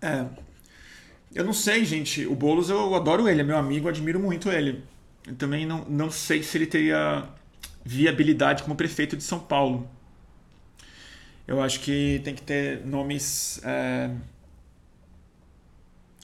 [0.00, 0.26] É.
[1.34, 2.26] Eu não sei, gente.
[2.26, 4.82] O Boulos eu adoro ele, é meu amigo, admiro muito ele.
[5.26, 7.28] Eu também não, não sei se ele teria
[7.84, 9.88] viabilidade como prefeito de São Paulo.
[11.46, 14.10] Eu acho que tem que ter nomes é,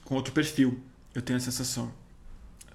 [0.08, 0.80] com outro perfil.
[1.14, 1.92] Eu tenho a sensação.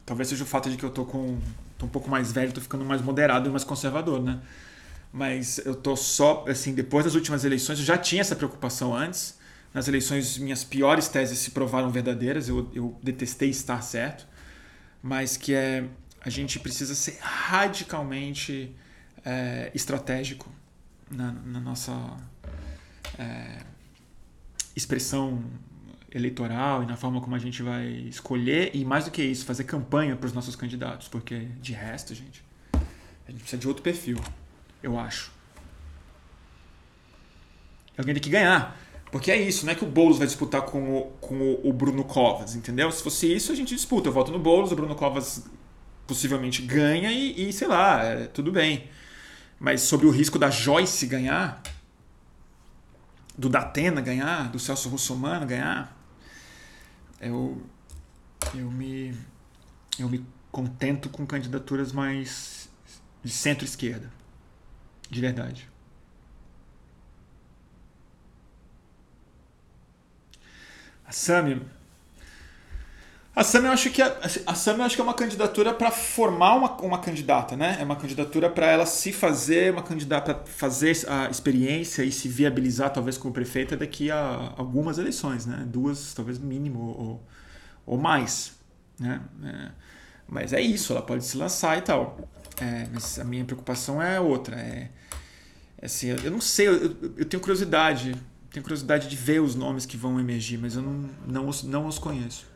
[0.05, 1.39] Talvez seja o fato de que eu tô com
[1.79, 4.39] tô um pouco mais velho, tô ficando mais moderado e mais conservador, né?
[5.11, 9.39] Mas eu tô só, assim, depois das últimas eleições, eu já tinha essa preocupação antes.
[9.73, 14.27] Nas eleições, minhas piores teses se provaram verdadeiras, eu, eu detestei estar certo.
[15.01, 15.85] Mas que é,
[16.21, 18.75] a gente precisa ser radicalmente
[19.25, 20.51] é, estratégico
[21.09, 21.93] na, na nossa
[23.17, 23.57] é,
[24.75, 25.43] expressão
[26.13, 29.63] eleitoral e na forma como a gente vai escolher e mais do que isso, fazer
[29.63, 34.19] campanha para os nossos candidatos, porque de resto, gente, a gente precisa de outro perfil,
[34.81, 35.31] eu acho.
[37.97, 38.79] Alguém tem que ganhar.
[39.11, 42.03] Porque é isso, não é que o Boulos vai disputar com o, com o Bruno
[42.03, 42.91] Covas, entendeu?
[42.91, 44.09] Se fosse isso, a gente disputa.
[44.09, 45.45] Eu voto no Boulos, o Bruno Covas
[46.07, 48.89] possivelmente ganha e, e sei lá, é, tudo bem.
[49.59, 51.61] Mas sobre o risco da Joyce ganhar,
[53.37, 55.95] do Datena ganhar, do Celso Russomano ganhar,
[57.23, 57.61] eu,
[58.53, 59.17] eu, me,
[59.97, 62.69] eu me contento com candidaturas mais
[63.23, 64.11] de centro-esquerda.
[65.09, 65.69] De verdade.
[71.05, 71.61] A Sami.
[73.35, 74.15] A Sami eu acho que a,
[74.45, 77.77] a Sami eu acho que é uma candidatura para formar uma, uma candidata, né?
[77.79, 82.27] É uma candidatura para ela se fazer uma candidata para fazer a experiência e se
[82.27, 85.65] viabilizar talvez como prefeita daqui a algumas eleições, né?
[85.67, 87.27] Duas, talvez mínimo ou,
[87.87, 88.53] ou mais,
[88.99, 89.19] né?
[89.43, 89.71] É,
[90.27, 92.19] mas é isso, ela pode se lançar e tal.
[92.61, 94.55] É, mas a minha preocupação é outra.
[94.57, 94.89] É,
[95.81, 98.15] é assim, eu não sei, eu, eu tenho curiosidade
[98.51, 101.87] tenho curiosidade de ver os nomes que vão emergir, mas eu não, não, os, não
[101.87, 102.52] os conheço.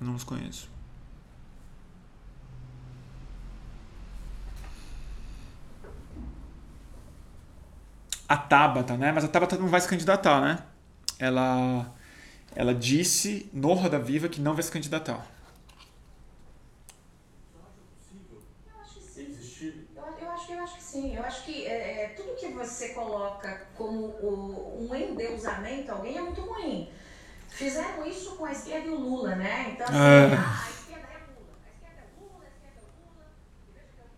[0.00, 0.70] Não os conheço.
[8.28, 9.12] A Tabata, né?
[9.12, 10.64] Mas a Tabata não vai se candidatar, né?
[11.18, 11.92] Ela,
[12.54, 15.26] ela disse no Roda Viva que não vai se candidatar.
[20.60, 21.16] eu acho que sim.
[21.16, 26.18] Eu acho que é, é, tudo que você coloca como o, um endeusamento a alguém
[26.18, 26.90] é muito ruim.
[27.50, 29.70] Fizeram isso com a esquerda e o Lula, né?
[29.72, 30.34] Então, assim, é.
[30.34, 34.12] ah, a esquerda é Lula, a esquerda é Lula, a esquerda é Lula.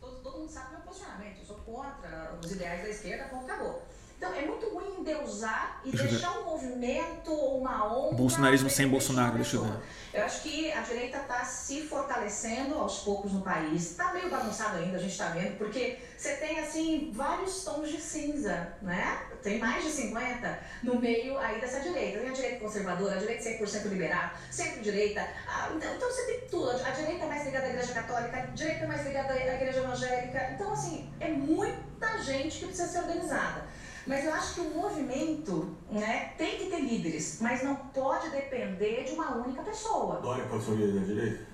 [0.00, 1.38] Todo, todo mundo sabe o meu posicionamento.
[1.38, 3.82] Eu sou contra os ideais da esquerda, ponto, acabou.
[4.16, 6.44] Então, é muito ruim endeusar e deixa deixar um
[6.80, 8.16] movimento uma onda.
[8.16, 9.78] Bolsonarismo sem Bolsonaro, deixa eu ver.
[10.12, 13.92] Eu acho que a direita está se fortalecendo aos poucos no país.
[13.92, 18.00] Está meio bagunçado ainda, a gente está vendo, porque você tem, assim, vários tons de
[18.00, 19.22] cinza, né?
[19.40, 22.18] Tem mais de 50 no meio aí dessa direita.
[22.18, 25.24] Tem a direita conservadora, a direita 100% liberal, centro-direita.
[25.46, 26.70] Ah, então, então você tem tudo.
[26.70, 30.50] A direita mais ligada à igreja católica, a direita mais ligada à igreja evangélica.
[30.54, 33.64] Então, assim, é muita gente que precisa ser organizada.
[34.06, 39.04] Mas eu acho que o movimento né, tem que ter líderes, mas não pode depender
[39.04, 40.16] de uma única pessoa.
[40.20, 41.50] Dória pode ser líder da direita?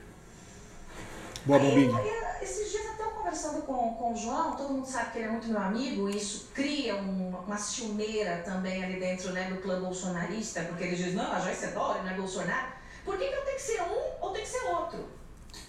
[1.45, 1.99] Boa, Bombinho.
[2.43, 5.31] Esses dias até eu conversando com, com o João, todo mundo sabe que ele é
[5.31, 9.81] muito meu amigo, e isso cria um, uma ciumeira também ali dentro né, do clã
[9.81, 12.69] bolsonarista, porque ele diz, não, a Joyce é Dória, não é Bolsonaro.
[13.05, 15.07] Por que, que eu tenho que ser um ou tem que ser outro?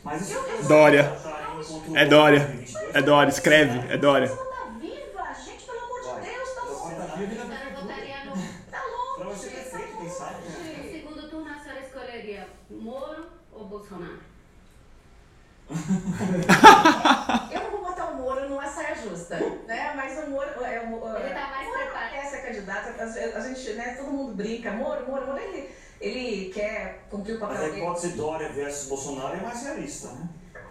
[0.04, 1.18] Mas isso Eu- eu- Dória.
[1.90, 2.66] um É Dória.
[2.94, 4.26] É Dória, escreve, é Dória.
[4.28, 6.22] Ela tá viva, gente, pelo amor de Vai.
[6.22, 6.80] Deus, tá Eu longe.
[6.82, 8.32] vou dar vida na A senhora votaria no...
[8.72, 8.82] Tá
[9.18, 10.36] Pra longe, você tá prefeito, quem sabe?
[10.46, 10.76] né?
[10.84, 14.20] No segundo turno, a senhora escolheria Moro ou Bolsonaro?
[17.52, 19.38] Eu não vou botar o Moro numa saia justa,
[19.68, 19.94] né?
[19.96, 20.64] Mas o Moro.
[20.64, 22.12] É, o, Moro- Ele tá mais Moro preparado.
[22.12, 22.90] quer ser candidato.
[23.02, 23.04] A,
[23.38, 23.96] a gente, né?
[23.96, 24.72] Todo mundo brinca.
[24.72, 25.70] Moro, Moro, Moro, ele,
[26.00, 27.82] ele quer cumprir o Mas papel a dele.
[27.82, 30.30] hipótese Dória versus Bolsonaro é mais realista, né?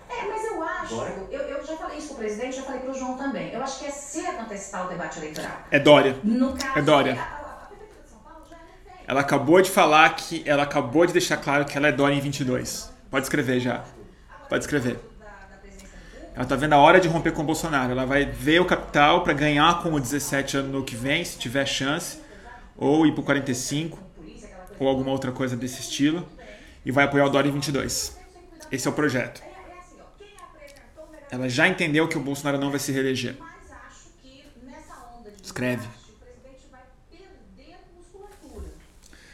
[0.08, 0.94] É, mas eu acho.
[0.94, 1.14] Dória?
[1.30, 3.52] Eu, eu já falei isso pro presidente, já falei pro João também.
[3.52, 5.52] Eu acho que é cedo antecipar o debate eleitoral.
[5.70, 6.16] É Dória.
[6.22, 6.78] No caso.
[6.78, 7.12] É Dória.
[7.14, 9.04] A, a, a Prefeitura de São Paulo já é refém.
[9.06, 10.42] Ela acabou de falar que.
[10.46, 12.90] Ela acabou de deixar claro que ela é Dória em 22.
[13.10, 13.84] Pode escrever já.
[14.48, 14.98] Pode escrever.
[16.34, 17.92] Ela tá vendo a hora de romper com o Bolsonaro.
[17.92, 21.38] Ela vai ver o capital para ganhar com o 17 ano no que vem, se
[21.38, 22.18] tiver chance,
[22.76, 24.76] ou ir pro 45, Polícia, aquela coisa.
[24.78, 26.28] ou alguma outra coisa desse estilo,
[26.84, 28.18] e vai apoiar o Dória em 22.
[28.70, 29.42] Esse é o projeto.
[29.42, 30.04] É, é assim, ó.
[30.18, 33.36] Quem apresentou o melhor Ela já entendeu que o Bolsonaro não vai se reeleger.
[33.38, 35.82] Mas acho que nessa onda de Escreve.
[35.82, 36.80] desgaste, o presidente vai
[37.10, 38.68] perder musculatura.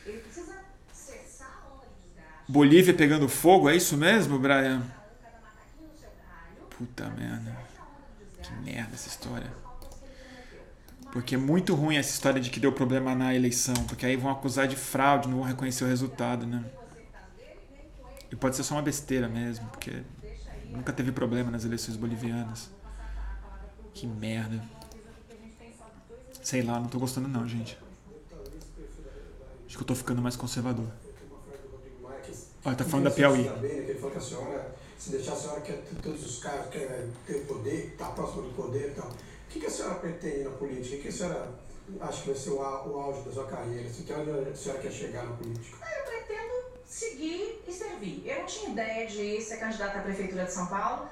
[0.05, 0.55] Ele precisa
[0.93, 2.43] cessar a onda de desgaste.
[2.49, 4.83] Bolívia pegando fogo, é isso mesmo, Brian?
[6.77, 7.57] Puta merda.
[8.43, 9.53] Que merda essa história.
[11.13, 14.31] Porque é muito ruim essa história de que deu problema na eleição, porque aí vão
[14.31, 16.65] acusar de fraude, não vão reconhecer o resultado, né?
[18.29, 20.03] E pode ser só uma besteira mesmo, porque
[20.73, 22.71] nunca teve problema nas eleições bolivianas.
[23.95, 24.63] Que merda.
[26.43, 27.79] Sei lá, não tô gostando não, gente.
[29.67, 30.89] Acho que eu tô ficando mais conservador.
[32.65, 33.47] Olha, tá falando da Piauí.
[33.63, 37.09] Ele falou que a senhora, se deixar a senhora quer ter todos os caras, quer
[37.27, 39.09] ter o poder, tá próximo do poder e tal.
[39.09, 39.15] O
[39.49, 40.97] que, a senhora pretende na política?
[40.97, 41.51] O que a senhora
[42.01, 43.89] acha que vai ser o auge da sua carreira?
[43.89, 45.77] Se que onde a senhora quer chegar na política?
[45.77, 48.23] Eu pretendo seguir e servir.
[48.27, 51.09] Eu não tinha ideia de ser candidata à Prefeitura de São Paulo.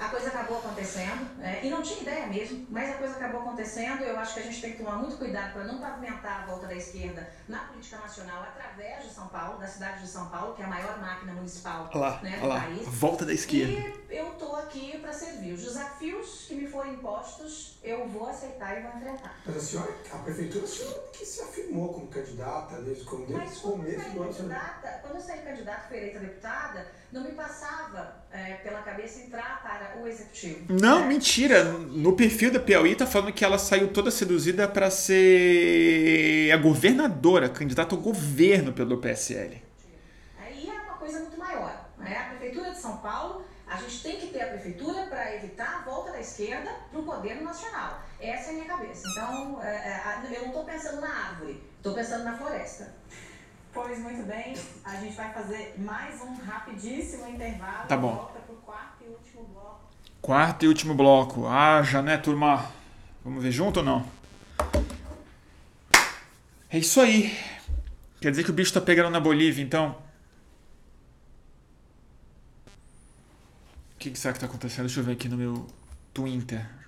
[0.00, 1.60] A coisa acabou acontecendo, né?
[1.62, 4.02] e não tinha ideia mesmo, mas a coisa acabou acontecendo.
[4.02, 6.66] Eu acho que a gente tem que tomar muito cuidado para não pavimentar a volta
[6.66, 10.62] da esquerda na política nacional através de São Paulo, da cidade de São Paulo, que
[10.62, 12.60] é a maior máquina municipal Olha lá, né, olha do lá.
[12.62, 12.88] país.
[12.88, 13.72] Volta da esquerda.
[14.10, 15.52] E eu tô aqui para servir.
[15.52, 19.38] Os desafios que me forem impostos, eu vou aceitar e vou enfrentar.
[19.44, 23.44] Mas a senhora, a prefeitura, a senhora que se afirmou como candidata desde, como, desde
[23.44, 24.32] Mas o começo do ano.
[24.34, 29.20] candidata, quando eu saí candidata e fui eleita deputada, não me passava é, pela cabeça
[29.20, 30.72] entrar para o executivo.
[30.72, 31.06] Não, né?
[31.08, 31.64] mentira.
[31.64, 37.48] No perfil da Piauí tá falando que ela saiu toda seduzida pra ser a governadora,
[37.48, 39.60] candidata ao governo pelo PSL.
[40.38, 41.88] Aí é uma coisa muito maior.
[41.98, 42.16] Né?
[42.16, 45.90] A Prefeitura de São Paulo, a gente tem que ter a Prefeitura para evitar a
[45.90, 48.02] volta da esquerda para o poder nacional.
[48.20, 49.08] Essa é a minha cabeça.
[49.10, 52.94] Então, é, é, eu não estou pensando na árvore, estou pensando na floresta.
[53.72, 57.86] Pois muito bem, a gente vai fazer mais um rapidíssimo intervalo.
[57.86, 58.16] Tá bom.
[58.16, 59.80] Volta pro quarto e último bloco.
[60.20, 61.46] Quarto e último bloco.
[61.46, 62.68] Ah, já né, turma?
[63.24, 64.04] Vamos ver junto ou não?
[66.68, 67.36] É isso aí.
[68.20, 69.96] Quer dizer que o bicho tá pegando na Bolívia, então?
[73.94, 74.86] O que, que será que tá acontecendo?
[74.86, 75.66] Deixa eu ver aqui no meu
[76.12, 76.79] Twitter.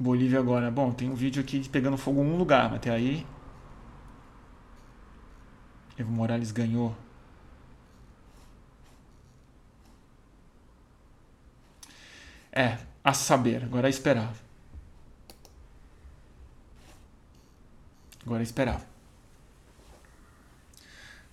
[0.00, 0.70] Bolívia agora.
[0.70, 3.26] Bom, tem um vídeo aqui de pegando fogo em um lugar, até aí.
[5.98, 6.96] Evo Morales ganhou.
[12.50, 13.62] É, a saber.
[13.64, 14.32] Agora é esperar.
[18.24, 18.80] Agora é esperar.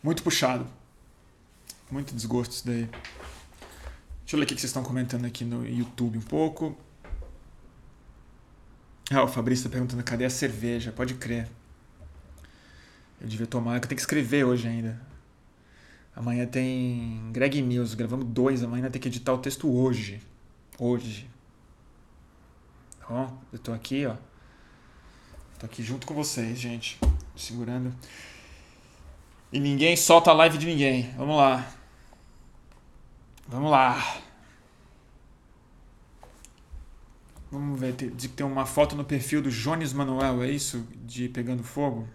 [0.03, 0.67] Muito puxado.
[1.89, 2.83] Muito desgosto isso daí.
[2.83, 6.77] Deixa eu ler o que vocês estão comentando aqui no YouTube um pouco.
[9.09, 10.91] Ah, o Fabrício está perguntando cadê a cerveja?
[10.91, 11.47] Pode crer.
[13.21, 14.99] Eu devia tomar, que eu tenho que escrever hoje ainda.
[16.15, 20.21] Amanhã tem Greg News, gravamos dois, amanhã tem que editar o texto hoje.
[20.77, 21.29] Hoje.
[23.09, 24.15] Ó, eu tô aqui, ó.
[25.59, 26.99] Tô aqui junto com vocês, gente.
[27.35, 27.95] Segurando.
[29.51, 31.11] E ninguém solta a live de ninguém.
[31.15, 31.65] Vamos lá.
[33.47, 34.17] Vamos lá.
[37.51, 40.85] Vamos ver, tem- tem uma foto no perfil do Jones Manuel, é isso?
[41.05, 42.07] De pegando fogo?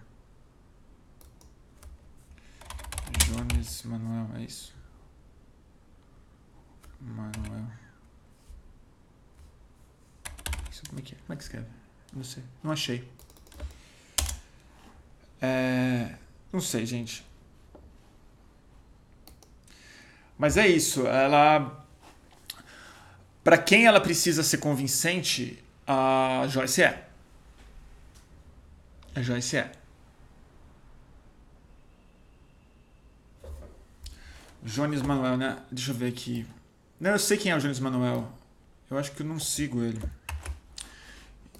[3.25, 4.73] Jones Manuel, é isso?
[7.01, 7.67] Manuel.
[10.71, 11.17] Isso como é que é?
[11.17, 11.67] Como é que escreve?
[12.13, 12.43] Não sei.
[12.63, 13.07] Não achei.
[15.41, 16.15] É...
[16.51, 17.25] Não sei, gente.
[20.37, 21.05] Mas é isso.
[21.07, 21.82] Ela.
[23.43, 27.07] Pra quem ela precisa ser convincente, a Joyce é.
[29.13, 29.71] A Joyce é.
[34.63, 35.57] Jones Manuel, né?
[35.69, 36.47] Deixa eu ver aqui.
[36.99, 38.31] Não, eu sei quem é o Jones Manuel.
[38.89, 40.01] Eu acho que eu não sigo ele.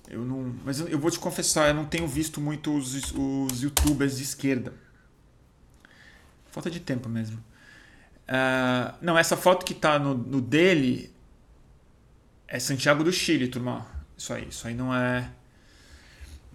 [0.08, 0.56] Eu não.
[0.64, 4.24] Mas eu, eu vou te confessar, eu não tenho visto muito os, os youtubers de
[4.24, 4.74] esquerda.
[6.50, 7.44] Falta de tempo mesmo.
[8.24, 11.13] Uh, não, essa foto que tá no, no dele
[12.48, 13.86] é Santiago do Chile, turma.
[14.18, 15.30] Isso aí, isso aí não é.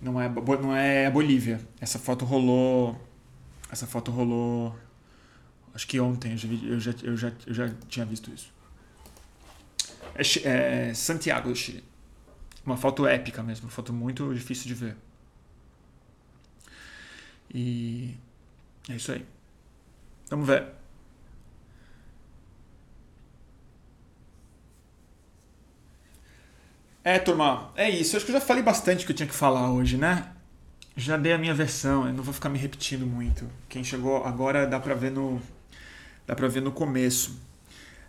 [0.01, 1.61] Não é, não é Bolívia.
[1.81, 2.99] Essa foto rolou.
[3.71, 4.79] Essa foto rolou.
[5.75, 8.53] Acho que ontem eu já, eu já, eu já, eu já tinha visto isso.
[10.15, 11.85] É, é Santiago do Chile.
[12.65, 14.97] Uma foto épica mesmo, uma foto muito difícil de ver.
[17.53, 18.15] E
[18.89, 19.25] é isso aí.
[20.29, 20.78] Vamos ver.
[27.05, 28.17] É, turma, é isso.
[28.17, 30.33] Acho que eu já falei bastante que eu tinha que falar hoje, né?
[30.97, 33.49] Já dei a minha versão, eu não vou ficar me repetindo muito.
[33.69, 35.41] Quem chegou agora dá pra ver no,
[36.27, 37.41] dá pra ver no começo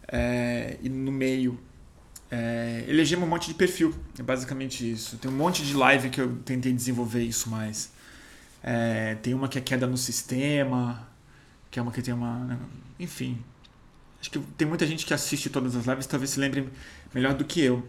[0.08, 1.60] é, e no meio.
[2.32, 5.18] É, elegemos um monte de perfil, é basicamente isso.
[5.18, 7.92] Tem um monte de live que eu tentei desenvolver isso mais.
[8.64, 11.08] É, tem uma que é queda no sistema,
[11.72, 12.40] que é uma que tem uma.
[12.46, 12.58] Né,
[13.00, 13.38] enfim.
[14.20, 16.70] Acho que tem muita gente que assiste todas as lives, talvez se lembre
[17.14, 17.88] melhor do que eu.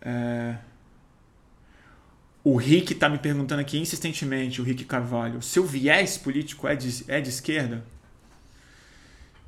[0.00, 0.56] É...
[2.42, 7.04] O Rick está me perguntando aqui insistentemente, o Rick Carvalho, seu viés político é de,
[7.06, 7.84] é de esquerda?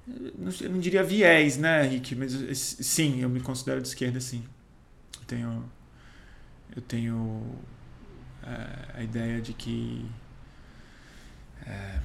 [0.06, 2.14] Eu não diria viés, né, Rick?
[2.14, 2.32] Mas
[2.80, 4.44] sim, eu me considero de esquerda, sim.
[5.18, 5.72] Eu tenho,
[6.76, 7.56] eu tenho
[8.42, 10.04] é, a ideia de que
[11.66, 11.98] é,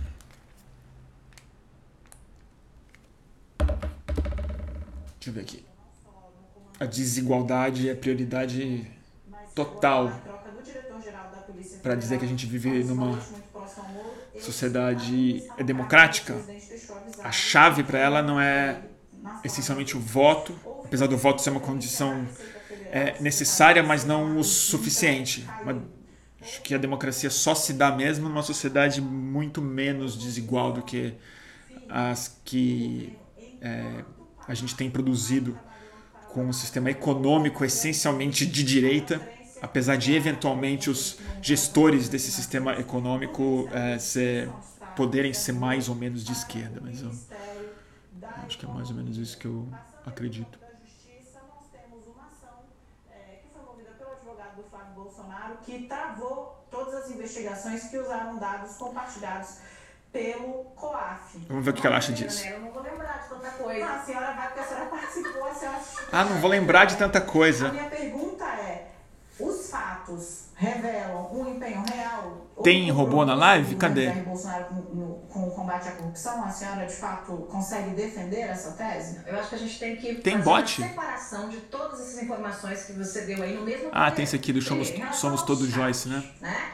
[5.19, 5.66] deixa eu ver aqui
[6.79, 8.87] a desigualdade é prioridade
[9.55, 10.11] total
[11.81, 13.19] para dizer que a gente vive numa
[14.39, 16.35] sociedade democrática.
[17.23, 18.81] A chave para ela não é
[19.43, 22.27] essencialmente o voto, apesar do voto ser uma condição
[22.91, 25.47] é, necessária, mas não o suficiente.
[26.41, 31.13] acho que a democracia só se dá mesmo numa sociedade muito menos desigual do que
[31.89, 33.17] as que
[33.61, 34.03] é,
[34.47, 35.57] a gente tem produzido
[36.33, 39.21] com um sistema econômico essencialmente de direita,
[39.61, 44.49] apesar de eventualmente os gestores desse sistema econômico é, ser,
[44.95, 47.11] poderem ser mais ou menos de esquerda, mas eu
[48.45, 49.67] acho que é mais ou menos isso que eu
[50.05, 50.67] acredito.
[55.67, 59.57] que travou todas as investigações que usaram dados compartilhados
[60.17, 61.45] pelo COAF.
[61.47, 62.47] Vamos ver o que ela acha disso.
[62.47, 63.85] Eu não vou lembrar de tanta coisa.
[63.85, 65.79] Ah, a senhora vai porque a senhora participou, a senhora...
[66.11, 67.67] Ah, não vou lembrar de tanta coisa.
[67.67, 68.87] A minha pergunta é,
[69.39, 72.47] os fatos revelam um empenho real?
[72.63, 73.75] Tem robô na live?
[73.75, 74.09] Cadê?
[74.09, 78.71] Bolsonaro com, no, com o combate à corrupção, a senhora de fato consegue defender essa
[78.71, 79.21] tese?
[79.27, 80.81] Eu acho que a gente tem que tem fazer bot?
[80.81, 84.35] uma separação de todas essas informações que você deu aí no mesmo Ah, tem esse
[84.35, 86.23] aqui do Somos, somos Todos Joyce, né?
[86.41, 86.71] né?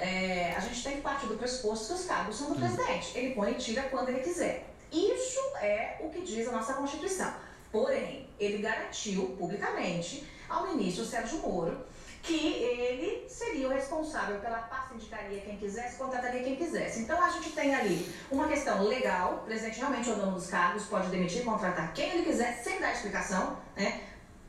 [0.00, 2.58] É, a gente tem que partir do pressuposto que os cargos são do hum.
[2.58, 3.16] presidente.
[3.16, 4.66] Ele põe e tira quando ele quiser.
[4.90, 7.32] Isso é o que diz a nossa Constituição.
[7.70, 11.86] Porém, ele garantiu publicamente ao ministro Sérgio Moro
[12.22, 17.00] que ele seria o responsável pela pasta, indicaria quem quisesse, contrataria quem quisesse.
[17.00, 20.48] Então a gente tem ali uma questão legal, o presidente realmente é o dono dos
[20.48, 24.02] cargos, pode demitir, contratar quem ele quiser, sem dar explicação, né?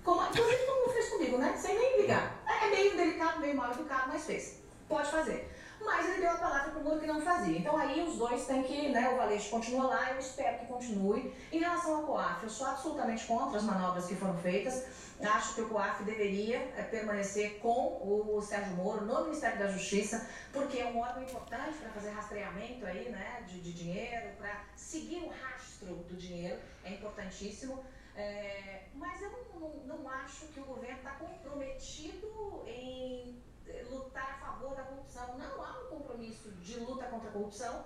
[0.03, 1.55] Como, inclusive como fez comigo, né?
[1.55, 2.43] Sem nem ligar.
[2.61, 4.60] É meio delicado, meio mal educado, mas fez
[4.91, 5.49] pode fazer.
[5.83, 7.57] Mas ele deu a palavra para o Moro que não fazia.
[7.57, 11.33] Então aí os dois têm que, né, o Valeixo continua lá, eu espero que continue.
[11.51, 14.85] Em relação ao COAF, eu sou absolutamente contra as manobras que foram feitas.
[15.19, 20.27] Acho que o COAF deveria é, permanecer com o Sérgio Moro no Ministério da Justiça,
[20.51, 25.23] porque é um órgão importante para fazer rastreamento aí, né, de, de dinheiro, para seguir
[25.23, 27.83] o rastro do dinheiro, é importantíssimo.
[28.15, 33.41] É, mas eu não, não, não acho que o governo está comprometido em
[33.89, 35.37] lutar a favor da corrupção.
[35.37, 37.85] Não há um compromisso de luta contra a corrupção,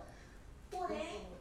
[0.70, 1.34] porém.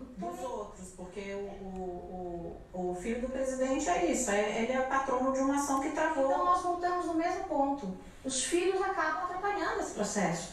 [0.00, 4.82] Dos outros, porque o, o, o, o filho do presidente é isso, é, ele é
[4.82, 6.30] patrono de uma ação que travou.
[6.30, 7.96] Então nós voltamos no mesmo ponto.
[8.24, 10.52] Os filhos acabam atrapalhando esse processo.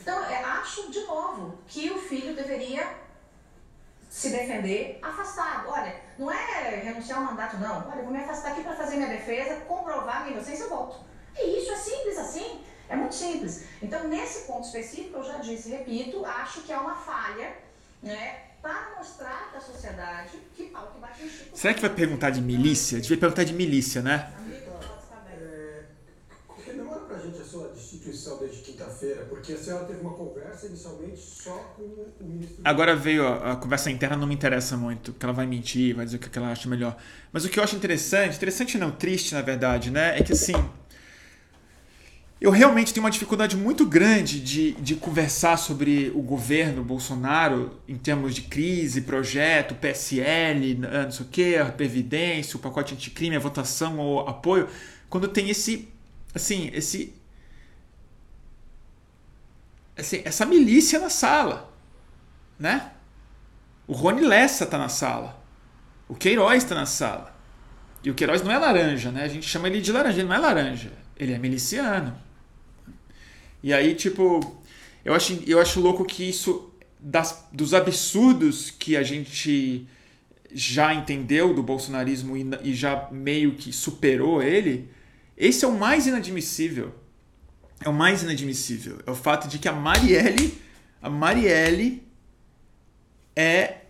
[0.00, 2.96] Então, é, acho de novo que o filho deveria
[4.08, 5.68] se defender afastado.
[5.68, 7.90] Olha, não é renunciar ao mandato, não.
[7.90, 11.07] Olha, vou me afastar aqui para fazer minha defesa, comprovar minha inocência e volto.
[11.36, 13.64] E isso é simples assim, é muito simples.
[13.82, 17.52] Então, nesse ponto específico, eu já disse, repito, acho que é uma falha,
[18.02, 18.44] né?
[18.62, 21.56] Para mostrar para a sociedade que pau que bate no Chico.
[21.56, 23.00] Será que vai perguntar de milícia?
[23.00, 24.32] Devia perguntar de milícia, né?
[26.66, 29.24] É, demora pra gente sua destituição desde quinta-feira?
[29.26, 32.60] Porque a senhora teve uma conversa inicialmente só com o ministro.
[32.64, 36.04] Agora veio a, a conversa interna, não me interessa muito, porque ela vai mentir, vai
[36.04, 36.96] dizer o que ela acha melhor.
[37.32, 40.18] Mas o que eu acho interessante, interessante não, triste na verdade, né?
[40.18, 40.54] É que assim.
[42.40, 47.96] Eu realmente tenho uma dificuldade muito grande de, de conversar sobre o governo Bolsonaro em
[47.96, 53.40] termos de crise, projeto, PSL, não sei o que, a Previdência, o pacote anticrime, a
[53.40, 54.68] votação ou apoio,
[55.10, 55.88] quando tem esse,
[56.32, 57.12] assim, esse,
[59.96, 61.74] assim, essa milícia na sala,
[62.56, 62.92] né?
[63.84, 65.42] O Rony Lessa tá na sala,
[66.06, 67.36] o Queiroz tá na sala.
[68.04, 69.24] E o Queiroz não é laranja, né?
[69.24, 72.27] A gente chama ele de laranja, ele não é laranja, ele é miliciano.
[73.62, 74.40] E aí, tipo,
[75.04, 79.86] eu acho, eu acho louco que isso, das, dos absurdos que a gente
[80.52, 84.90] já entendeu do bolsonarismo e, e já meio que superou ele,
[85.36, 86.94] esse é o mais inadmissível.
[87.84, 88.98] É o mais inadmissível.
[89.06, 90.58] É o fato de que a Marielle,
[91.00, 92.02] a Marielle
[93.36, 93.82] é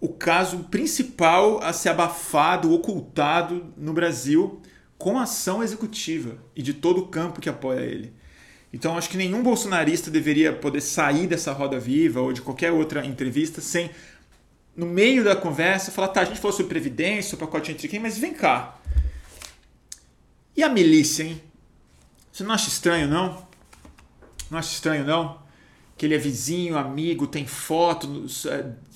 [0.00, 4.60] o caso principal a ser abafado, ocultado no Brasil
[4.96, 8.14] com ação executiva e de todo o campo que apoia ele.
[8.76, 13.06] Então acho que nenhum bolsonarista deveria poder sair dessa roda viva ou de qualquer outra
[13.06, 13.90] entrevista sem,
[14.76, 17.98] no meio da conversa, falar: tá, a gente falou sobre Previdência, o pacote entre quem,
[17.98, 18.78] mas vem cá.
[20.54, 21.40] E a milícia, hein?
[22.30, 23.48] Você não acha estranho, não?
[24.50, 25.38] Não acha estranho, não?
[25.96, 28.26] Que ele é vizinho, amigo, tem foto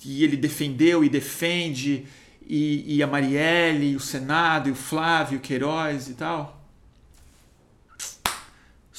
[0.04, 2.06] e ele defendeu e defende,
[2.46, 6.59] e, e a Marielle, e o Senado, e o Flávio, Queiroz e tal.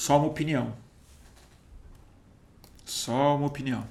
[0.02, 0.74] Só uma opinião.
[2.84, 3.86] Só uma opinião.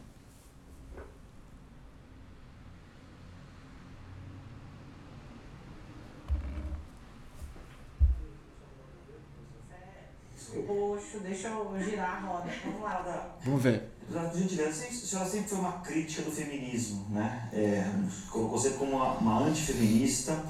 [10.67, 12.51] Roxo, deixa eu girar a roda.
[12.65, 13.37] Vamos lá.
[13.45, 13.89] Vamos ver.
[14.13, 17.49] A senhora sempre foi uma crítica do feminismo, né?
[17.53, 17.85] É,
[18.29, 20.43] colocou sempre como uma, uma antifeminista,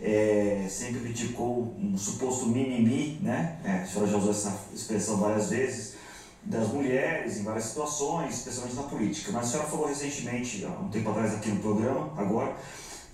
[0.00, 3.58] é, sempre criticou um suposto mimimi, né?
[3.64, 5.94] É, a senhora já usou essa expressão várias vezes,
[6.42, 9.32] das mulheres em várias situações, especialmente na política.
[9.32, 12.54] Mas a senhora falou recentemente, há um tempo atrás aqui no programa, agora,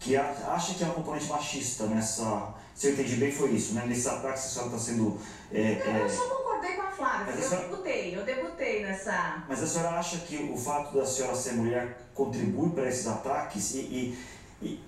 [0.00, 2.54] que acha que há um componente machista nessa.
[2.74, 3.84] Se eu entendi bem, foi isso, né?
[3.86, 5.18] Nesse ataque que a senhora está sendo.
[5.52, 8.82] É, Não, é, eu só concordei com a Flávia, Mas eu senhora- debutei, eu debutei
[8.82, 9.44] nessa.
[9.48, 13.74] Mas a senhora acha que o fato da senhora ser mulher contribui para esses ataques
[13.74, 14.18] e, e-
[14.62, 14.80] e-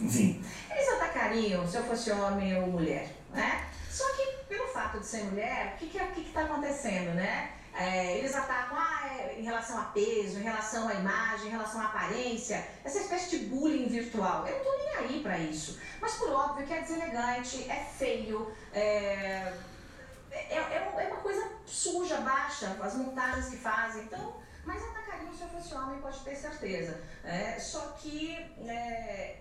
[0.00, 3.66] enfim, Eles atacariam se eu fosse homem ou mulher, né?
[3.90, 7.14] Só que pelo fato de ser mulher, o que que, o que que tá acontecendo,
[7.14, 7.52] né?
[7.78, 11.80] É, eles atacam ah, é, em relação a peso, em relação à imagem, em relação
[11.80, 14.46] à aparência, essa espécie de bullying virtual.
[14.46, 15.78] Eu não tô nem aí pra isso.
[16.00, 19.52] Mas por óbvio que é deselegante, é feio, é,
[20.30, 24.04] é, é uma- é uma coisa suja, baixa, as montagens que fazem.
[24.04, 26.98] Então, mas atacariam se eu fosse homem, pode ter certeza.
[27.24, 28.36] É, só que
[28.66, 29.36] é,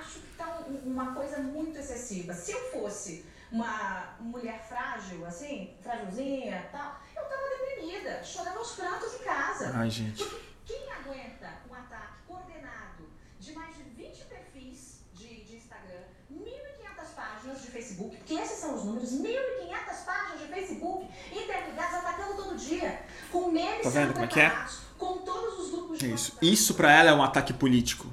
[0.00, 2.32] acho que tá um- uma coisa muito excessiva.
[2.34, 9.14] Se eu fosse uma mulher frágil, assim, frágilzinha tal, eu tava deprimida, chorando aos prantos
[9.14, 9.72] em casa.
[9.74, 10.22] Ai, gente.
[10.24, 13.08] Porque quem aguenta um ataque coordenado
[13.38, 16.02] de mais de 20 perfis de, de Instagram,
[16.32, 22.36] 1.500 páginas de Facebook, porque esses são os números, 1.500 páginas de Facebook interligadas, atacando
[22.42, 24.66] todo dia, com memes Tá vendo como é que é?
[24.98, 28.12] com todos os grupos de Isso, isso para ela é um ataque político.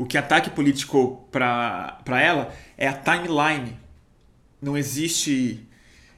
[0.00, 3.78] O que ataque político para ela é a timeline.
[4.58, 5.60] Não existe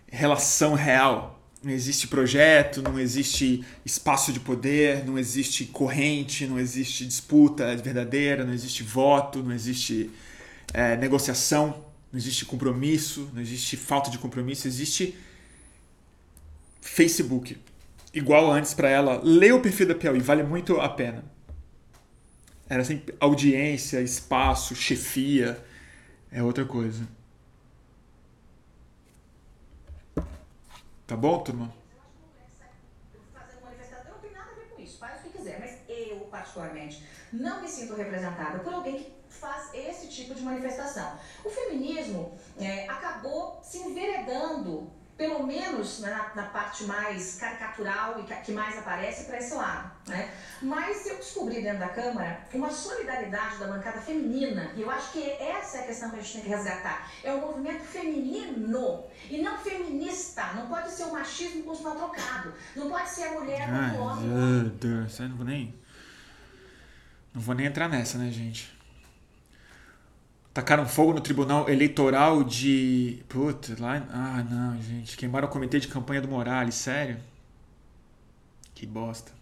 [0.06, 1.42] relação real.
[1.64, 8.44] Não existe projeto, não existe espaço de poder, não existe corrente, não existe disputa verdadeira,
[8.44, 10.08] não existe voto, não existe
[10.72, 15.18] é, negociação, não existe compromisso, não existe falta de compromisso, existe
[16.80, 17.56] Facebook.
[18.14, 21.31] Igual antes para ela, lê o perfil da Piauí, vale muito a pena.
[22.72, 25.62] Era sempre audiência, espaço, chefia,
[26.30, 27.06] é outra coisa.
[31.06, 31.70] Tá bom, turma?
[36.30, 41.18] particularmente, não me sinto representada por alguém que faz esse tipo de manifestação.
[41.44, 48.34] O feminismo é, acabou se enveredando, pelo menos né, na, na parte mais caricatural e
[48.42, 49.90] que, mais aparece para esse lado.
[50.06, 50.30] Né?
[50.60, 55.30] Mas eu descobri dentro da Câmara uma solidariedade da bancada feminina, e eu acho que
[55.32, 57.10] essa é a questão que a gente tem que resgatar.
[57.22, 60.52] É o movimento feminino e não feminista.
[60.54, 62.52] Não pode ser o machismo com o sinal trocado.
[62.74, 64.28] Não pode ser a mulher Ai, com o homem.
[64.28, 65.74] meu Deus, eu não vou nem.
[67.34, 68.71] Não vou nem entrar nessa, né, gente?
[70.52, 73.22] Tacaram fogo no tribunal eleitoral de.
[73.28, 74.06] Puta, lá.
[74.10, 75.16] Ah, não, gente.
[75.16, 77.18] Queimaram o comitê de campanha do Morales, sério?
[78.74, 79.32] Que bosta.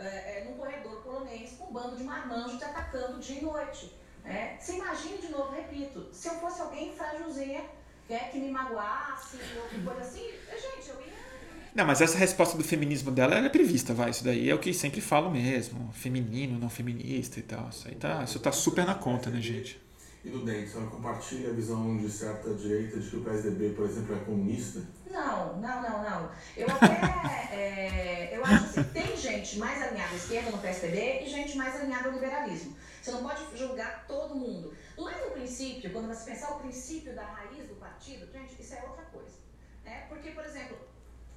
[0.00, 3.92] É, é, num corredor polonês com um bando de marmanjos te atacando dia e noite.
[4.24, 7.68] É, você imagine de novo, repito, se eu fosse alguém frágilzinha,
[8.08, 11.27] é, que me magoasse, ou coisa assim, gente, eu ia.
[11.74, 14.10] Não, mas essa resposta do feminismo dela é prevista, vai.
[14.10, 15.90] Isso daí é o que sempre falo mesmo.
[15.92, 17.68] Feminino, não feminista e tal.
[17.68, 19.80] Isso aí tá, isso tá super na conta, né, gente?
[20.24, 23.70] E do DEM, a senhora compartilha a visão de certa direita de que o PSDB,
[23.70, 24.82] por exemplo, é comunista?
[25.08, 26.30] Não, não, não, não.
[26.56, 27.54] Eu até.
[27.54, 31.76] é, eu acho que tem gente mais alinhada à esquerda no PSDB e gente mais
[31.76, 32.76] alinhada ao liberalismo.
[33.00, 34.74] Você não pode julgar todo mundo.
[34.96, 38.82] Lá no princípio, quando você pensar o princípio da raiz do partido, gente, isso é
[38.82, 39.36] outra coisa.
[39.84, 40.06] Né?
[40.08, 40.76] Porque, por exemplo,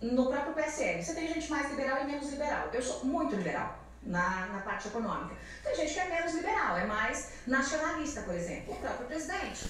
[0.01, 2.69] no próprio PSL, você tem gente mais liberal e menos liberal.
[2.73, 5.35] Eu sou muito liberal na, na parte econômica.
[5.63, 8.73] Tem gente que é menos liberal, é mais nacionalista, por exemplo.
[8.73, 9.69] O próprio presidente.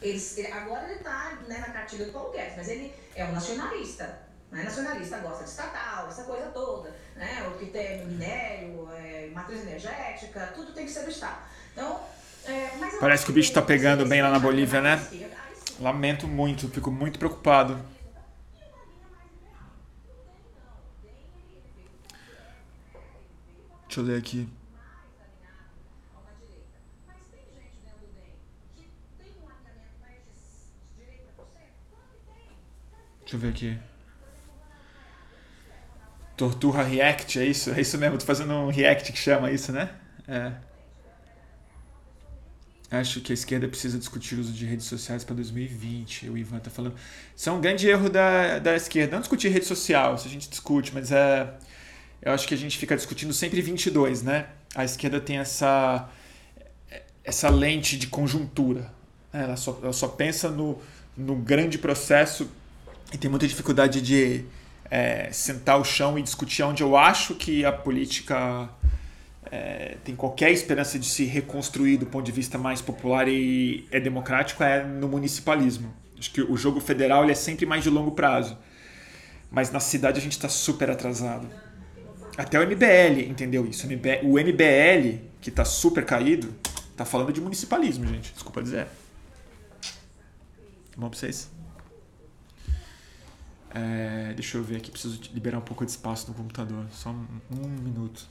[0.00, 4.20] Ele, agora ele está né, na cartilha do Paulo Guedes, mas ele é um nacionalista.
[4.50, 4.64] Né?
[4.64, 6.94] Nacionalista gosta de estatal, essa coisa toda.
[7.16, 7.48] Né?
[7.48, 11.38] O que tem minério, é, matriz energética, tudo tem que ser do Estado.
[11.72, 12.00] Então,
[12.44, 15.00] é, Parece que o bicho está pegando bem lá na Bolívia, né?
[15.80, 17.80] Lamento muito, fico muito preocupado.
[23.92, 24.48] Deixa eu ler aqui.
[33.20, 33.78] Deixa eu ver aqui.
[36.38, 37.70] Torturra React, é isso?
[37.70, 39.94] É isso mesmo, tô fazendo um React que chama isso, né?
[40.26, 40.52] É.
[42.90, 46.30] Acho que a esquerda precisa discutir o uso de redes sociais para 2020.
[46.30, 46.94] O Ivan tá falando.
[47.36, 49.12] Isso é um grande erro da, da esquerda.
[49.12, 51.58] Não discutir rede social, se a gente discute, mas é.
[52.22, 54.46] Eu acho que a gente fica discutindo sempre 22, né?
[54.76, 56.08] A esquerda tem essa,
[57.24, 58.92] essa lente de conjuntura.
[59.32, 60.78] Ela só, ela só pensa no,
[61.16, 62.48] no grande processo
[63.12, 64.44] e tem muita dificuldade de
[64.88, 68.68] é, sentar o chão e discutir onde eu acho que a política
[69.50, 73.98] é, tem qualquer esperança de se reconstruir do ponto de vista mais popular e é
[73.98, 75.92] democrático é no municipalismo.
[76.16, 78.56] Acho que o jogo federal ele é sempre mais de longo prazo.
[79.50, 81.48] Mas na cidade a gente está super atrasado.
[82.36, 83.86] Até o MBL entendeu isso.
[83.86, 86.54] O MBL, que está super caído,
[86.90, 88.32] está falando de municipalismo, gente.
[88.32, 88.86] Desculpa dizer.
[90.96, 91.50] Bom pra vocês?
[93.74, 96.86] É, deixa eu ver aqui, preciso liberar um pouco de espaço no computador.
[96.90, 98.28] Só um, um minuto.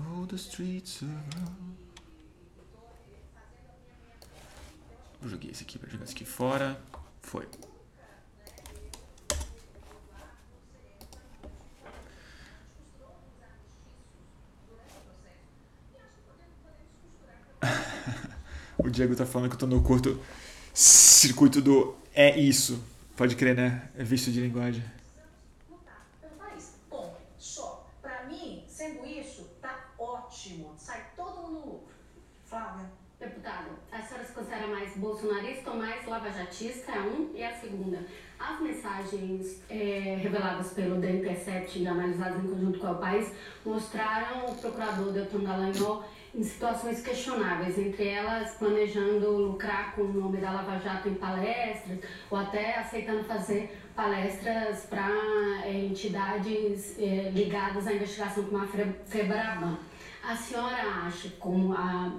[0.00, 1.02] Oh, the streets
[5.22, 6.80] Joguei esse aqui para jogar esse aqui fora.
[7.20, 7.48] Foi.
[18.78, 20.22] o Diego tá falando que eu tô no curto
[20.72, 22.80] circuito do é isso.
[23.16, 23.90] Pode crer, né?
[23.96, 24.84] É vício de linguagem.
[33.18, 36.92] Deputado, a senhora se considera mais bolsonarista ou mais lavajatista?
[36.92, 37.30] É um.
[37.34, 37.98] E a segunda,
[38.38, 43.32] as mensagens é, reveladas pelo The Intercept e analisadas em conjunto com o país
[43.64, 46.04] mostraram o procurador Deltan Dallagnol
[46.34, 51.98] em situações questionáveis, entre elas planejando lucrar com o nome da Lava Jato em palestras
[52.30, 55.10] ou até aceitando fazer palestras para
[55.64, 58.66] é, entidades é, ligadas à investigação como a
[59.06, 59.78] Febraban.
[60.22, 62.12] A senhora acha, como a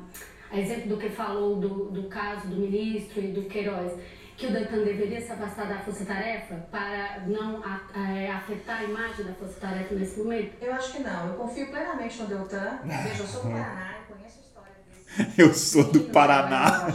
[0.51, 3.93] a exemplo do que falou do, do caso do ministro e do Queiroz,
[4.35, 8.83] que o Deltan deveria se afastar da Força Tarefa para não a, a, afetar a
[8.85, 10.55] imagem da Força Tarefa nesse momento?
[10.61, 11.27] Eu acho que não.
[11.27, 12.79] Eu confio plenamente no Deltan.
[12.83, 15.33] Veja, eu sou do Paraná, eu conheço a história desse.
[15.41, 16.87] eu sou do Paraná.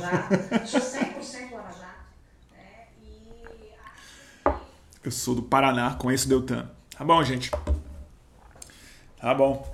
[0.64, 2.05] Sou 100% Lava Jato.
[2.56, 3.44] É, e...
[5.05, 6.70] Eu sou do Paraná, conheço o Deltan.
[6.97, 7.51] Tá bom, gente.
[9.20, 9.74] Tá bom.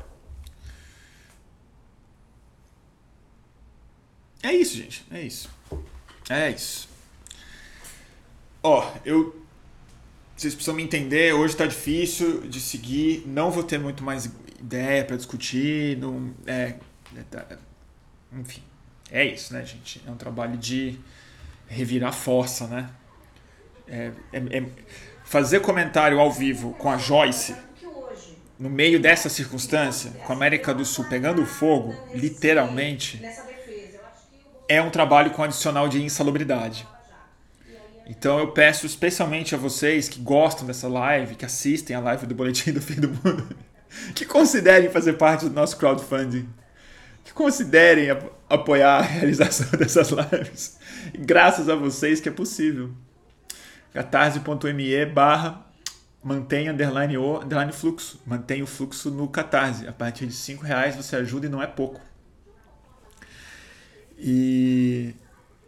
[4.43, 5.05] É isso, gente.
[5.11, 5.51] É isso.
[6.29, 6.89] É isso.
[8.63, 9.39] Ó, eu.
[10.37, 11.35] Vocês precisam me entender.
[11.35, 13.25] Hoje tá difícil de seguir.
[13.27, 15.99] Não vou ter muito mais ideia para discutir.
[15.99, 16.77] Não, é,
[17.17, 17.47] é, tá,
[18.33, 18.63] enfim.
[19.11, 20.01] É isso, né, gente?
[20.07, 20.99] É um trabalho de
[21.67, 22.89] revirar força, né?
[23.87, 24.65] É, é, é
[25.25, 27.55] fazer comentário ao vivo com a Joyce
[28.59, 33.23] no meio dessa circunstância, com a América do Sul pegando fogo, literalmente,
[34.71, 36.87] é um trabalho com adicional de insalubridade.
[38.07, 42.37] Então eu peço especialmente a vocês que gostam dessa live, que assistem a live do
[42.37, 43.49] Boletim do Fim do Mundo,
[44.15, 46.49] que considerem fazer parte do nosso crowdfunding,
[47.25, 48.11] que considerem
[48.49, 50.79] apoiar a realização dessas lives.
[51.19, 52.93] graças a vocês que é possível.
[53.93, 55.67] catarse.me barra
[56.23, 58.21] mantenha underline o underline fluxo.
[58.25, 59.89] Mantenha o fluxo no Catarse.
[59.89, 62.01] A partir de 5 reais você ajuda e não é pouco.
[64.21, 65.15] E...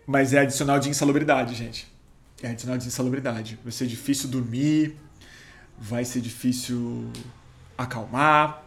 [0.06, 1.90] Mas é adicional de insalubridade, gente.
[2.42, 3.58] É adicional de insalubridade.
[3.62, 4.96] Vai ser difícil dormir,
[5.78, 7.10] vai ser difícil
[7.78, 8.64] acalmar.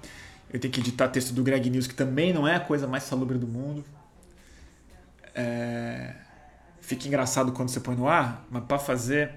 [0.52, 3.04] Eu tenho que editar texto do Greg News, que também não é a coisa mais
[3.04, 3.86] salubre do mundo.
[5.36, 6.16] É...
[6.82, 9.32] Fica engraçado quando você põe no ar, mas para fazer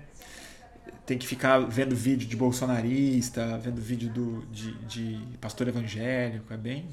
[1.04, 6.56] tem que ficar vendo vídeo de bolsonarista, vendo vídeo do, de, de pastor evangélico, é
[6.56, 6.86] bem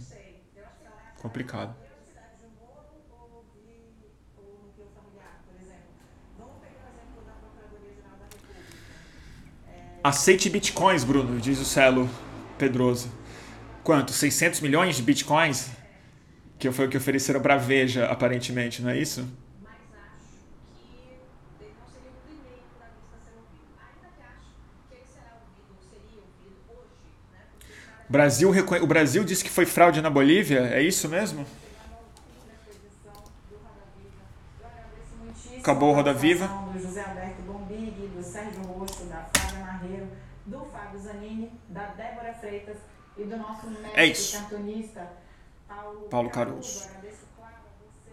[1.17, 1.75] complicado.
[10.05, 12.07] Aceite bitcoins, Bruno, diz o Celo
[12.59, 13.11] Pedroso.
[13.83, 14.11] Quanto?
[14.11, 15.71] 600 milhões de bitcoins?
[16.59, 19.27] Que foi o que ofereceram para Veja, aparentemente, não é isso?
[28.07, 28.51] Brasil,
[28.83, 31.47] o Brasil disse que foi fraude na Bolívia, é isso mesmo?
[35.65, 36.45] Acabou o Roda Viva.
[36.71, 40.07] Do José Alberto Bombig, do Sérgio Roxo, da Flávia Marreiro,
[40.45, 42.77] do Fábio Zanini, da Débora Freitas
[43.25, 44.37] e do nosso médico é isso.
[44.37, 45.09] cartunista
[45.67, 46.83] Paulo, Paulo Caruso.
[46.87, 48.11] Agradeço, claro, a você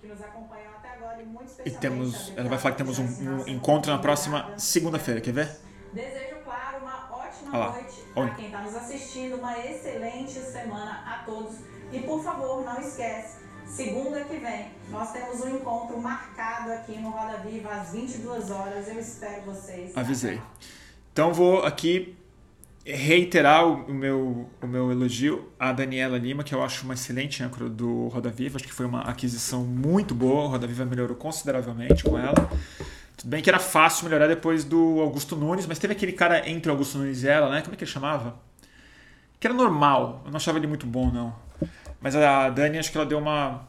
[0.00, 2.98] que nos acompanhou até agora e muito E temos, a ela vai falar que temos
[2.98, 5.56] um, um encontro na próxima segunda-feira, quer ver?
[5.92, 7.72] Desejo, claro, uma ótima Olha lá.
[7.72, 11.56] noite para quem está nos assistindo, uma excelente semana a todos.
[11.90, 17.10] E por favor, não esquece, segunda que vem, nós temos um encontro marcado aqui no
[17.10, 18.88] Roda Viva às 22 horas.
[18.88, 19.96] Eu espero vocês.
[19.96, 20.40] Avisei.
[21.12, 22.16] Então vou aqui
[22.84, 27.68] reiterar o meu, o meu elogio à Daniela Lima, que eu acho uma excelente âncora
[27.68, 28.56] do Roda Viva.
[28.56, 30.44] Acho que foi uma aquisição muito boa.
[30.44, 32.50] O Roda Viva melhorou consideravelmente com ela.
[33.16, 36.70] Tudo bem que era fácil melhorar depois do Augusto Nunes, mas teve aquele cara entre
[36.70, 37.60] o Augusto Nunes e ela, né?
[37.60, 38.36] Como é que ele chamava?
[39.38, 40.22] Que era normal.
[40.24, 41.34] Eu não achava ele muito bom, não.
[42.00, 43.68] Mas a Dani, acho que ela deu uma.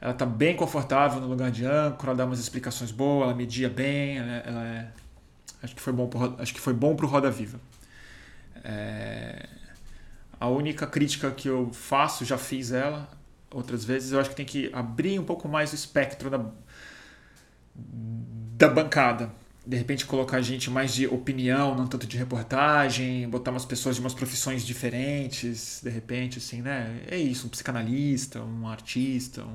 [0.00, 3.68] Ela tá bem confortável no lugar de âncora, ela dá umas explicações boas, ela media
[3.68, 4.88] bem, ela, ela é.
[5.62, 7.58] Acho que foi bom pro, acho que foi bom pro Roda Viva.
[8.64, 9.46] É,
[10.40, 13.08] a única crítica que eu faço, já fiz ela
[13.52, 16.44] outras vezes, eu acho que tem que abrir um pouco mais o espectro da,
[17.74, 19.30] da bancada.
[19.66, 24.00] De repente colocar gente mais de opinião, não tanto de reportagem, botar umas pessoas de
[24.00, 27.00] umas profissões diferentes, de repente, assim, né?
[27.06, 29.42] É isso, um psicanalista, um artista.
[29.42, 29.54] Um...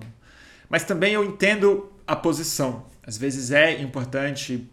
[0.68, 2.88] Mas também eu entendo a posição.
[3.06, 4.68] Às vezes é importante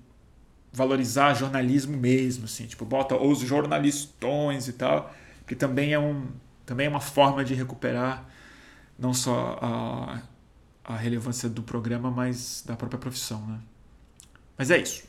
[0.77, 5.11] valorizar jornalismo mesmo, assim, tipo, bota os jornalistões e tal,
[5.47, 6.27] que também é, um,
[6.67, 8.29] também é uma forma de recuperar
[8.99, 10.23] não só a,
[10.85, 13.59] a relevância do programa, mas da própria profissão, né?
[14.59, 15.05] Mas é isso.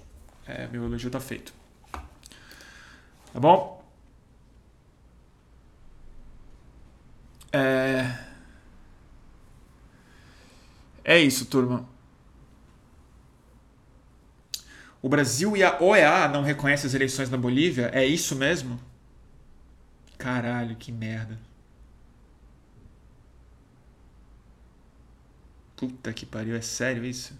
[0.47, 1.53] É, meu elogio tá feito.
[3.33, 3.83] Tá bom?
[7.51, 8.25] É...
[11.03, 11.96] É isso, turma.
[15.07, 17.89] O Brasil e a OEA não reconhecem as eleições na Bolívia?
[17.93, 18.77] É isso mesmo?
[20.17, 21.39] Caralho, que merda.
[25.77, 27.33] Puta que pariu, é sério isso?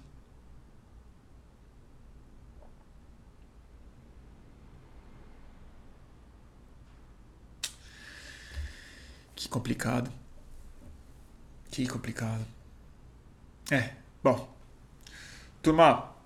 [9.36, 10.10] Que complicado.
[11.70, 12.46] Que complicado.
[13.70, 14.56] É, bom.
[15.62, 16.17] Turma,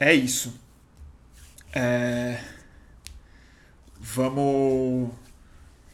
[0.00, 0.58] é isso.
[1.72, 2.42] É...
[4.00, 5.10] Vamos.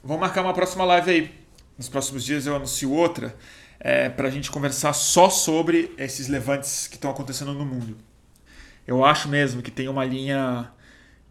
[0.03, 1.35] Vamos marcar uma próxima live aí.
[1.77, 3.37] Nos próximos dias eu anuncio outra
[3.81, 7.97] é, para a gente conversar só sobre esses levantes que estão acontecendo no mundo.
[8.87, 10.71] Eu acho mesmo que tem uma linha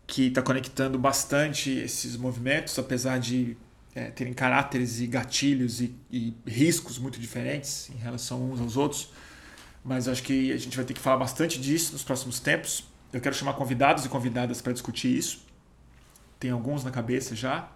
[0.05, 3.57] que está conectando bastante esses movimentos, apesar de
[3.95, 9.09] é, terem caráteres e gatilhos e, e, riscos muito diferentes em relação uns aos outros.
[9.85, 12.85] Mas acho que a gente vai ter que falar bastante disso nos próximos tempos.
[13.13, 15.45] Eu quero chamar convidados e convidadas para discutir isso.
[16.39, 17.69] Tem alguns na cabeça já.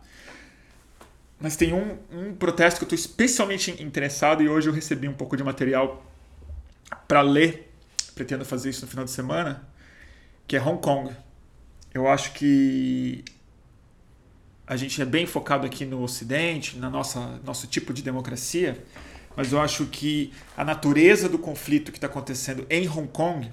[1.40, 5.14] Mas tem um, um protesto que eu estou especialmente interessado e hoje eu recebi um
[5.14, 6.03] pouco de material
[7.07, 7.72] para ler.
[8.15, 9.69] Pretendo fazer isso no final de semana,
[10.48, 11.15] que é Hong Kong.
[11.94, 13.23] Eu acho que
[14.65, 18.84] a gente é bem focado aqui no Ocidente, na nossa nosso tipo de democracia,
[19.40, 23.49] mas eu acho que a natureza do conflito que está acontecendo em Hong Kong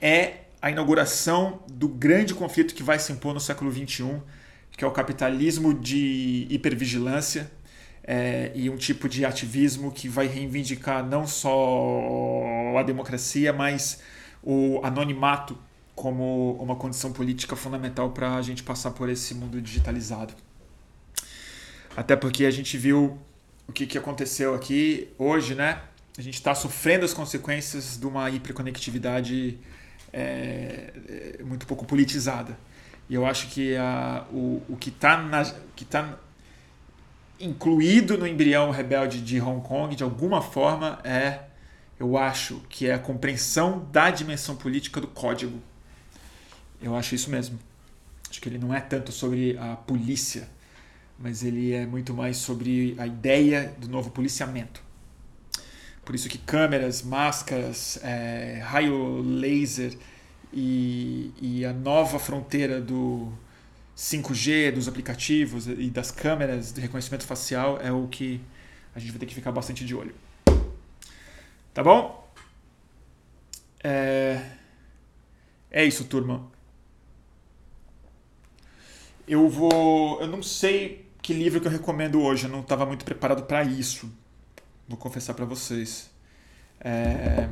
[0.00, 4.22] é a inauguração do grande conflito que vai se impor no século XXI,
[4.76, 7.50] que é o capitalismo de hipervigilância
[8.04, 14.00] é, e um tipo de ativismo que vai reivindicar não só a democracia, mas
[14.44, 15.58] o anonimato
[15.92, 20.34] como uma condição política fundamental para a gente passar por esse mundo digitalizado.
[21.96, 23.18] Até porque a gente viu
[23.68, 25.82] o que, que aconteceu aqui hoje, né?
[26.16, 29.58] A gente está sofrendo as consequências de uma hiperconectividade
[30.12, 30.92] é,
[31.38, 32.56] é, muito pouco politizada.
[33.08, 35.18] E eu acho que a, o, o que está
[35.90, 36.18] tá
[37.38, 41.40] incluído no embrião rebelde de Hong Kong, de alguma forma, é,
[41.98, 45.60] eu acho, que é a compreensão da dimensão política do código.
[46.80, 47.58] Eu acho isso mesmo.
[48.30, 50.48] Acho que ele não é tanto sobre a polícia,
[51.18, 54.82] mas ele é muito mais sobre a ideia do novo policiamento.
[56.04, 59.96] Por isso que câmeras, máscaras, é, raio laser
[60.52, 63.32] e, e a nova fronteira do
[63.96, 68.40] 5G, dos aplicativos e das câmeras de reconhecimento facial é o que
[68.94, 70.14] a gente vai ter que ficar bastante de olho.
[71.72, 72.30] Tá bom?
[73.82, 74.40] É,
[75.70, 76.50] é isso, turma.
[79.26, 80.20] Eu vou.
[80.20, 82.44] Eu não sei que livro que eu recomendo hoje.
[82.44, 84.08] Eu não estava muito preparado para isso.
[84.86, 86.08] Vou confessar para vocês.
[86.78, 87.48] É...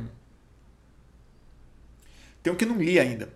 [2.41, 3.27] Tem um que não li ainda.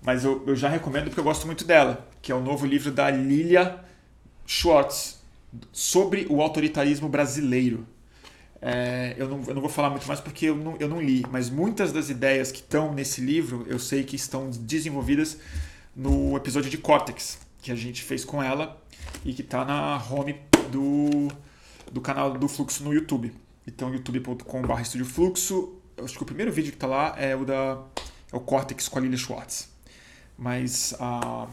[0.00, 2.08] Mas eu, eu já recomendo porque eu gosto muito dela.
[2.22, 3.80] Que é o novo livro da Lilia
[4.46, 5.20] Schwartz.
[5.72, 7.84] Sobre o autoritarismo brasileiro.
[8.62, 11.24] É, eu, não, eu não vou falar muito mais porque eu não, eu não li.
[11.32, 15.36] Mas muitas das ideias que estão nesse livro eu sei que estão desenvolvidas
[15.96, 18.78] no episódio de Cortex que a gente fez com ela
[19.24, 20.38] e que está na home
[20.70, 21.28] do,
[21.90, 23.32] do canal do Fluxo no YouTube.
[23.66, 25.80] Então, youtube.com.br Estúdio Fluxo.
[25.96, 27.82] Acho que o primeiro vídeo que está lá é o da
[28.30, 29.72] é o Cortex com a Lilia Schwartz.
[30.36, 31.48] Mas uh,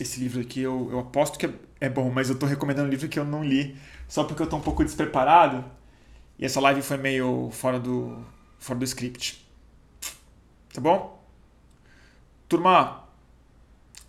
[0.00, 2.90] esse livro aqui eu, eu aposto que é, é bom, mas eu estou recomendando um
[2.90, 3.76] livro que eu não li
[4.08, 5.62] só porque eu estou um pouco despreparado
[6.38, 8.24] e essa live foi meio fora do,
[8.58, 9.46] fora do script.
[10.72, 11.22] Tá bom?
[12.48, 13.07] Turma,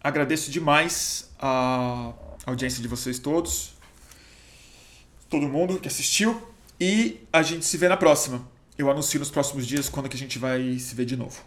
[0.02, 2.14] Agradeço demais a
[2.46, 3.74] audiência de vocês todos,
[5.30, 6.42] todo mundo que assistiu
[6.80, 8.42] e a gente se vê na próxima.
[8.78, 11.44] Eu anuncio nos próximos dias quando que a gente vai se ver de novo.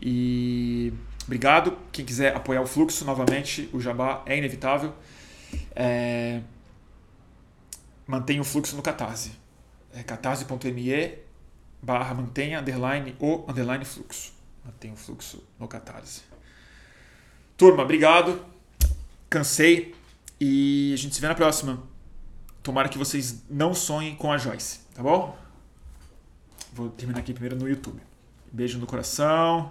[0.00, 0.92] E
[1.24, 1.76] obrigado.
[1.90, 4.94] Quem quiser apoiar o fluxo novamente, o jabá é inevitável.
[5.74, 6.40] É...
[8.06, 9.32] Mantenha o fluxo no Catarse.
[9.92, 11.18] É catarse.me
[11.82, 14.32] barra mantenha underline o underline fluxo.
[14.64, 16.33] Mantenha o fluxo no Catarse.
[17.56, 18.44] Turma, obrigado.
[19.30, 19.94] Cansei.
[20.40, 21.82] E a gente se vê na próxima.
[22.62, 25.36] Tomara que vocês não sonhem com a Joyce, tá bom?
[26.72, 28.00] Vou terminar aqui primeiro no YouTube.
[28.50, 29.70] Beijo no coração.